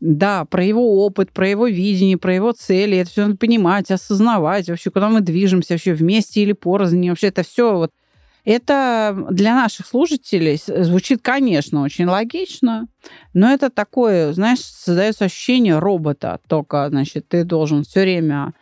Да, 0.00 0.44
про 0.44 0.64
его 0.64 1.04
опыт, 1.04 1.32
про 1.32 1.48
его 1.48 1.66
видение, 1.66 2.16
про 2.16 2.32
его 2.32 2.52
цели. 2.52 2.98
Это 2.98 3.10
все 3.10 3.26
надо 3.26 3.36
понимать, 3.36 3.90
осознавать. 3.90 4.68
Вообще, 4.68 4.90
куда 4.90 5.08
мы 5.08 5.20
движемся, 5.20 5.74
вообще 5.74 5.92
вместе 5.92 6.42
или 6.42 6.52
порознь. 6.52 7.08
Вообще 7.08 7.28
это 7.28 7.42
все 7.42 7.76
вот 7.76 7.90
это 8.48 9.26
для 9.30 9.54
наших 9.54 9.86
слушателей 9.86 10.58
звучит, 10.66 11.20
конечно, 11.20 11.82
очень 11.82 12.06
логично, 12.06 12.88
но 13.34 13.52
это 13.52 13.68
такое, 13.68 14.32
знаешь, 14.32 14.60
создается 14.60 15.26
ощущение 15.26 15.78
робота. 15.78 16.40
Только, 16.48 16.88
значит, 16.88 17.28
ты 17.28 17.44
должен 17.44 17.84
все 17.84 18.00
время 18.00 18.54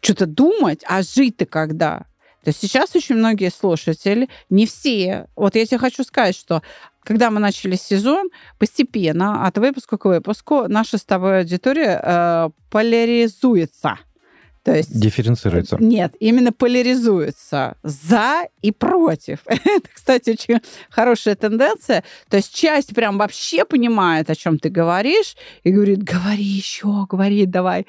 что-то 0.00 0.26
думать, 0.26 0.82
а 0.88 1.02
жить 1.02 1.36
ты 1.36 1.46
когда? 1.46 1.98
То 2.42 2.50
есть 2.50 2.60
сейчас 2.60 2.96
очень 2.96 3.14
многие 3.14 3.50
слушатели, 3.50 4.28
не 4.50 4.66
все, 4.66 5.28
вот 5.36 5.54
я 5.54 5.64
тебе 5.66 5.78
хочу 5.78 6.02
сказать, 6.02 6.34
что 6.34 6.62
когда 7.04 7.30
мы 7.30 7.38
начали 7.38 7.76
сезон, 7.76 8.30
постепенно 8.58 9.46
от 9.46 9.56
выпуска 9.56 9.98
к 9.98 10.04
выпуску 10.04 10.66
наша 10.66 10.98
с 10.98 11.04
тобой 11.04 11.40
аудитория 11.40 12.00
э, 12.02 12.50
поляризуется. 12.70 13.98
То 14.68 14.76
есть, 14.76 15.00
Дифференцируется. 15.00 15.78
Нет, 15.80 16.14
именно 16.20 16.52
поляризуется 16.52 17.78
за 17.82 18.48
и 18.60 18.70
против. 18.70 19.38
Это, 19.46 19.88
кстати, 19.90 20.28
очень 20.28 20.60
хорошая 20.90 21.36
тенденция. 21.36 22.04
То 22.28 22.36
есть 22.36 22.54
часть 22.54 22.94
прям 22.94 23.16
вообще 23.16 23.64
понимает, 23.64 24.28
о 24.28 24.34
чем 24.34 24.58
ты 24.58 24.68
говоришь, 24.68 25.36
и 25.64 25.70
говорит, 25.70 26.02
говори 26.02 26.44
еще, 26.44 27.06
говори, 27.08 27.46
давай. 27.46 27.86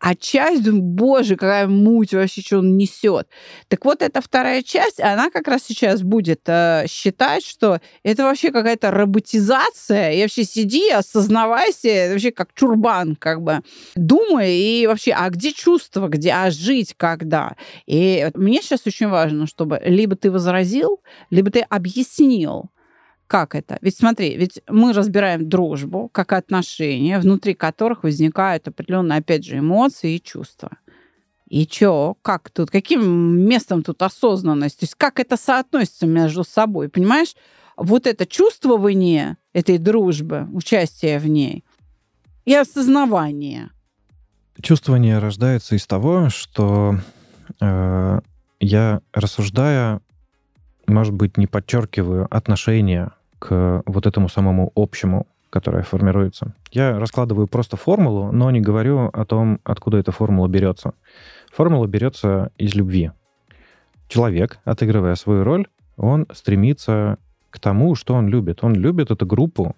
А 0.00 0.14
часть, 0.14 0.62
думаю, 0.62 0.82
боже, 0.82 1.36
какая 1.36 1.66
муть 1.66 2.14
вообще, 2.14 2.40
что 2.40 2.58
он 2.58 2.78
несет. 2.78 3.28
Так 3.68 3.84
вот, 3.84 4.00
эта 4.00 4.22
вторая 4.22 4.62
часть, 4.62 4.98
она 4.98 5.28
как 5.28 5.46
раз 5.46 5.62
сейчас 5.66 6.02
будет 6.02 6.40
э, 6.46 6.86
считать, 6.88 7.44
что 7.44 7.80
это 8.02 8.24
вообще 8.24 8.50
какая-то 8.50 8.90
роботизация. 8.90 10.12
И 10.12 10.22
вообще 10.22 10.44
сиди, 10.44 10.88
осознавайся, 10.90 12.08
вообще 12.12 12.30
как 12.32 12.54
чурбан, 12.54 13.14
как 13.14 13.42
бы. 13.42 13.60
Думай, 13.94 14.54
и 14.54 14.86
вообще, 14.86 15.12
а 15.12 15.28
где 15.28 15.52
чувство, 15.52 16.08
где, 16.08 16.32
а 16.32 16.50
жить 16.50 16.94
когда? 16.96 17.56
И 17.86 18.30
мне 18.34 18.62
сейчас 18.62 18.86
очень 18.86 19.08
важно, 19.08 19.46
чтобы 19.46 19.82
либо 19.84 20.16
ты 20.16 20.30
возразил, 20.30 21.00
либо 21.28 21.50
ты 21.50 21.60
объяснил, 21.60 22.70
как 23.30 23.54
это? 23.54 23.78
Ведь 23.80 23.96
смотри, 23.96 24.36
ведь 24.36 24.60
мы 24.68 24.92
разбираем 24.92 25.48
дружбу 25.48 26.08
как 26.08 26.32
отношения, 26.32 27.20
внутри 27.20 27.54
которых 27.54 28.02
возникают 28.02 28.66
определенные, 28.66 29.20
опять 29.20 29.44
же, 29.44 29.58
эмоции 29.58 30.16
и 30.16 30.20
чувства. 30.20 30.70
И 31.48 31.64
чё, 31.64 32.16
как 32.22 32.50
тут, 32.50 32.72
каким 32.72 33.38
местом 33.38 33.84
тут 33.84 34.02
осознанность? 34.02 34.80
То 34.80 34.84
есть 34.84 34.96
как 34.96 35.20
это 35.20 35.36
соотносится 35.36 36.08
между 36.08 36.42
собой, 36.42 36.88
понимаешь? 36.88 37.36
Вот 37.76 38.08
это 38.08 38.26
чувствование 38.26 39.36
этой 39.52 39.78
дружбы, 39.78 40.48
участие 40.52 41.20
в 41.20 41.28
ней 41.28 41.64
и 42.44 42.52
осознавание. 42.52 43.70
Чувствование 44.60 45.20
рождается 45.20 45.76
из 45.76 45.86
того, 45.86 46.30
что 46.30 46.96
э, 47.60 48.20
я, 48.58 49.00
рассуждая, 49.12 50.00
может 50.88 51.14
быть, 51.14 51.36
не 51.36 51.46
подчеркиваю 51.46 52.26
отношения 52.28 53.12
к 53.40 53.82
вот 53.86 54.06
этому 54.06 54.28
самому 54.28 54.70
общему, 54.76 55.26
которое 55.50 55.82
формируется. 55.82 56.54
Я 56.70 56.98
раскладываю 57.00 57.48
просто 57.48 57.76
формулу, 57.76 58.30
но 58.30 58.50
не 58.52 58.60
говорю 58.60 59.10
о 59.12 59.24
том, 59.24 59.58
откуда 59.64 59.98
эта 59.98 60.12
формула 60.12 60.46
берется. 60.46 60.92
Формула 61.52 61.86
берется 61.86 62.52
из 62.56 62.74
любви. 62.76 63.10
Человек, 64.06 64.60
отыгрывая 64.64 65.16
свою 65.16 65.42
роль, 65.42 65.66
он 65.96 66.26
стремится 66.32 67.18
к 67.50 67.58
тому, 67.58 67.96
что 67.96 68.14
он 68.14 68.28
любит. 68.28 68.62
Он 68.62 68.74
любит 68.74 69.10
эту 69.10 69.26
группу, 69.26 69.74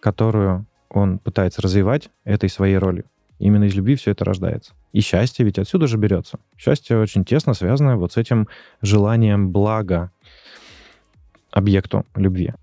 которую 0.00 0.66
он 0.90 1.18
пытается 1.18 1.62
развивать 1.62 2.10
этой 2.24 2.48
своей 2.48 2.76
ролью. 2.76 3.04
Именно 3.38 3.64
из 3.64 3.74
любви 3.74 3.96
все 3.96 4.12
это 4.12 4.24
рождается. 4.24 4.72
И 4.92 5.00
счастье 5.00 5.44
ведь 5.44 5.58
отсюда 5.58 5.86
же 5.86 5.98
берется. 5.98 6.38
Счастье 6.56 6.98
очень 6.98 7.24
тесно 7.24 7.54
связано 7.54 7.96
вот 7.96 8.12
с 8.12 8.16
этим 8.16 8.48
желанием 8.80 9.50
блага 9.50 10.10
объекту 11.50 12.06
любви. 12.14 12.54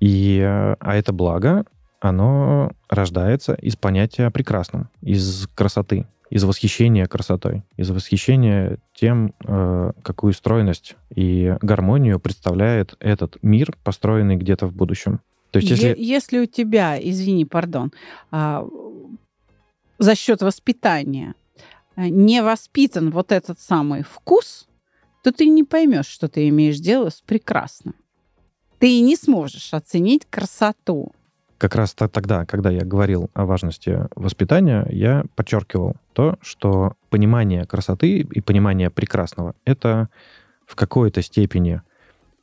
И, 0.00 0.38
э, 0.38 0.76
а 0.78 0.96
это 0.96 1.12
благо, 1.12 1.64
оно 2.00 2.72
рождается 2.88 3.54
из 3.54 3.76
понятия 3.76 4.30
прекрасном, 4.30 4.88
из 5.02 5.48
красоты, 5.54 6.06
из 6.30 6.44
восхищения 6.44 7.06
красотой, 7.06 7.62
из 7.76 7.90
восхищения 7.90 8.78
тем, 8.94 9.34
э, 9.44 9.92
какую 10.02 10.32
стройность 10.32 10.96
и 11.14 11.56
гармонию 11.60 12.20
представляет 12.20 12.96
этот 13.00 13.38
мир, 13.42 13.76
построенный 13.82 14.36
где-то 14.36 14.66
в 14.66 14.74
будущем. 14.74 15.20
То 15.50 15.58
есть, 15.58 15.70
если... 15.70 15.94
если 15.98 16.38
у 16.40 16.46
тебя, 16.46 16.98
извини, 17.00 17.44
пардон, 17.44 17.92
а, 18.30 18.66
за 19.98 20.14
счет 20.14 20.42
воспитания 20.42 21.34
э, 21.96 22.08
не 22.08 22.42
воспитан 22.42 23.10
вот 23.10 23.32
этот 23.32 23.58
самый 23.58 24.02
вкус, 24.02 24.68
то 25.24 25.32
ты 25.32 25.48
не 25.48 25.64
поймешь, 25.64 26.06
что 26.06 26.28
ты 26.28 26.48
имеешь 26.48 26.78
дело 26.78 27.08
с 27.08 27.22
прекрасным 27.22 27.94
ты 28.78 29.00
не 29.00 29.16
сможешь 29.16 29.74
оценить 29.74 30.26
красоту. 30.28 31.12
Как 31.58 31.74
раз 31.74 31.92
тогда, 31.92 32.46
когда 32.46 32.70
я 32.70 32.84
говорил 32.84 33.30
о 33.34 33.44
важности 33.44 34.06
воспитания, 34.14 34.86
я 34.90 35.24
подчеркивал 35.34 35.96
то, 36.12 36.36
что 36.40 36.94
понимание 37.10 37.64
красоты 37.64 38.20
и 38.20 38.40
понимание 38.40 38.90
прекрасного— 38.90 39.54
это 39.64 40.08
в 40.66 40.76
какой-то 40.76 41.20
степени 41.22 41.82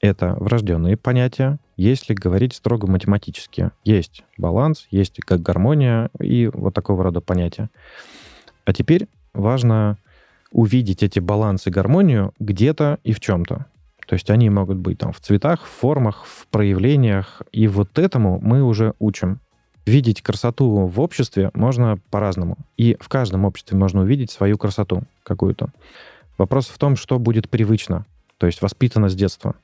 это 0.02 0.36
врожденные 0.40 0.98
понятия, 0.98 1.58
если 1.78 2.14
говорить 2.14 2.54
строго 2.54 2.88
математически. 2.88 3.72
Есть 3.84 4.24
баланс, 4.38 4.88
есть 4.92 5.18
как 5.22 5.42
гармония 5.42 6.10
и 6.20 6.50
вот 6.54 6.74
такого 6.74 7.04
рода 7.04 7.22
понятия. 7.22 7.70
А 8.66 8.74
теперь 8.74 9.08
важно 9.34 9.98
увидеть 10.52 11.04
эти 11.04 11.20
балансы 11.20 11.70
гармонию 11.70 12.34
где-то 12.40 13.00
и 13.04 13.14
в 13.14 13.20
чем-то. 13.20 13.66
То 14.08 14.14
есть 14.14 14.30
они 14.30 14.50
могут 14.50 14.78
быть 14.78 15.00
там 15.00 15.12
в 15.12 15.20
цветах, 15.20 15.64
в 15.64 15.70
формах, 15.70 16.26
в 16.26 16.48
проявлениях. 16.48 17.42
И 17.52 17.68
вот 17.68 17.98
этому 17.98 18.40
мы 18.42 18.64
уже 18.64 18.94
учим. 19.00 19.40
Видеть 19.86 20.22
красоту 20.22 20.88
в 20.88 21.00
обществе 21.00 21.52
можно 21.54 21.98
по-разному. 22.10 22.58
И 22.78 22.98
в 23.00 23.08
каждом 23.08 23.46
обществе 23.46 23.78
можно 23.78 24.02
увидеть 24.02 24.32
свою 24.32 24.58
красоту 24.58 25.04
какую-то. 25.24 25.70
Вопрос 26.38 26.68
в 26.68 26.78
том, 26.78 26.96
что 26.96 27.20
будет 27.20 27.50
привычно, 27.50 28.06
то 28.38 28.48
есть 28.48 28.62
воспитано 28.62 29.10
с 29.10 29.16
детства. 29.16 29.56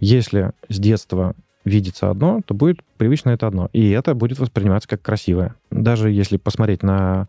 Если 0.00 0.52
с 0.68 0.78
детства 0.78 1.34
видится 1.64 2.10
одно, 2.10 2.40
то 2.46 2.54
будет 2.54 2.80
привычно 2.96 3.30
это 3.30 3.46
одно. 3.46 3.68
И 3.72 3.90
это 3.90 4.14
будет 4.14 4.38
восприниматься 4.38 4.88
как 4.88 5.02
красивое. 5.02 5.54
Даже 5.70 6.10
если 6.10 6.38
посмотреть 6.38 6.82
на 6.82 7.28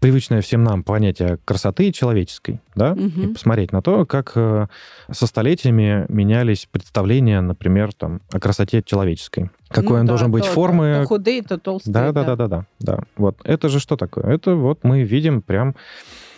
привычное 0.00 0.40
всем 0.40 0.62
нам 0.62 0.82
понятие 0.82 1.38
красоты 1.44 1.92
человеческой, 1.92 2.60
да, 2.74 2.92
угу. 2.92 3.02
и 3.02 3.26
посмотреть 3.32 3.72
на 3.72 3.82
то, 3.82 4.06
как 4.06 4.32
э, 4.34 4.66
со 5.10 5.26
столетиями 5.26 6.06
менялись 6.08 6.68
представления, 6.70 7.40
например, 7.40 7.92
там, 7.92 8.20
о 8.32 8.38
красоте 8.38 8.82
человеческой. 8.82 9.50
Какой 9.68 9.90
ну, 9.90 10.00
он 10.00 10.06
да, 10.06 10.12
должен 10.12 10.30
быть 10.30 10.44
то, 10.44 10.50
формы. 10.50 11.00
То 11.02 11.08
худые, 11.08 11.42
то 11.42 11.58
толстые. 11.58 11.92
Да, 11.92 12.12
да, 12.12 12.24
да, 12.24 12.36
да, 12.36 12.46
да, 12.48 12.66
да. 12.80 12.98
Вот 13.16 13.38
это 13.44 13.68
же 13.68 13.80
что 13.80 13.96
такое? 13.96 14.24
Это 14.24 14.54
вот 14.54 14.80
мы 14.84 15.02
видим 15.02 15.42
прям 15.42 15.74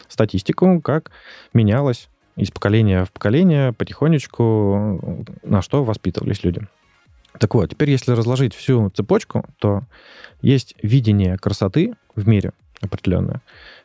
статистику, 0.08 0.80
как 0.80 1.10
менялось 1.52 2.08
из 2.36 2.50
поколения 2.50 3.04
в 3.04 3.12
поколение 3.12 3.72
потихонечку, 3.72 5.26
на 5.42 5.62
что 5.62 5.84
воспитывались 5.84 6.42
люди. 6.42 6.66
Так 7.38 7.54
вот, 7.54 7.70
теперь 7.70 7.90
если 7.90 8.12
разложить 8.12 8.54
всю 8.54 8.90
цепочку, 8.90 9.44
то 9.58 9.82
есть 10.42 10.74
видение 10.82 11.36
красоты 11.36 11.94
в 12.16 12.26
мире 12.26 12.52
определенное, 12.80 13.42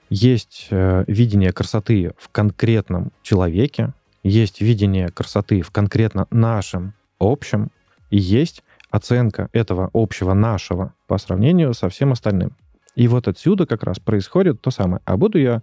есть 0.10 0.68
э, 0.70 1.04
видение 1.08 1.52
красоты 1.52 2.12
в 2.18 2.30
конкретном 2.30 3.12
человеке, 3.24 3.94
есть 4.24 4.62
видение 4.62 5.10
красоты 5.10 5.62
в 5.62 5.72
конкретно 5.72 6.28
нашем 6.32 6.94
общем, 7.20 7.72
и 8.10 8.18
есть 8.18 8.64
оценка 8.90 9.50
этого 9.52 9.90
общего 9.94 10.34
нашего 10.34 10.94
по 11.08 11.18
сравнению 11.18 11.74
со 11.74 11.90
всем 11.90 12.12
остальным. 12.12 12.56
И 12.96 13.08
вот 13.08 13.28
отсюда 13.28 13.66
как 13.66 13.84
раз 13.84 14.00
происходит 14.00 14.62
то 14.62 14.72
самое. 14.72 15.02
А 15.06 15.18
буду 15.18 15.38
я 15.38 15.62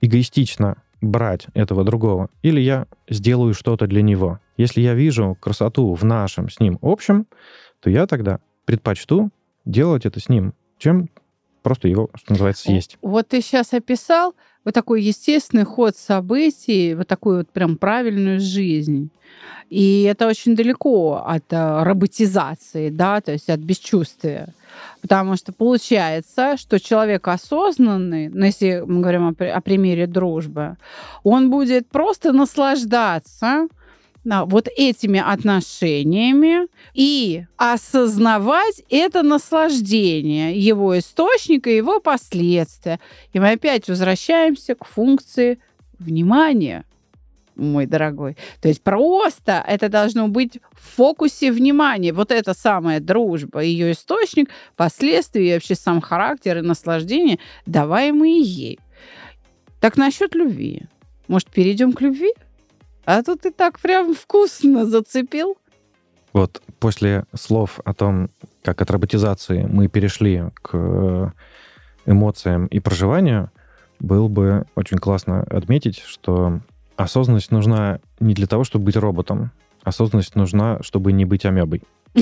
эгоистично 0.00 0.76
брать 1.00 1.46
этого 1.54 1.84
другого, 1.84 2.28
или 2.42 2.60
я 2.60 2.86
сделаю 3.08 3.54
что-то 3.54 3.86
для 3.86 4.02
него. 4.02 4.40
Если 4.56 4.80
я 4.80 4.94
вижу 4.94 5.36
красоту 5.40 5.94
в 5.94 6.04
нашем 6.04 6.50
с 6.50 6.60
ним 6.60 6.78
общем, 6.82 7.26
то 7.80 7.90
я 7.90 8.06
тогда 8.06 8.40
предпочту 8.64 9.30
делать 9.64 10.04
это 10.04 10.20
с 10.20 10.28
ним, 10.28 10.54
чем 10.78 11.08
просто 11.68 11.88
его, 11.88 12.08
что 12.14 12.32
называется, 12.32 12.62
съесть. 12.62 12.96
Вот 13.02 13.28
ты 13.28 13.42
сейчас 13.42 13.74
описал 13.74 14.34
вот 14.64 14.72
такой 14.72 15.02
естественный 15.02 15.64
ход 15.64 15.96
событий, 15.96 16.94
вот 16.94 17.06
такую 17.06 17.38
вот 17.38 17.50
прям 17.50 17.76
правильную 17.76 18.40
жизнь. 18.40 19.10
И 19.68 20.04
это 20.04 20.26
очень 20.26 20.56
далеко 20.56 21.22
от 21.26 21.52
э, 21.52 21.82
роботизации, 21.82 22.88
да, 22.88 23.20
то 23.20 23.32
есть 23.32 23.50
от 23.50 23.60
бесчувствия. 23.60 24.54
Потому 25.02 25.36
что 25.36 25.52
получается, 25.52 26.56
что 26.56 26.80
человек 26.80 27.28
осознанный, 27.28 28.30
ну, 28.30 28.46
если 28.46 28.82
мы 28.86 29.02
говорим 29.02 29.28
о, 29.28 29.44
о 29.44 29.60
примере 29.60 30.06
дружбы, 30.06 30.78
он 31.22 31.50
будет 31.50 31.86
просто 31.88 32.32
наслаждаться 32.32 33.68
вот 34.24 34.68
этими 34.76 35.20
отношениями 35.20 36.68
и 36.94 37.44
осознавать 37.56 38.82
это 38.90 39.22
наслаждение, 39.22 40.58
его 40.58 40.98
источника, 40.98 41.70
его 41.70 42.00
последствия. 42.00 43.00
И 43.32 43.40
мы 43.40 43.52
опять 43.52 43.88
возвращаемся 43.88 44.74
к 44.74 44.84
функции 44.84 45.58
внимания 45.98 46.84
мой 47.58 47.86
дорогой. 47.86 48.36
То 48.60 48.68
есть 48.68 48.82
просто 48.82 49.64
это 49.66 49.88
должно 49.88 50.28
быть 50.28 50.60
в 50.72 50.96
фокусе 50.96 51.50
внимания. 51.52 52.12
Вот 52.12 52.30
эта 52.30 52.54
самая 52.54 53.00
дружба, 53.00 53.60
ее 53.60 53.92
источник, 53.92 54.48
последствия, 54.76 55.54
вообще 55.54 55.74
сам 55.74 56.00
характер 56.00 56.58
и 56.58 56.62
наслаждение, 56.62 57.38
даваемые 57.66 58.40
ей. 58.40 58.78
Так 59.80 59.96
насчет 59.96 60.34
любви. 60.34 60.82
Может, 61.26 61.48
перейдем 61.48 61.92
к 61.92 62.00
любви? 62.00 62.32
А 63.08 63.22
тут 63.22 63.40
ты 63.40 63.50
так 63.50 63.80
прям 63.80 64.14
вкусно 64.14 64.84
зацепил. 64.84 65.56
Вот 66.34 66.60
после 66.78 67.24
слов 67.34 67.80
о 67.86 67.94
том, 67.94 68.28
как 68.62 68.82
от 68.82 68.90
роботизации 68.90 69.62
мы 69.62 69.88
перешли 69.88 70.44
к 70.60 70.72
э, 70.74 71.30
эмоциям 72.04 72.66
и 72.66 72.80
проживанию, 72.80 73.50
было 73.98 74.28
бы 74.28 74.66
очень 74.74 74.98
классно 74.98 75.40
отметить, 75.44 76.00
что 76.00 76.60
осознанность 76.96 77.50
нужна 77.50 78.00
не 78.20 78.34
для 78.34 78.46
того, 78.46 78.64
чтобы 78.64 78.84
быть 78.84 78.96
роботом. 78.96 79.52
Осознанность 79.84 80.34
нужна, 80.34 80.82
чтобы 80.82 81.12
не 81.12 81.24
быть 81.24 81.46
амебой. 81.46 81.82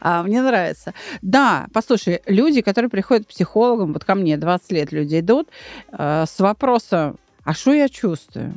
а, 0.00 0.22
мне 0.22 0.40
нравится. 0.40 0.94
Да, 1.20 1.66
послушай, 1.74 2.22
люди, 2.26 2.60
которые 2.60 2.90
приходят 2.90 3.26
к 3.26 3.30
психологам, 3.30 3.92
вот 3.92 4.04
ко 4.04 4.14
мне 4.14 4.36
20 4.36 4.70
лет 4.70 4.92
люди 4.92 5.18
идут 5.18 5.48
э, 5.90 6.26
с 6.28 6.38
вопросом, 6.38 7.18
а 7.42 7.54
что 7.54 7.72
я 7.72 7.88
чувствую? 7.88 8.54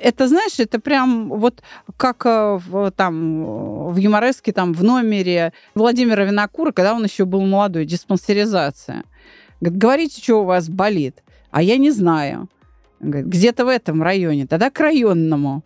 Это, 0.00 0.28
знаешь, 0.28 0.58
это 0.58 0.80
прям 0.80 1.28
вот 1.28 1.62
как 1.96 2.22
э, 2.24 2.90
там 2.96 3.90
в 3.92 3.96
юмореске, 3.96 4.52
там 4.52 4.72
в 4.72 4.82
номере 4.82 5.52
Владимира 5.74 6.24
Винокура, 6.24 6.72
когда 6.72 6.94
он 6.94 7.04
еще 7.04 7.24
был 7.24 7.42
молодой, 7.42 7.84
диспансеризация. 7.84 9.04
Говорит, 9.60 9.78
говорите, 9.78 10.22
что 10.22 10.42
у 10.42 10.44
вас 10.44 10.68
болит. 10.68 11.22
А 11.50 11.62
я 11.62 11.76
не 11.76 11.90
знаю 11.90 12.48
где-то 13.00 13.64
в 13.64 13.68
этом 13.68 14.02
районе, 14.02 14.46
тогда 14.46 14.70
к 14.70 14.78
районному. 14.78 15.62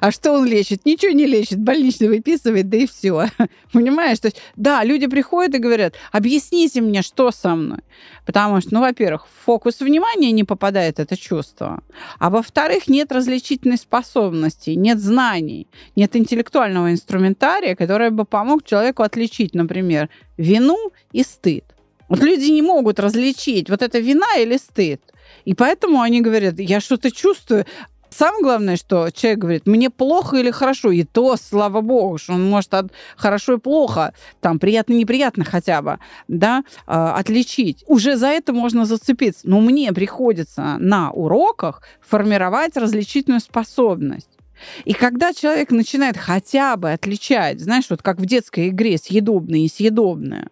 А 0.00 0.10
что 0.10 0.32
он 0.32 0.46
лечит? 0.46 0.86
Ничего 0.86 1.12
не 1.12 1.26
лечит, 1.26 1.58
больничный 1.58 2.08
выписывает, 2.08 2.68
да 2.68 2.76
и 2.76 2.86
все. 2.86 3.26
Понимаешь? 3.72 4.20
То 4.20 4.28
есть, 4.28 4.40
да, 4.54 4.84
люди 4.84 5.06
приходят 5.06 5.54
и 5.54 5.58
говорят, 5.58 5.94
объясните 6.12 6.80
мне, 6.80 7.02
что 7.02 7.30
со 7.32 7.56
мной. 7.56 7.80
Потому 8.24 8.60
что, 8.60 8.74
ну, 8.74 8.80
во-первых, 8.80 9.26
фокус 9.44 9.80
внимания 9.80 10.30
не 10.32 10.44
попадает 10.44 11.00
это 11.00 11.16
чувство. 11.16 11.82
А 12.18 12.30
во-вторых, 12.30 12.88
нет 12.88 13.10
различительной 13.10 13.78
способности, 13.78 14.70
нет 14.70 15.00
знаний, 15.00 15.68
нет 15.96 16.14
интеллектуального 16.14 16.92
инструментария, 16.92 17.74
который 17.74 18.10
бы 18.10 18.24
помог 18.24 18.64
человеку 18.64 19.02
отличить, 19.02 19.54
например, 19.54 20.08
вину 20.36 20.92
и 21.12 21.24
стыд. 21.24 21.64
Вот 22.08 22.20
люди 22.20 22.50
не 22.50 22.62
могут 22.62 23.00
различить, 23.00 23.68
вот 23.68 23.82
это 23.82 23.98
вина 23.98 24.36
или 24.38 24.56
стыд. 24.56 25.00
И 25.46 25.54
поэтому 25.54 26.02
они 26.02 26.20
говорят, 26.20 26.58
я 26.58 26.80
что-то 26.80 27.10
чувствую. 27.10 27.64
Самое 28.10 28.42
главное, 28.42 28.76
что 28.76 29.10
человек 29.10 29.38
говорит, 29.38 29.66
мне 29.66 29.90
плохо 29.90 30.36
или 30.36 30.50
хорошо, 30.50 30.90
и 30.90 31.04
то, 31.04 31.36
слава 31.36 31.80
богу, 31.80 32.18
что 32.18 32.32
он 32.34 32.48
может 32.48 32.74
от 32.74 32.92
хорошо 33.16 33.54
и 33.54 33.58
плохо, 33.58 34.12
там, 34.40 34.58
приятно-неприятно 34.58 35.44
хотя 35.44 35.82
бы, 35.82 35.98
да, 36.26 36.64
э, 36.86 36.92
отличить. 36.92 37.84
Уже 37.86 38.16
за 38.16 38.28
это 38.28 38.52
можно 38.52 38.86
зацепиться. 38.86 39.42
Но 39.44 39.60
мне 39.60 39.92
приходится 39.92 40.76
на 40.78 41.10
уроках 41.10 41.82
формировать 42.00 42.76
различительную 42.76 43.40
способность. 43.40 44.35
И 44.84 44.92
когда 44.92 45.32
человек 45.32 45.70
начинает 45.70 46.16
хотя 46.16 46.76
бы 46.76 46.92
отличать, 46.92 47.60
знаешь, 47.60 47.86
вот 47.88 48.02
как 48.02 48.18
в 48.18 48.26
детской 48.26 48.68
игре 48.68 48.98
съедобное 48.98 49.60
и 49.60 49.68
съедобное, 49.68 50.48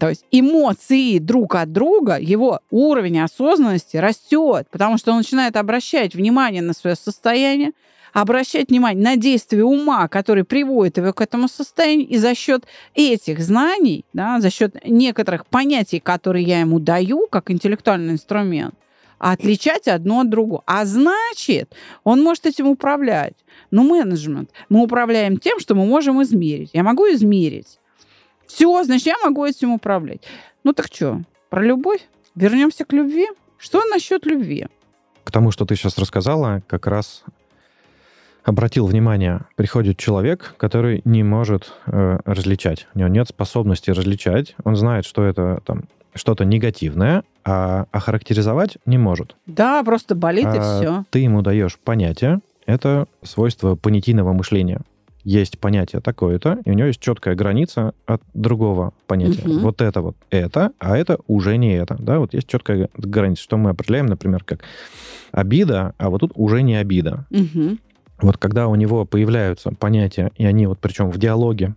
то 0.00 0.08
есть 0.08 0.24
эмоции 0.30 1.18
друг 1.18 1.54
от 1.54 1.72
друга, 1.72 2.18
его 2.18 2.60
уровень 2.70 3.20
осознанности 3.20 3.96
растет, 3.96 4.66
потому 4.70 4.98
что 4.98 5.12
он 5.12 5.18
начинает 5.18 5.56
обращать 5.56 6.14
внимание 6.14 6.62
на 6.62 6.72
свое 6.72 6.96
состояние, 6.96 7.72
обращать 8.12 8.70
внимание 8.70 9.04
на 9.04 9.16
действие 9.16 9.64
ума, 9.64 10.08
который 10.08 10.44
приводит 10.44 10.96
его 10.96 11.12
к 11.12 11.20
этому 11.20 11.48
состоянию, 11.48 12.08
и 12.08 12.16
за 12.16 12.34
счет 12.34 12.64
этих 12.94 13.40
знаний, 13.40 14.06
да, 14.14 14.40
за 14.40 14.50
счет 14.50 14.76
некоторых 14.86 15.46
понятий, 15.46 16.00
которые 16.00 16.44
я 16.44 16.60
ему 16.60 16.78
даю 16.78 17.26
как 17.30 17.50
интеллектуальный 17.50 18.14
инструмент, 18.14 18.74
отличать 19.18 19.88
одно 19.88 20.20
от 20.20 20.30
другого. 20.30 20.62
А 20.66 20.84
значит, 20.84 21.74
он 22.04 22.22
может 22.22 22.46
этим 22.46 22.68
управлять. 22.68 23.34
Но 23.70 23.82
менеджмент. 23.82 24.50
Мы 24.68 24.82
управляем 24.82 25.38
тем, 25.38 25.58
что 25.60 25.74
мы 25.74 25.86
можем 25.86 26.22
измерить. 26.22 26.70
Я 26.72 26.82
могу 26.82 27.04
измерить. 27.06 27.78
Все, 28.46 28.84
значит, 28.84 29.06
я 29.06 29.16
могу 29.24 29.44
этим 29.44 29.72
управлять. 29.72 30.22
Ну 30.64 30.72
так 30.72 30.86
что, 30.86 31.22
про 31.50 31.62
любовь? 31.64 32.06
Вернемся 32.34 32.84
к 32.84 32.92
любви. 32.92 33.28
Что 33.58 33.84
насчет 33.86 34.26
любви? 34.26 34.66
К 35.24 35.30
тому, 35.30 35.50
что 35.50 35.64
ты 35.64 35.74
сейчас 35.74 35.98
рассказала, 35.98 36.62
как 36.68 36.86
раз 36.86 37.24
обратил 38.44 38.86
внимание, 38.86 39.40
приходит 39.56 39.98
человек, 39.98 40.54
который 40.56 41.02
не 41.04 41.24
может 41.24 41.72
э, 41.86 42.18
различать. 42.24 42.86
У 42.94 42.98
него 43.00 43.08
нет 43.08 43.28
способности 43.28 43.90
различать. 43.90 44.54
Он 44.62 44.76
знает, 44.76 45.04
что 45.04 45.24
это 45.24 45.60
там 45.64 45.84
что-то 46.16 46.44
негативное, 46.44 47.22
а 47.44 47.86
охарактеризовать 47.92 48.78
не 48.86 48.98
может. 48.98 49.36
Да, 49.46 49.82
просто 49.84 50.14
болит 50.14 50.46
а 50.46 50.56
и 50.56 50.60
все. 50.60 51.04
Ты 51.10 51.20
ему 51.20 51.42
даешь 51.42 51.78
понятие, 51.78 52.40
это 52.66 53.06
свойство 53.22 53.76
понятийного 53.76 54.32
мышления. 54.32 54.80
Есть 55.22 55.58
понятие 55.58 56.00
такое-то, 56.00 56.58
и 56.64 56.70
у 56.70 56.72
него 56.74 56.86
есть 56.86 57.00
четкая 57.00 57.34
граница 57.34 57.94
от 58.06 58.22
другого 58.32 58.92
понятия. 59.08 59.42
Угу. 59.42 59.58
Вот 59.58 59.80
это 59.80 60.00
вот 60.00 60.16
это, 60.30 60.70
а 60.78 60.96
это 60.96 61.18
уже 61.26 61.56
не 61.56 61.74
это. 61.76 61.96
Да, 61.98 62.20
вот 62.20 62.32
есть 62.32 62.46
четкая 62.46 62.88
граница, 62.96 63.42
что 63.42 63.56
мы 63.56 63.70
определяем, 63.70 64.06
например, 64.06 64.44
как 64.44 64.60
обида, 65.32 65.94
а 65.98 66.10
вот 66.10 66.20
тут 66.20 66.32
уже 66.36 66.62
не 66.62 66.76
обида. 66.76 67.26
Угу. 67.30 67.78
Вот 68.20 68.38
когда 68.38 68.66
у 68.66 68.74
него 68.74 69.04
появляются 69.04 69.70
понятия, 69.72 70.30
и 70.36 70.46
они 70.46 70.66
вот 70.66 70.78
причем 70.78 71.10
в 71.10 71.18
диалоге 71.18 71.74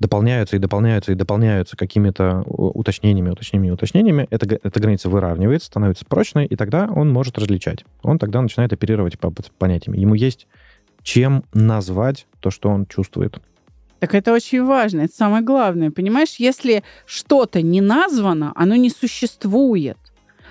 дополняются 0.00 0.56
и 0.56 0.58
дополняются 0.58 1.12
и 1.12 1.14
дополняются 1.14 1.76
какими-то 1.76 2.42
уточнениями, 2.46 3.30
уточнениями, 3.30 3.74
уточнениями, 3.74 4.26
эта, 4.30 4.58
эта 4.62 4.80
граница 4.80 5.08
выравнивается, 5.08 5.68
становится 5.68 6.04
прочной, 6.04 6.46
и 6.46 6.56
тогда 6.56 6.88
он 6.92 7.12
может 7.12 7.38
различать. 7.38 7.84
Он 8.02 8.18
тогда 8.18 8.42
начинает 8.42 8.72
оперировать 8.72 9.18
по 9.18 9.32
понятиями. 9.58 9.98
Ему 9.98 10.14
есть 10.14 10.48
чем 11.02 11.44
назвать 11.54 12.26
то, 12.40 12.50
что 12.50 12.68
он 12.68 12.86
чувствует. 12.86 13.38
Так 14.00 14.14
это 14.14 14.32
очень 14.32 14.64
важно, 14.64 15.02
это 15.02 15.14
самое 15.14 15.42
главное. 15.42 15.90
Понимаешь, 15.90 16.34
если 16.38 16.82
что-то 17.06 17.62
не 17.62 17.80
названо, 17.80 18.52
оно 18.56 18.74
не 18.74 18.90
существует. 18.90 19.96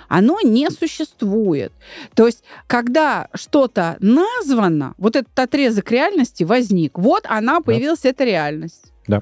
Оно 0.07 0.39
не 0.41 0.69
существует. 0.69 1.73
То 2.13 2.25
есть, 2.25 2.43
когда 2.67 3.29
что-то 3.33 3.97
названо, 3.99 4.93
вот 4.97 5.15
этот 5.15 5.37
отрезок 5.37 5.91
реальности 5.91 6.43
возник, 6.43 6.97
вот 6.97 7.25
она 7.27 7.61
появилась, 7.61 8.01
да. 8.01 8.09
эта 8.09 8.23
реальность. 8.23 8.93
Да. 9.07 9.21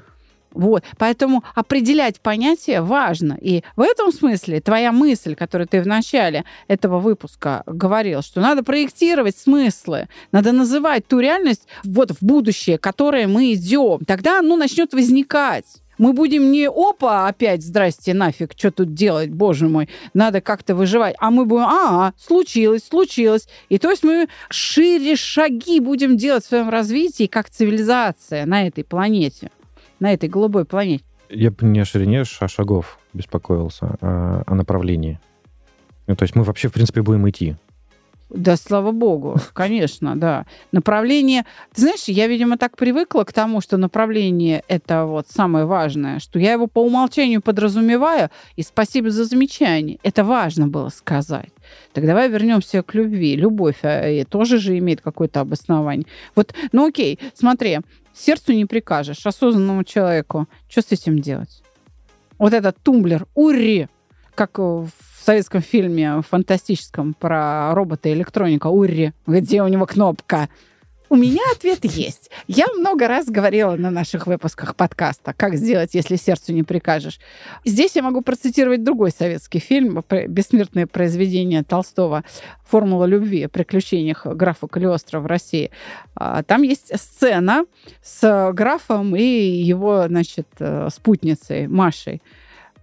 Вот. 0.54 0.84
Поэтому 0.98 1.44
определять 1.54 2.20
понятие 2.20 2.80
важно. 2.80 3.36
И 3.40 3.62
в 3.76 3.82
этом 3.82 4.12
смысле 4.12 4.60
твоя 4.60 4.92
мысль, 4.92 5.34
которую 5.34 5.66
ты 5.66 5.82
в 5.82 5.86
начале 5.86 6.44
этого 6.68 7.00
выпуска 7.00 7.64
говорил, 7.66 8.22
что 8.22 8.40
надо 8.40 8.62
проектировать 8.62 9.36
смыслы, 9.36 10.08
надо 10.30 10.52
называть 10.52 11.06
ту 11.06 11.18
реальность 11.18 11.66
вот 11.82 12.12
в 12.12 12.22
будущее, 12.24 12.78
которое 12.78 13.26
мы 13.26 13.52
идем. 13.52 14.04
Тогда 14.06 14.38
оно 14.38 14.56
начнет 14.56 14.94
возникать. 14.94 15.66
Мы 15.98 16.12
будем 16.12 16.50
не 16.50 16.68
опа, 16.68 17.28
опять, 17.28 17.62
здрасте, 17.62 18.14
нафиг, 18.14 18.52
что 18.56 18.70
тут 18.70 18.94
делать, 18.94 19.30
боже 19.30 19.68
мой, 19.68 19.88
надо 20.12 20.40
как-то 20.40 20.74
выживать. 20.74 21.14
А 21.18 21.30
мы 21.30 21.44
будем, 21.44 21.64
а, 21.64 22.12
случилось, 22.18 22.84
случилось. 22.84 23.48
И 23.68 23.78
то 23.78 23.90
есть 23.90 24.02
мы 24.02 24.28
шире 24.50 25.16
шаги 25.16 25.80
будем 25.80 26.16
делать 26.16 26.44
в 26.44 26.48
своем 26.48 26.68
развитии 26.68 27.26
как 27.26 27.50
цивилизация 27.50 28.46
на 28.46 28.66
этой 28.66 28.84
планете, 28.84 29.50
на 30.00 30.12
этой 30.12 30.28
голубой 30.28 30.64
планете. 30.64 31.04
Я 31.30 31.50
бы 31.50 31.66
не 31.66 31.80
о 31.80 31.84
ширине 31.84 32.24
шагов 32.24 32.98
беспокоился, 33.12 33.96
а 34.00 34.42
о 34.46 34.54
направлении. 34.54 35.20
Ну, 36.06 36.16
то 36.16 36.24
есть 36.24 36.36
мы 36.36 36.42
вообще, 36.42 36.68
в 36.68 36.72
принципе, 36.72 37.02
будем 37.02 37.28
идти. 37.28 37.56
Да, 38.30 38.56
слава 38.56 38.90
богу, 38.90 39.36
конечно, 39.52 40.16
да. 40.16 40.46
Направление... 40.72 41.44
Ты 41.74 41.82
знаешь, 41.82 42.04
я, 42.06 42.26
видимо, 42.26 42.56
так 42.56 42.76
привыкла 42.76 43.24
к 43.24 43.32
тому, 43.32 43.60
что 43.60 43.76
направление— 43.76 44.64
это 44.68 45.04
вот 45.04 45.28
самое 45.28 45.66
важное, 45.66 46.18
что 46.18 46.38
я 46.38 46.52
его 46.52 46.66
по 46.66 46.80
умолчанию 46.80 47.42
подразумеваю, 47.42 48.30
и 48.56 48.62
спасибо 48.62 49.10
за 49.10 49.24
замечание. 49.24 49.98
Это 50.02 50.24
важно 50.24 50.66
было 50.66 50.88
сказать. 50.88 51.50
Так 51.92 52.06
давай 52.06 52.28
вернемся 52.28 52.82
к 52.82 52.94
любви. 52.94 53.36
Любовь 53.36 53.78
а, 53.82 54.24
тоже 54.24 54.58
же 54.58 54.78
имеет 54.78 55.00
какое-то 55.00 55.40
обоснование. 55.40 56.06
Вот, 56.34 56.54
ну 56.72 56.86
окей, 56.86 57.18
смотри, 57.34 57.80
сердцу 58.14 58.52
не 58.52 58.64
прикажешь, 58.64 59.26
осознанному 59.26 59.84
человеку. 59.84 60.48
Что 60.68 60.82
с 60.82 60.92
этим 60.92 61.20
делать? 61.20 61.62
Вот 62.38 62.52
этот 62.52 62.76
тумблер, 62.82 63.26
ури, 63.34 63.88
как 64.34 64.58
в 64.58 64.88
советском 65.24 65.62
фильме 65.62 66.22
фантастическом 66.22 67.14
про 67.14 67.74
робота 67.74 68.12
электроника 68.12 68.68
Урри, 68.68 69.12
где 69.26 69.62
у 69.62 69.68
него 69.68 69.86
кнопка. 69.86 70.48
У 71.10 71.16
меня 71.16 71.42
ответ 71.54 71.84
есть. 71.84 72.30
Я 72.48 72.66
много 72.76 73.06
раз 73.06 73.26
говорила 73.26 73.76
на 73.76 73.90
наших 73.90 74.26
выпусках 74.26 74.74
подкаста, 74.74 75.32
как 75.36 75.54
сделать, 75.54 75.94
если 75.94 76.16
сердцу 76.16 76.52
не 76.52 76.62
прикажешь. 76.62 77.20
Здесь 77.64 77.94
я 77.94 78.02
могу 78.02 78.20
процитировать 78.20 78.82
другой 78.82 79.10
советский 79.10 79.60
фильм, 79.60 80.02
бессмертное 80.28 80.86
произведение 80.86 81.62
Толстого 81.62 82.24
«Формула 82.66 83.04
любви» 83.04 83.44
о 83.44 83.48
приключениях 83.48 84.26
графа 84.26 84.66
Калиостро 84.66 85.20
в 85.20 85.26
России. 85.26 85.70
А, 86.16 86.42
там 86.42 86.62
есть 86.62 86.90
сцена 86.98 87.64
с 88.02 88.50
графом 88.52 89.14
и 89.14 89.22
его, 89.22 90.06
значит, 90.08 90.48
э, 90.58 90.88
спутницей 90.90 91.68
Машей 91.68 92.22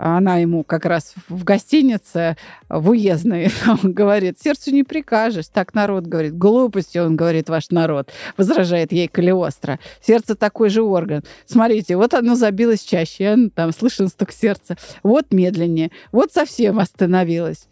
она 0.04 0.38
ему 0.38 0.64
как 0.64 0.86
раз 0.86 1.14
в 1.30 1.44
гостинице 1.44 2.36
в 2.70 2.90
уездной 2.90 3.52
говорит, 3.84 4.40
сердцу 4.42 4.72
не 4.72 4.84
прикажешь. 4.84 5.46
Так 5.48 5.76
народ 5.76 6.08
говорит. 6.08 6.36
Глупости, 6.36 6.98
он 6.98 7.16
говорит, 7.16 7.50
ваш 7.50 7.70
народ, 7.70 8.12
возражает 8.36 8.92
ей 8.92 9.08
Калиостро. 9.08 9.80
Сердце 10.02 10.34
такой 10.36 10.70
же 10.70 10.82
орган. 10.82 11.24
Смотрите, 11.46 11.98
вот 11.98 12.16
оно 12.16 12.34
забилось 12.34 12.82
чаще, 12.82 13.50
там 13.54 13.72
слышен 13.72 14.08
стук 14.08 14.32
сердца. 14.32 14.76
Вот 15.04 15.32
медленнее, 15.32 15.92
вот 16.12 16.34
совсем 16.34 16.80
остановилось. 16.80 17.68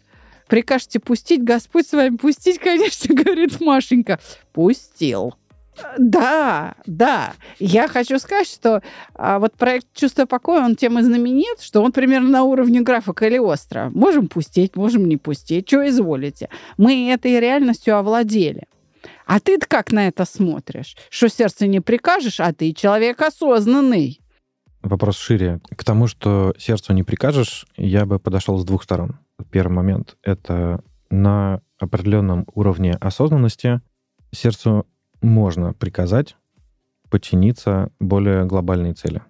Прикажете 0.46 1.00
пустить, 1.00 1.42
Господь 1.42 1.88
с 1.88 1.92
вами 1.92 2.16
пустить, 2.16 2.60
конечно, 2.60 3.12
говорит 3.24 3.60
Машенька. 3.60 4.20
Пустил. 4.52 5.34
Да, 5.98 6.74
да. 6.86 7.32
Я 7.58 7.88
хочу 7.88 8.18
сказать, 8.18 8.48
что 8.48 8.82
а, 9.14 9.38
вот 9.38 9.54
проект 9.54 9.86
«Чувство 9.94 10.26
покоя», 10.26 10.64
он 10.64 10.76
тем 10.76 10.98
и 10.98 11.02
знаменит, 11.02 11.60
что 11.60 11.82
он 11.82 11.92
примерно 11.92 12.28
на 12.28 12.44
уровне 12.44 12.80
графа 12.80 13.12
Калиостро. 13.12 13.90
Можем 13.94 14.28
пустить, 14.28 14.76
можем 14.76 15.08
не 15.08 15.16
пустить, 15.16 15.68
что 15.68 15.86
изволите. 15.88 16.48
Мы 16.76 17.10
этой 17.10 17.38
реальностью 17.40 17.96
овладели. 17.96 18.64
А 19.26 19.38
ты 19.40 19.58
как 19.58 19.92
на 19.92 20.08
это 20.08 20.24
смотришь? 20.24 20.96
Что 21.08 21.28
сердце 21.28 21.66
не 21.66 21.80
прикажешь, 21.80 22.40
а 22.40 22.52
ты 22.52 22.72
человек 22.72 23.20
осознанный. 23.22 24.20
Вопрос 24.82 25.18
шире. 25.18 25.60
К 25.76 25.84
тому, 25.84 26.06
что 26.06 26.54
сердцу 26.58 26.94
не 26.94 27.02
прикажешь, 27.02 27.66
я 27.76 28.06
бы 28.06 28.18
подошел 28.18 28.58
с 28.58 28.64
двух 28.64 28.82
сторон. 28.82 29.18
Первый 29.50 29.72
момент— 29.74 30.16
это 30.22 30.82
на 31.10 31.60
определенном 31.78 32.46
уровне 32.54 32.94
осознанности 32.94 33.80
сердцу 34.32 34.86
можно 35.20 35.72
приказать 35.72 36.36
подчиниться 37.08 37.90
более 37.98 38.44
глобальной 38.44 38.94
цели. 38.94 39.22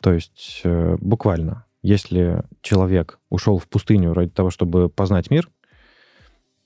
То 0.00 0.12
есть 0.12 0.62
э, 0.64 0.96
буквально, 1.00 1.66
если 1.82 2.42
человек 2.62 3.18
ушел 3.28 3.58
в 3.58 3.68
пустыню 3.68 4.14
ради 4.14 4.30
того, 4.30 4.50
чтобы 4.50 4.88
познать 4.88 5.30
мир 5.30 5.48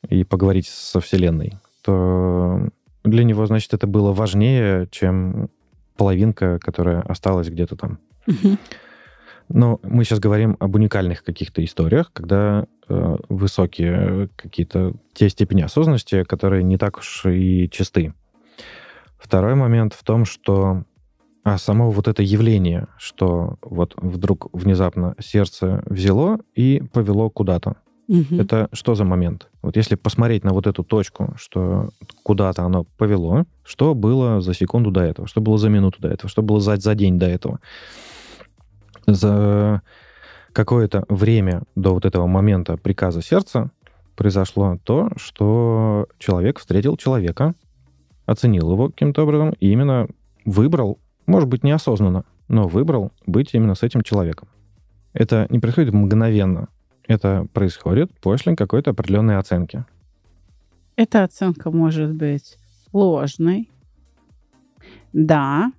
и 0.08 0.22
поговорить 0.24 0.68
со 0.68 1.00
Вселенной, 1.00 1.54
то 1.82 2.68
для 3.02 3.24
него, 3.24 3.44
значит, 3.46 3.74
это 3.74 3.86
было 3.86 4.12
важнее, 4.12 4.88
чем 4.90 5.50
половинка, 5.96 6.58
которая 6.58 7.00
осталась 7.02 7.48
где-то 7.48 7.76
там. 7.76 7.98
Но 9.48 9.78
мы 9.82 10.04
сейчас 10.04 10.20
говорим 10.20 10.56
об 10.58 10.74
уникальных 10.74 11.22
каких-то 11.22 11.62
историях, 11.62 12.10
когда 12.12 12.66
э, 12.88 13.16
высокие 13.28 14.30
какие-то 14.36 14.94
те 15.12 15.28
степени 15.28 15.62
осознанности, 15.62 16.24
которые 16.24 16.62
не 16.62 16.78
так 16.78 16.98
уж 16.98 17.26
и 17.26 17.68
чисты. 17.70 18.14
Второй 19.24 19.54
момент 19.54 19.94
в 19.94 20.04
том, 20.04 20.26
что 20.26 20.84
а 21.44 21.56
само 21.56 21.90
вот 21.90 22.08
это 22.08 22.22
явление, 22.22 22.88
что 22.98 23.56
вот 23.62 23.94
вдруг 23.96 24.48
внезапно 24.52 25.14
сердце 25.18 25.82
взяло 25.86 26.40
и 26.54 26.82
повело 26.92 27.30
куда-то. 27.30 27.76
Угу. 28.06 28.36
Это 28.36 28.68
что 28.72 28.94
за 28.94 29.04
момент? 29.04 29.48
Вот 29.62 29.76
если 29.76 29.94
посмотреть 29.94 30.44
на 30.44 30.52
вот 30.52 30.66
эту 30.66 30.84
точку, 30.84 31.32
что 31.36 31.88
куда-то 32.22 32.64
оно 32.64 32.84
повело, 32.98 33.46
что 33.64 33.94
было 33.94 34.42
за 34.42 34.52
секунду 34.52 34.90
до 34.90 35.00
этого, 35.00 35.26
что 35.26 35.40
было 35.40 35.56
за 35.56 35.70
минуту 35.70 36.02
до 36.02 36.08
этого, 36.08 36.28
что 36.28 36.42
было 36.42 36.60
за, 36.60 36.76
за 36.76 36.94
день 36.94 37.18
до 37.18 37.26
этого. 37.26 37.60
За 39.06 39.80
какое-то 40.52 41.06
время 41.08 41.62
до 41.76 41.94
вот 41.94 42.04
этого 42.04 42.26
момента 42.26 42.76
приказа 42.76 43.22
сердца 43.22 43.70
произошло 44.16 44.78
то, 44.84 45.10
что 45.16 46.08
человек 46.18 46.58
встретил 46.58 46.98
человека, 46.98 47.54
оценил 48.26 48.72
его 48.72 48.88
каким-то 48.88 49.22
образом 49.22 49.54
и 49.60 49.70
именно 49.70 50.08
выбрал, 50.44 50.98
может 51.26 51.48
быть, 51.48 51.64
неосознанно, 51.64 52.24
но 52.48 52.68
выбрал 52.68 53.12
быть 53.26 53.54
именно 53.54 53.74
с 53.74 53.82
этим 53.82 54.02
человеком. 54.02 54.48
Это 55.12 55.46
не 55.50 55.58
происходит 55.58 55.94
мгновенно. 55.94 56.68
Это 57.06 57.46
происходит 57.52 58.10
после 58.20 58.56
какой-то 58.56 58.90
определенной 58.90 59.38
оценки. 59.38 59.84
Эта 60.96 61.24
оценка 61.24 61.70
может 61.70 62.12
быть 62.12 62.56
ложной. 62.92 63.70
Да. 65.12 65.72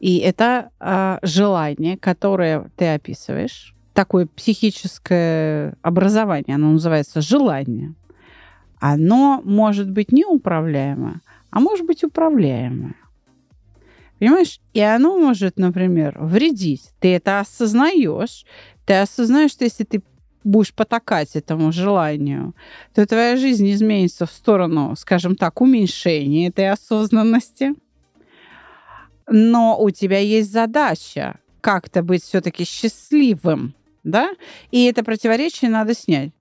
И 0.00 0.18
это 0.18 0.70
э, 0.80 1.18
желание, 1.22 1.96
которое 1.96 2.70
ты 2.76 2.94
описываешь, 2.94 3.74
такое 3.94 4.26
психическое 4.26 5.76
образование, 5.82 6.56
оно 6.56 6.72
называется 6.72 7.20
желание. 7.20 7.94
Оно 8.80 9.40
может 9.44 9.90
быть 9.90 10.12
неуправляемо, 10.12 11.20
а 11.54 11.60
может 11.60 11.86
быть 11.86 12.02
управляемое. 12.02 12.96
Понимаешь? 14.18 14.60
И 14.72 14.80
оно 14.80 15.16
может, 15.16 15.56
например, 15.56 16.16
вредить. 16.18 16.90
Ты 16.98 17.14
это 17.14 17.38
осознаешь. 17.38 18.44
Ты 18.84 18.94
осознаешь, 18.94 19.52
что 19.52 19.62
если 19.62 19.84
ты 19.84 20.02
будешь 20.42 20.74
потакать 20.74 21.36
этому 21.36 21.70
желанию, 21.70 22.56
то 22.92 23.06
твоя 23.06 23.36
жизнь 23.36 23.70
изменится 23.70 24.26
в 24.26 24.32
сторону, 24.32 24.96
скажем 24.96 25.36
так, 25.36 25.60
уменьшения 25.60 26.48
этой 26.48 26.68
осознанности. 26.70 27.74
Но 29.28 29.80
у 29.80 29.90
тебя 29.90 30.18
есть 30.18 30.50
задача 30.50 31.38
как-то 31.60 32.02
быть 32.02 32.24
все-таки 32.24 32.64
счастливым, 32.64 33.76
да? 34.02 34.30
И 34.72 34.86
это 34.86 35.04
противоречие 35.04 35.70
надо 35.70 35.94
снять. 35.94 36.32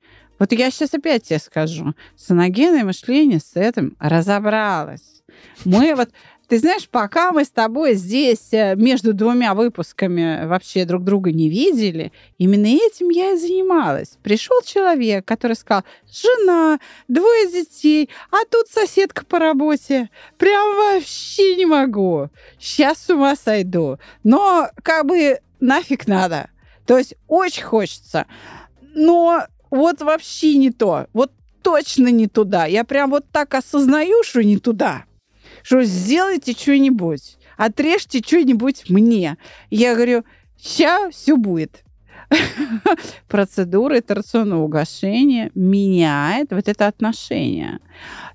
Вот 0.43 0.51
я 0.51 0.71
сейчас 0.71 0.93
опять 0.93 1.23
тебе 1.23 1.39
скажу. 1.39 1.93
Саногенное 2.17 2.83
мышление 2.83 3.39
с 3.39 3.55
этим 3.55 3.95
разобралось. 3.97 5.23
Мы 5.63 5.95
вот 5.95 6.09
ты 6.49 6.59
знаешь, 6.59 6.89
пока 6.89 7.31
мы 7.31 7.45
с 7.45 7.49
тобой 7.49 7.93
здесь 7.93 8.49
э, 8.51 8.75
между 8.75 9.13
двумя 9.13 9.53
выпусками 9.53 10.45
вообще 10.45 10.83
друг 10.83 11.05
друга 11.05 11.31
не 11.31 11.49
видели, 11.49 12.11
именно 12.37 12.65
этим 12.65 13.07
я 13.07 13.31
и 13.31 13.37
занималась. 13.37 14.17
Пришел 14.21 14.61
человек, 14.65 15.23
который 15.23 15.55
сказал, 15.55 15.85
жена, 16.11 16.77
двое 17.07 17.49
детей, 17.49 18.09
а 18.29 18.43
тут 18.43 18.67
соседка 18.67 19.25
по 19.25 19.39
работе. 19.39 20.09
Прям 20.37 20.75
вообще 20.75 21.55
не 21.55 21.65
могу. 21.65 22.27
Сейчас 22.59 22.97
с 22.97 23.09
ума 23.09 23.37
сойду. 23.37 23.97
Но 24.25 24.67
как 24.83 25.05
бы 25.05 25.39
нафиг 25.61 26.05
надо. 26.05 26.49
То 26.85 26.97
есть 26.97 27.15
очень 27.29 27.63
хочется. 27.63 28.25
Но 28.93 29.47
вот 29.73 30.01
вообще 30.01 30.55
не 30.55 30.69
то. 30.69 31.07
Вот 31.13 31.31
точно 31.63 32.09
не 32.09 32.27
туда. 32.27 32.65
Я 32.65 32.83
прям 32.83 33.09
вот 33.09 33.25
так 33.31 33.55
осознаю, 33.55 34.23
что 34.23 34.43
не 34.43 34.57
туда. 34.57 35.05
Что 35.63 35.81
сделайте 35.83 36.53
что-нибудь, 36.53 37.37
отрежьте 37.57 38.21
что-нибудь 38.23 38.89
мне. 38.89 39.37
Я 39.71 39.95
говорю, 39.95 40.25
сейчас 40.57 41.15
все 41.15 41.37
будет. 41.37 41.83
Процедура 43.27 43.99
итерационного 43.99 44.63
угошения 44.63 45.51
меняет 45.55 46.51
вот 46.51 46.67
это 46.67 46.87
отношение. 46.87 47.79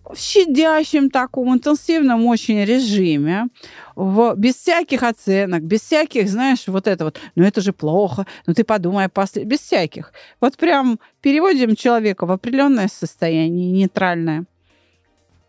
В 0.04 0.16
щадящем 0.16 1.10
таком 1.10 1.54
интенсивном 1.54 2.26
очень 2.26 2.64
режиме, 2.64 3.48
в, 3.94 4.34
без 4.36 4.54
всяких 4.56 5.02
оценок, 5.02 5.62
без 5.62 5.82
всяких, 5.82 6.28
знаешь, 6.28 6.66
вот 6.66 6.86
это 6.86 7.04
вот, 7.04 7.20
ну 7.34 7.44
это 7.44 7.60
же 7.60 7.72
плохо, 7.72 8.26
ну 8.46 8.54
ты 8.54 8.64
подумай 8.64 9.08
после, 9.08 9.44
без 9.44 9.60
всяких. 9.60 10.12
Вот 10.40 10.56
прям 10.56 10.98
переводим 11.20 11.76
человека 11.76 12.24
в 12.24 12.32
определенное 12.32 12.88
состояние, 12.88 13.70
нейтральное 13.70 14.46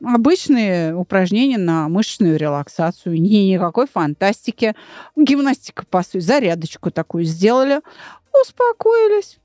обычные 0.03 0.95
упражнения 0.95 1.57
на 1.57 1.89
мышечную 1.89 2.37
релаксацию, 2.37 3.21
ни 3.21 3.51
никакой 3.51 3.87
фантастики. 3.87 4.75
Гимнастика, 5.15 5.85
по 5.89 6.03
сути, 6.03 6.19
зарядочку 6.19 6.91
такую 6.91 7.25
сделали, 7.25 7.81
успокоились. 8.41 9.39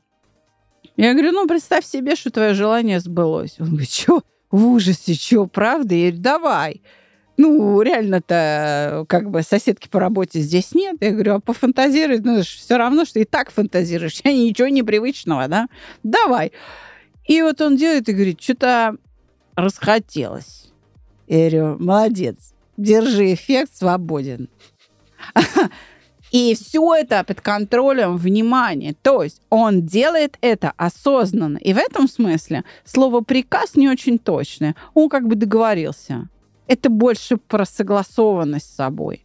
Я 0.97 1.13
говорю, 1.13 1.33
ну, 1.33 1.47
представь 1.47 1.85
себе, 1.85 2.15
что 2.15 2.31
твое 2.31 2.55
желание 2.55 3.01
сбылось. 3.01 3.57
Он 3.59 3.69
говорит, 3.69 3.91
что, 3.91 4.23
в 4.51 4.67
ужасе, 4.67 5.15
что, 5.15 5.47
правда? 5.47 5.95
Я 5.95 6.11
говорю, 6.11 6.23
давай. 6.23 6.83
Ну, 7.37 7.83
реально-то, 7.83 9.05
как 9.09 9.29
бы, 9.31 9.43
соседки 9.43 9.89
по 9.89 9.99
работе 9.99 10.39
здесь 10.41 10.73
нет. 10.73 10.99
Я 11.01 11.11
говорю, 11.11 11.35
а 11.35 11.41
пофантазируй, 11.41 12.21
ну, 12.21 12.43
все 12.43 12.77
равно, 12.77 13.05
что 13.05 13.19
и 13.19 13.25
так 13.25 13.51
фантазируешь. 13.51 14.23
Ничего 14.25 14.69
непривычного, 14.69 15.49
да? 15.49 15.67
Давай. 16.05 16.53
И 17.27 17.43
вот 17.43 17.61
он 17.61 17.77
делает 17.77 18.09
и 18.09 18.13
говорит, 18.13 18.41
что-то 18.41 18.97
расхотелось. 19.57 20.73
Я 21.27 21.51
говорю, 21.51 21.77
молодец, 21.83 22.55
держи 22.77 23.35
эффект, 23.35 23.75
свободен. 23.75 24.49
И 26.35 26.57
все 26.57 26.97
это 26.97 27.23
под 27.23 27.41
контролем 27.41 28.17
внимания. 28.17 28.97
То 29.03 29.23
есть 29.23 29.41
он 29.51 29.87
делает 29.87 30.37
это 30.41 30.73
осознанно. 30.77 31.59
И 31.59 31.73
в 31.73 31.79
этом 31.79 32.09
смысле 32.09 32.65
слово 32.85 33.21
приказ 33.21 33.77
не 33.77 33.89
очень 33.89 34.19
точное. 34.19 34.75
Он 34.95 35.09
как 35.09 35.29
бы 35.29 35.37
договорился. 35.37 36.29
Это 36.67 36.91
больше 36.91 37.37
про 37.37 37.65
согласованность 37.65 38.69
с 38.69 38.75
собой. 38.75 39.25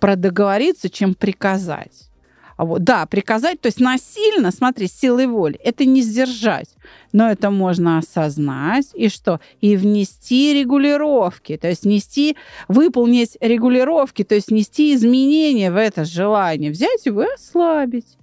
Про 0.00 0.16
договориться, 0.16 0.90
чем 0.90 1.14
приказать. 1.14 2.10
А 2.56 2.64
вот, 2.64 2.84
да, 2.84 3.06
приказать, 3.06 3.60
то 3.60 3.66
есть 3.66 3.80
насильно, 3.80 4.50
смотри, 4.50 4.86
силой 4.86 5.26
воли, 5.26 5.58
это 5.62 5.84
не 5.84 6.02
сдержать, 6.02 6.68
но 7.12 7.30
это 7.30 7.50
можно 7.50 7.98
осознать 7.98 8.86
и 8.94 9.08
что? 9.08 9.40
И 9.60 9.76
внести 9.76 10.54
регулировки, 10.54 11.56
то 11.56 11.68
есть 11.68 11.84
внести, 11.84 12.36
выполнить 12.68 13.36
регулировки, 13.40 14.22
то 14.22 14.34
есть 14.34 14.50
внести 14.50 14.94
изменения 14.94 15.72
в 15.72 15.76
это 15.76 16.04
желание, 16.04 16.70
взять 16.70 17.06
его 17.06 17.22
и 17.24 17.34
ослабить, 17.34 18.16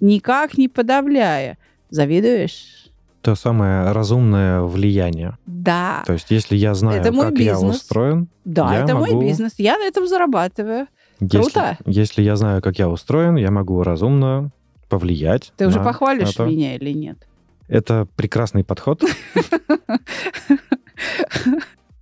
никак 0.00 0.58
не 0.58 0.68
подавляя. 0.68 1.58
Завидуешь? 1.90 2.90
То 3.22 3.34
самое 3.34 3.92
разумное 3.92 4.62
влияние. 4.62 5.36
Да. 5.46 6.02
То 6.06 6.12
есть, 6.12 6.30
если 6.30 6.56
я 6.56 6.74
знаю, 6.74 7.00
это 7.00 7.12
как 7.12 7.34
бизнес. 7.34 7.60
я 7.60 7.68
устроен, 7.68 8.28
да, 8.44 8.72
я 8.74 8.84
это 8.84 8.94
могу... 8.94 9.14
мой 9.14 9.26
бизнес, 9.26 9.54
я 9.58 9.78
на 9.78 9.84
этом 9.84 10.06
зарабатываю. 10.06 10.86
Если, 11.20 11.38
Круто. 11.38 11.78
Если 11.86 12.22
я 12.22 12.36
знаю, 12.36 12.62
как 12.62 12.78
я 12.78 12.88
устроен, 12.88 13.36
я 13.36 13.50
могу 13.50 13.82
разумно 13.82 14.50
повлиять. 14.88 15.52
Ты 15.56 15.66
уже 15.66 15.80
похвалишь 15.80 16.30
это. 16.30 16.44
меня 16.44 16.76
или 16.76 16.92
нет? 16.92 17.26
Это 17.68 18.06
прекрасный 18.16 18.64
подход. 18.64 19.02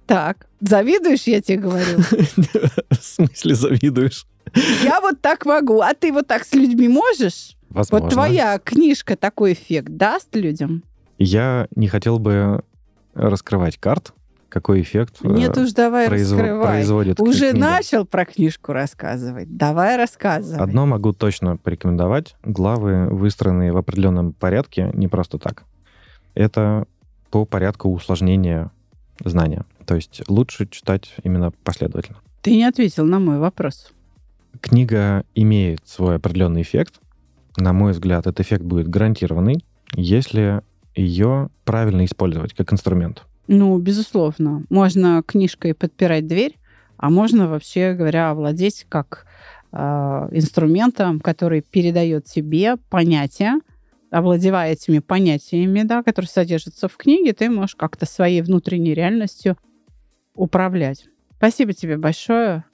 Так, 0.07 0.47
завидуешь, 0.61 1.23
я 1.23 1.41
тебе 1.41 1.59
говорю? 1.59 1.99
В 2.91 3.03
смысле 3.03 3.55
завидуешь? 3.55 4.27
Я 4.83 5.01
вот 5.01 5.21
так 5.23 5.47
могу, 5.47 5.81
а 5.81 5.95
ты 5.95 6.13
вот 6.13 6.27
так 6.27 6.45
с 6.45 6.53
людьми 6.53 6.89
можешь? 6.89 7.57
Возможно. 7.71 8.05
Вот 8.05 8.13
твоя 8.13 8.59
книжка 8.59 9.17
такой 9.17 9.55
эффект 9.55 9.97
даст 9.97 10.37
людям? 10.37 10.83
Я 11.19 11.69
не 11.75 11.89
хотел 11.89 12.19
бы 12.19 12.63
раскрывать 13.15 13.79
карт, 13.79 14.13
какой 14.55 14.83
эффект 14.83 15.17
Нет 15.25 15.59
уж, 15.59 15.73
давай 15.73 16.07
произв... 16.07 16.31
раскрывай. 16.31 16.67
производит 16.67 17.19
Уже 17.19 17.51
книга. 17.51 17.59
начал 17.59 18.07
про 18.07 18.25
книжку 18.25 18.73
рассказывать. 18.73 19.57
Давай 19.57 19.97
рассказывай. 19.97 20.63
Одно 20.63 20.87
могу 20.87 21.13
точно 21.13 21.57
порекомендовать. 21.57 22.37
Главы, 22.45 23.09
выстроенные 23.09 23.73
в 23.73 23.77
определенном 23.77 24.33
порядке, 24.33 24.93
не 24.95 25.09
просто 25.09 25.39
так. 25.39 25.65
Это 26.35 26.87
по 27.33 27.45
порядку 27.45 27.91
усложнения 27.91 28.71
знания. 29.25 29.67
То 29.87 29.97
есть 29.97 30.23
лучше 30.29 30.69
читать 30.69 31.13
именно 31.25 31.51
последовательно. 31.51 32.19
Ты 32.41 32.55
не 32.55 32.65
ответил 32.65 33.05
на 33.05 33.19
мой 33.19 33.41
вопрос. 33.41 33.91
Книга 34.61 35.25
имеет 35.35 35.81
свой 35.85 36.15
определенный 36.15 36.63
эффект. 36.63 37.01
На 37.57 37.73
мой 37.73 37.91
взгляд, 37.91 38.29
этот 38.29 38.39
эффект 38.39 38.63
будет 38.63 38.87
гарантированный, 38.87 39.65
если 39.97 40.63
ее 40.95 41.49
правильно 41.65 42.05
использовать 42.05 42.55
как 42.55 42.73
инструмент. 42.73 43.25
Ну, 43.47 43.79
безусловно. 43.79 44.65
Можно 44.71 45.23
книжкой 45.27 45.75
подпирать 45.75 46.27
дверь, 46.27 46.59
а 46.97 47.11
можно, 47.11 47.49
вообще 47.49 47.93
говоря, 47.93 48.31
овладеть 48.31 48.87
как 48.89 49.27
э, 49.73 49.77
инструментом, 49.77 51.21
который 51.21 51.61
передает 51.61 52.25
тебе 52.25 52.77
понятия, 52.89 53.61
овладевая 54.11 54.73
этими 54.73 55.01
понятиями, 55.01 55.83
да, 55.83 56.03
которые 56.03 56.29
содержатся 56.29 56.89
в 56.89 56.97
книге, 56.97 57.33
ты 57.33 57.51
можешь 57.51 57.75
как-то 57.75 58.07
своей 58.07 58.43
внутренней 58.43 58.95
реальностью 58.95 59.57
управлять. 60.35 61.07
Спасибо 61.37 61.73
тебе 61.73 61.97
большое. 61.99 62.65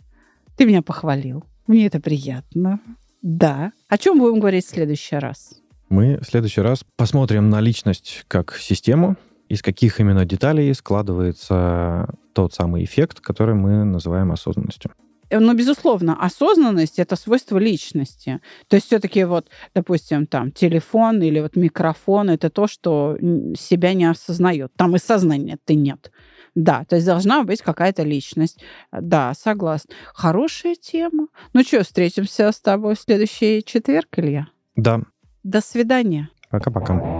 Ты 0.57 0.67
меня 0.67 0.83
похвалил. 0.83 1.45
Мне 1.67 1.87
это 1.87 2.01
приятно. 2.01 2.81
Да. 3.23 3.73
О 3.89 3.99
чем 3.99 4.19
будем 4.19 4.39
говорить 4.39 4.67
в 4.67 4.71
следующий 4.71 5.17
раз? 5.17 5.61
Мы 5.89 6.19
в 6.19 6.25
следующий 6.25 6.61
раз 6.61 6.85
посмотрим 6.97 7.51
на 7.51 7.61
личность 7.61 8.25
как 8.29 8.57
систему, 8.57 9.17
из 9.51 9.63
каких 9.63 10.01
именно 10.01 10.25
деталей 10.25 10.73
складывается 10.75 12.09
тот 12.33 12.55
самый 12.55 12.85
эффект, 12.85 13.21
который 13.21 13.55
мы 13.55 13.85
называем 13.85 14.31
осознанностью. 14.31 14.93
Э, 15.29 15.41
ну, 15.41 15.55
безусловно, 15.55 16.17
осознанность— 16.25 16.99
это 17.01 17.17
свойство 17.17 17.59
личности. 17.59 18.41
То 18.69 18.77
есть 18.77 18.87
все-таки 18.87 19.25
вот, 19.25 19.49
допустим, 19.75 20.27
там 20.27 20.53
телефон 20.53 21.21
или 21.21 21.41
вот 21.41 21.57
микрофон— 21.57 22.31
это 22.31 22.49
то, 22.49 22.69
что 22.69 23.17
себя 23.57 23.95
не 23.95 24.05
осознает. 24.05 24.73
Там 24.77 24.95
и 24.95 24.99
сознания 25.01 25.59
ты 25.65 25.75
нет. 25.75 26.13
Да, 26.55 26.85
то 26.89 26.97
есть 26.97 27.07
должна 27.07 27.43
быть 27.43 27.61
какая-то 27.61 28.05
личность. 28.05 28.59
Да, 28.93 29.35
согласна. 29.35 29.95
Хорошая 30.15 30.77
тема. 30.77 31.27
Ну 31.53 31.63
что, 31.63 31.83
встретимся 31.83 32.53
с 32.53 32.61
тобой 32.61 32.95
в 32.95 33.01
следующий 33.01 33.65
четверг, 33.65 34.09
Илья? 34.17 34.47
Да. 34.77 35.01
До 35.43 35.61
свидания. 35.61 36.29
Пока-пока. 36.51 37.20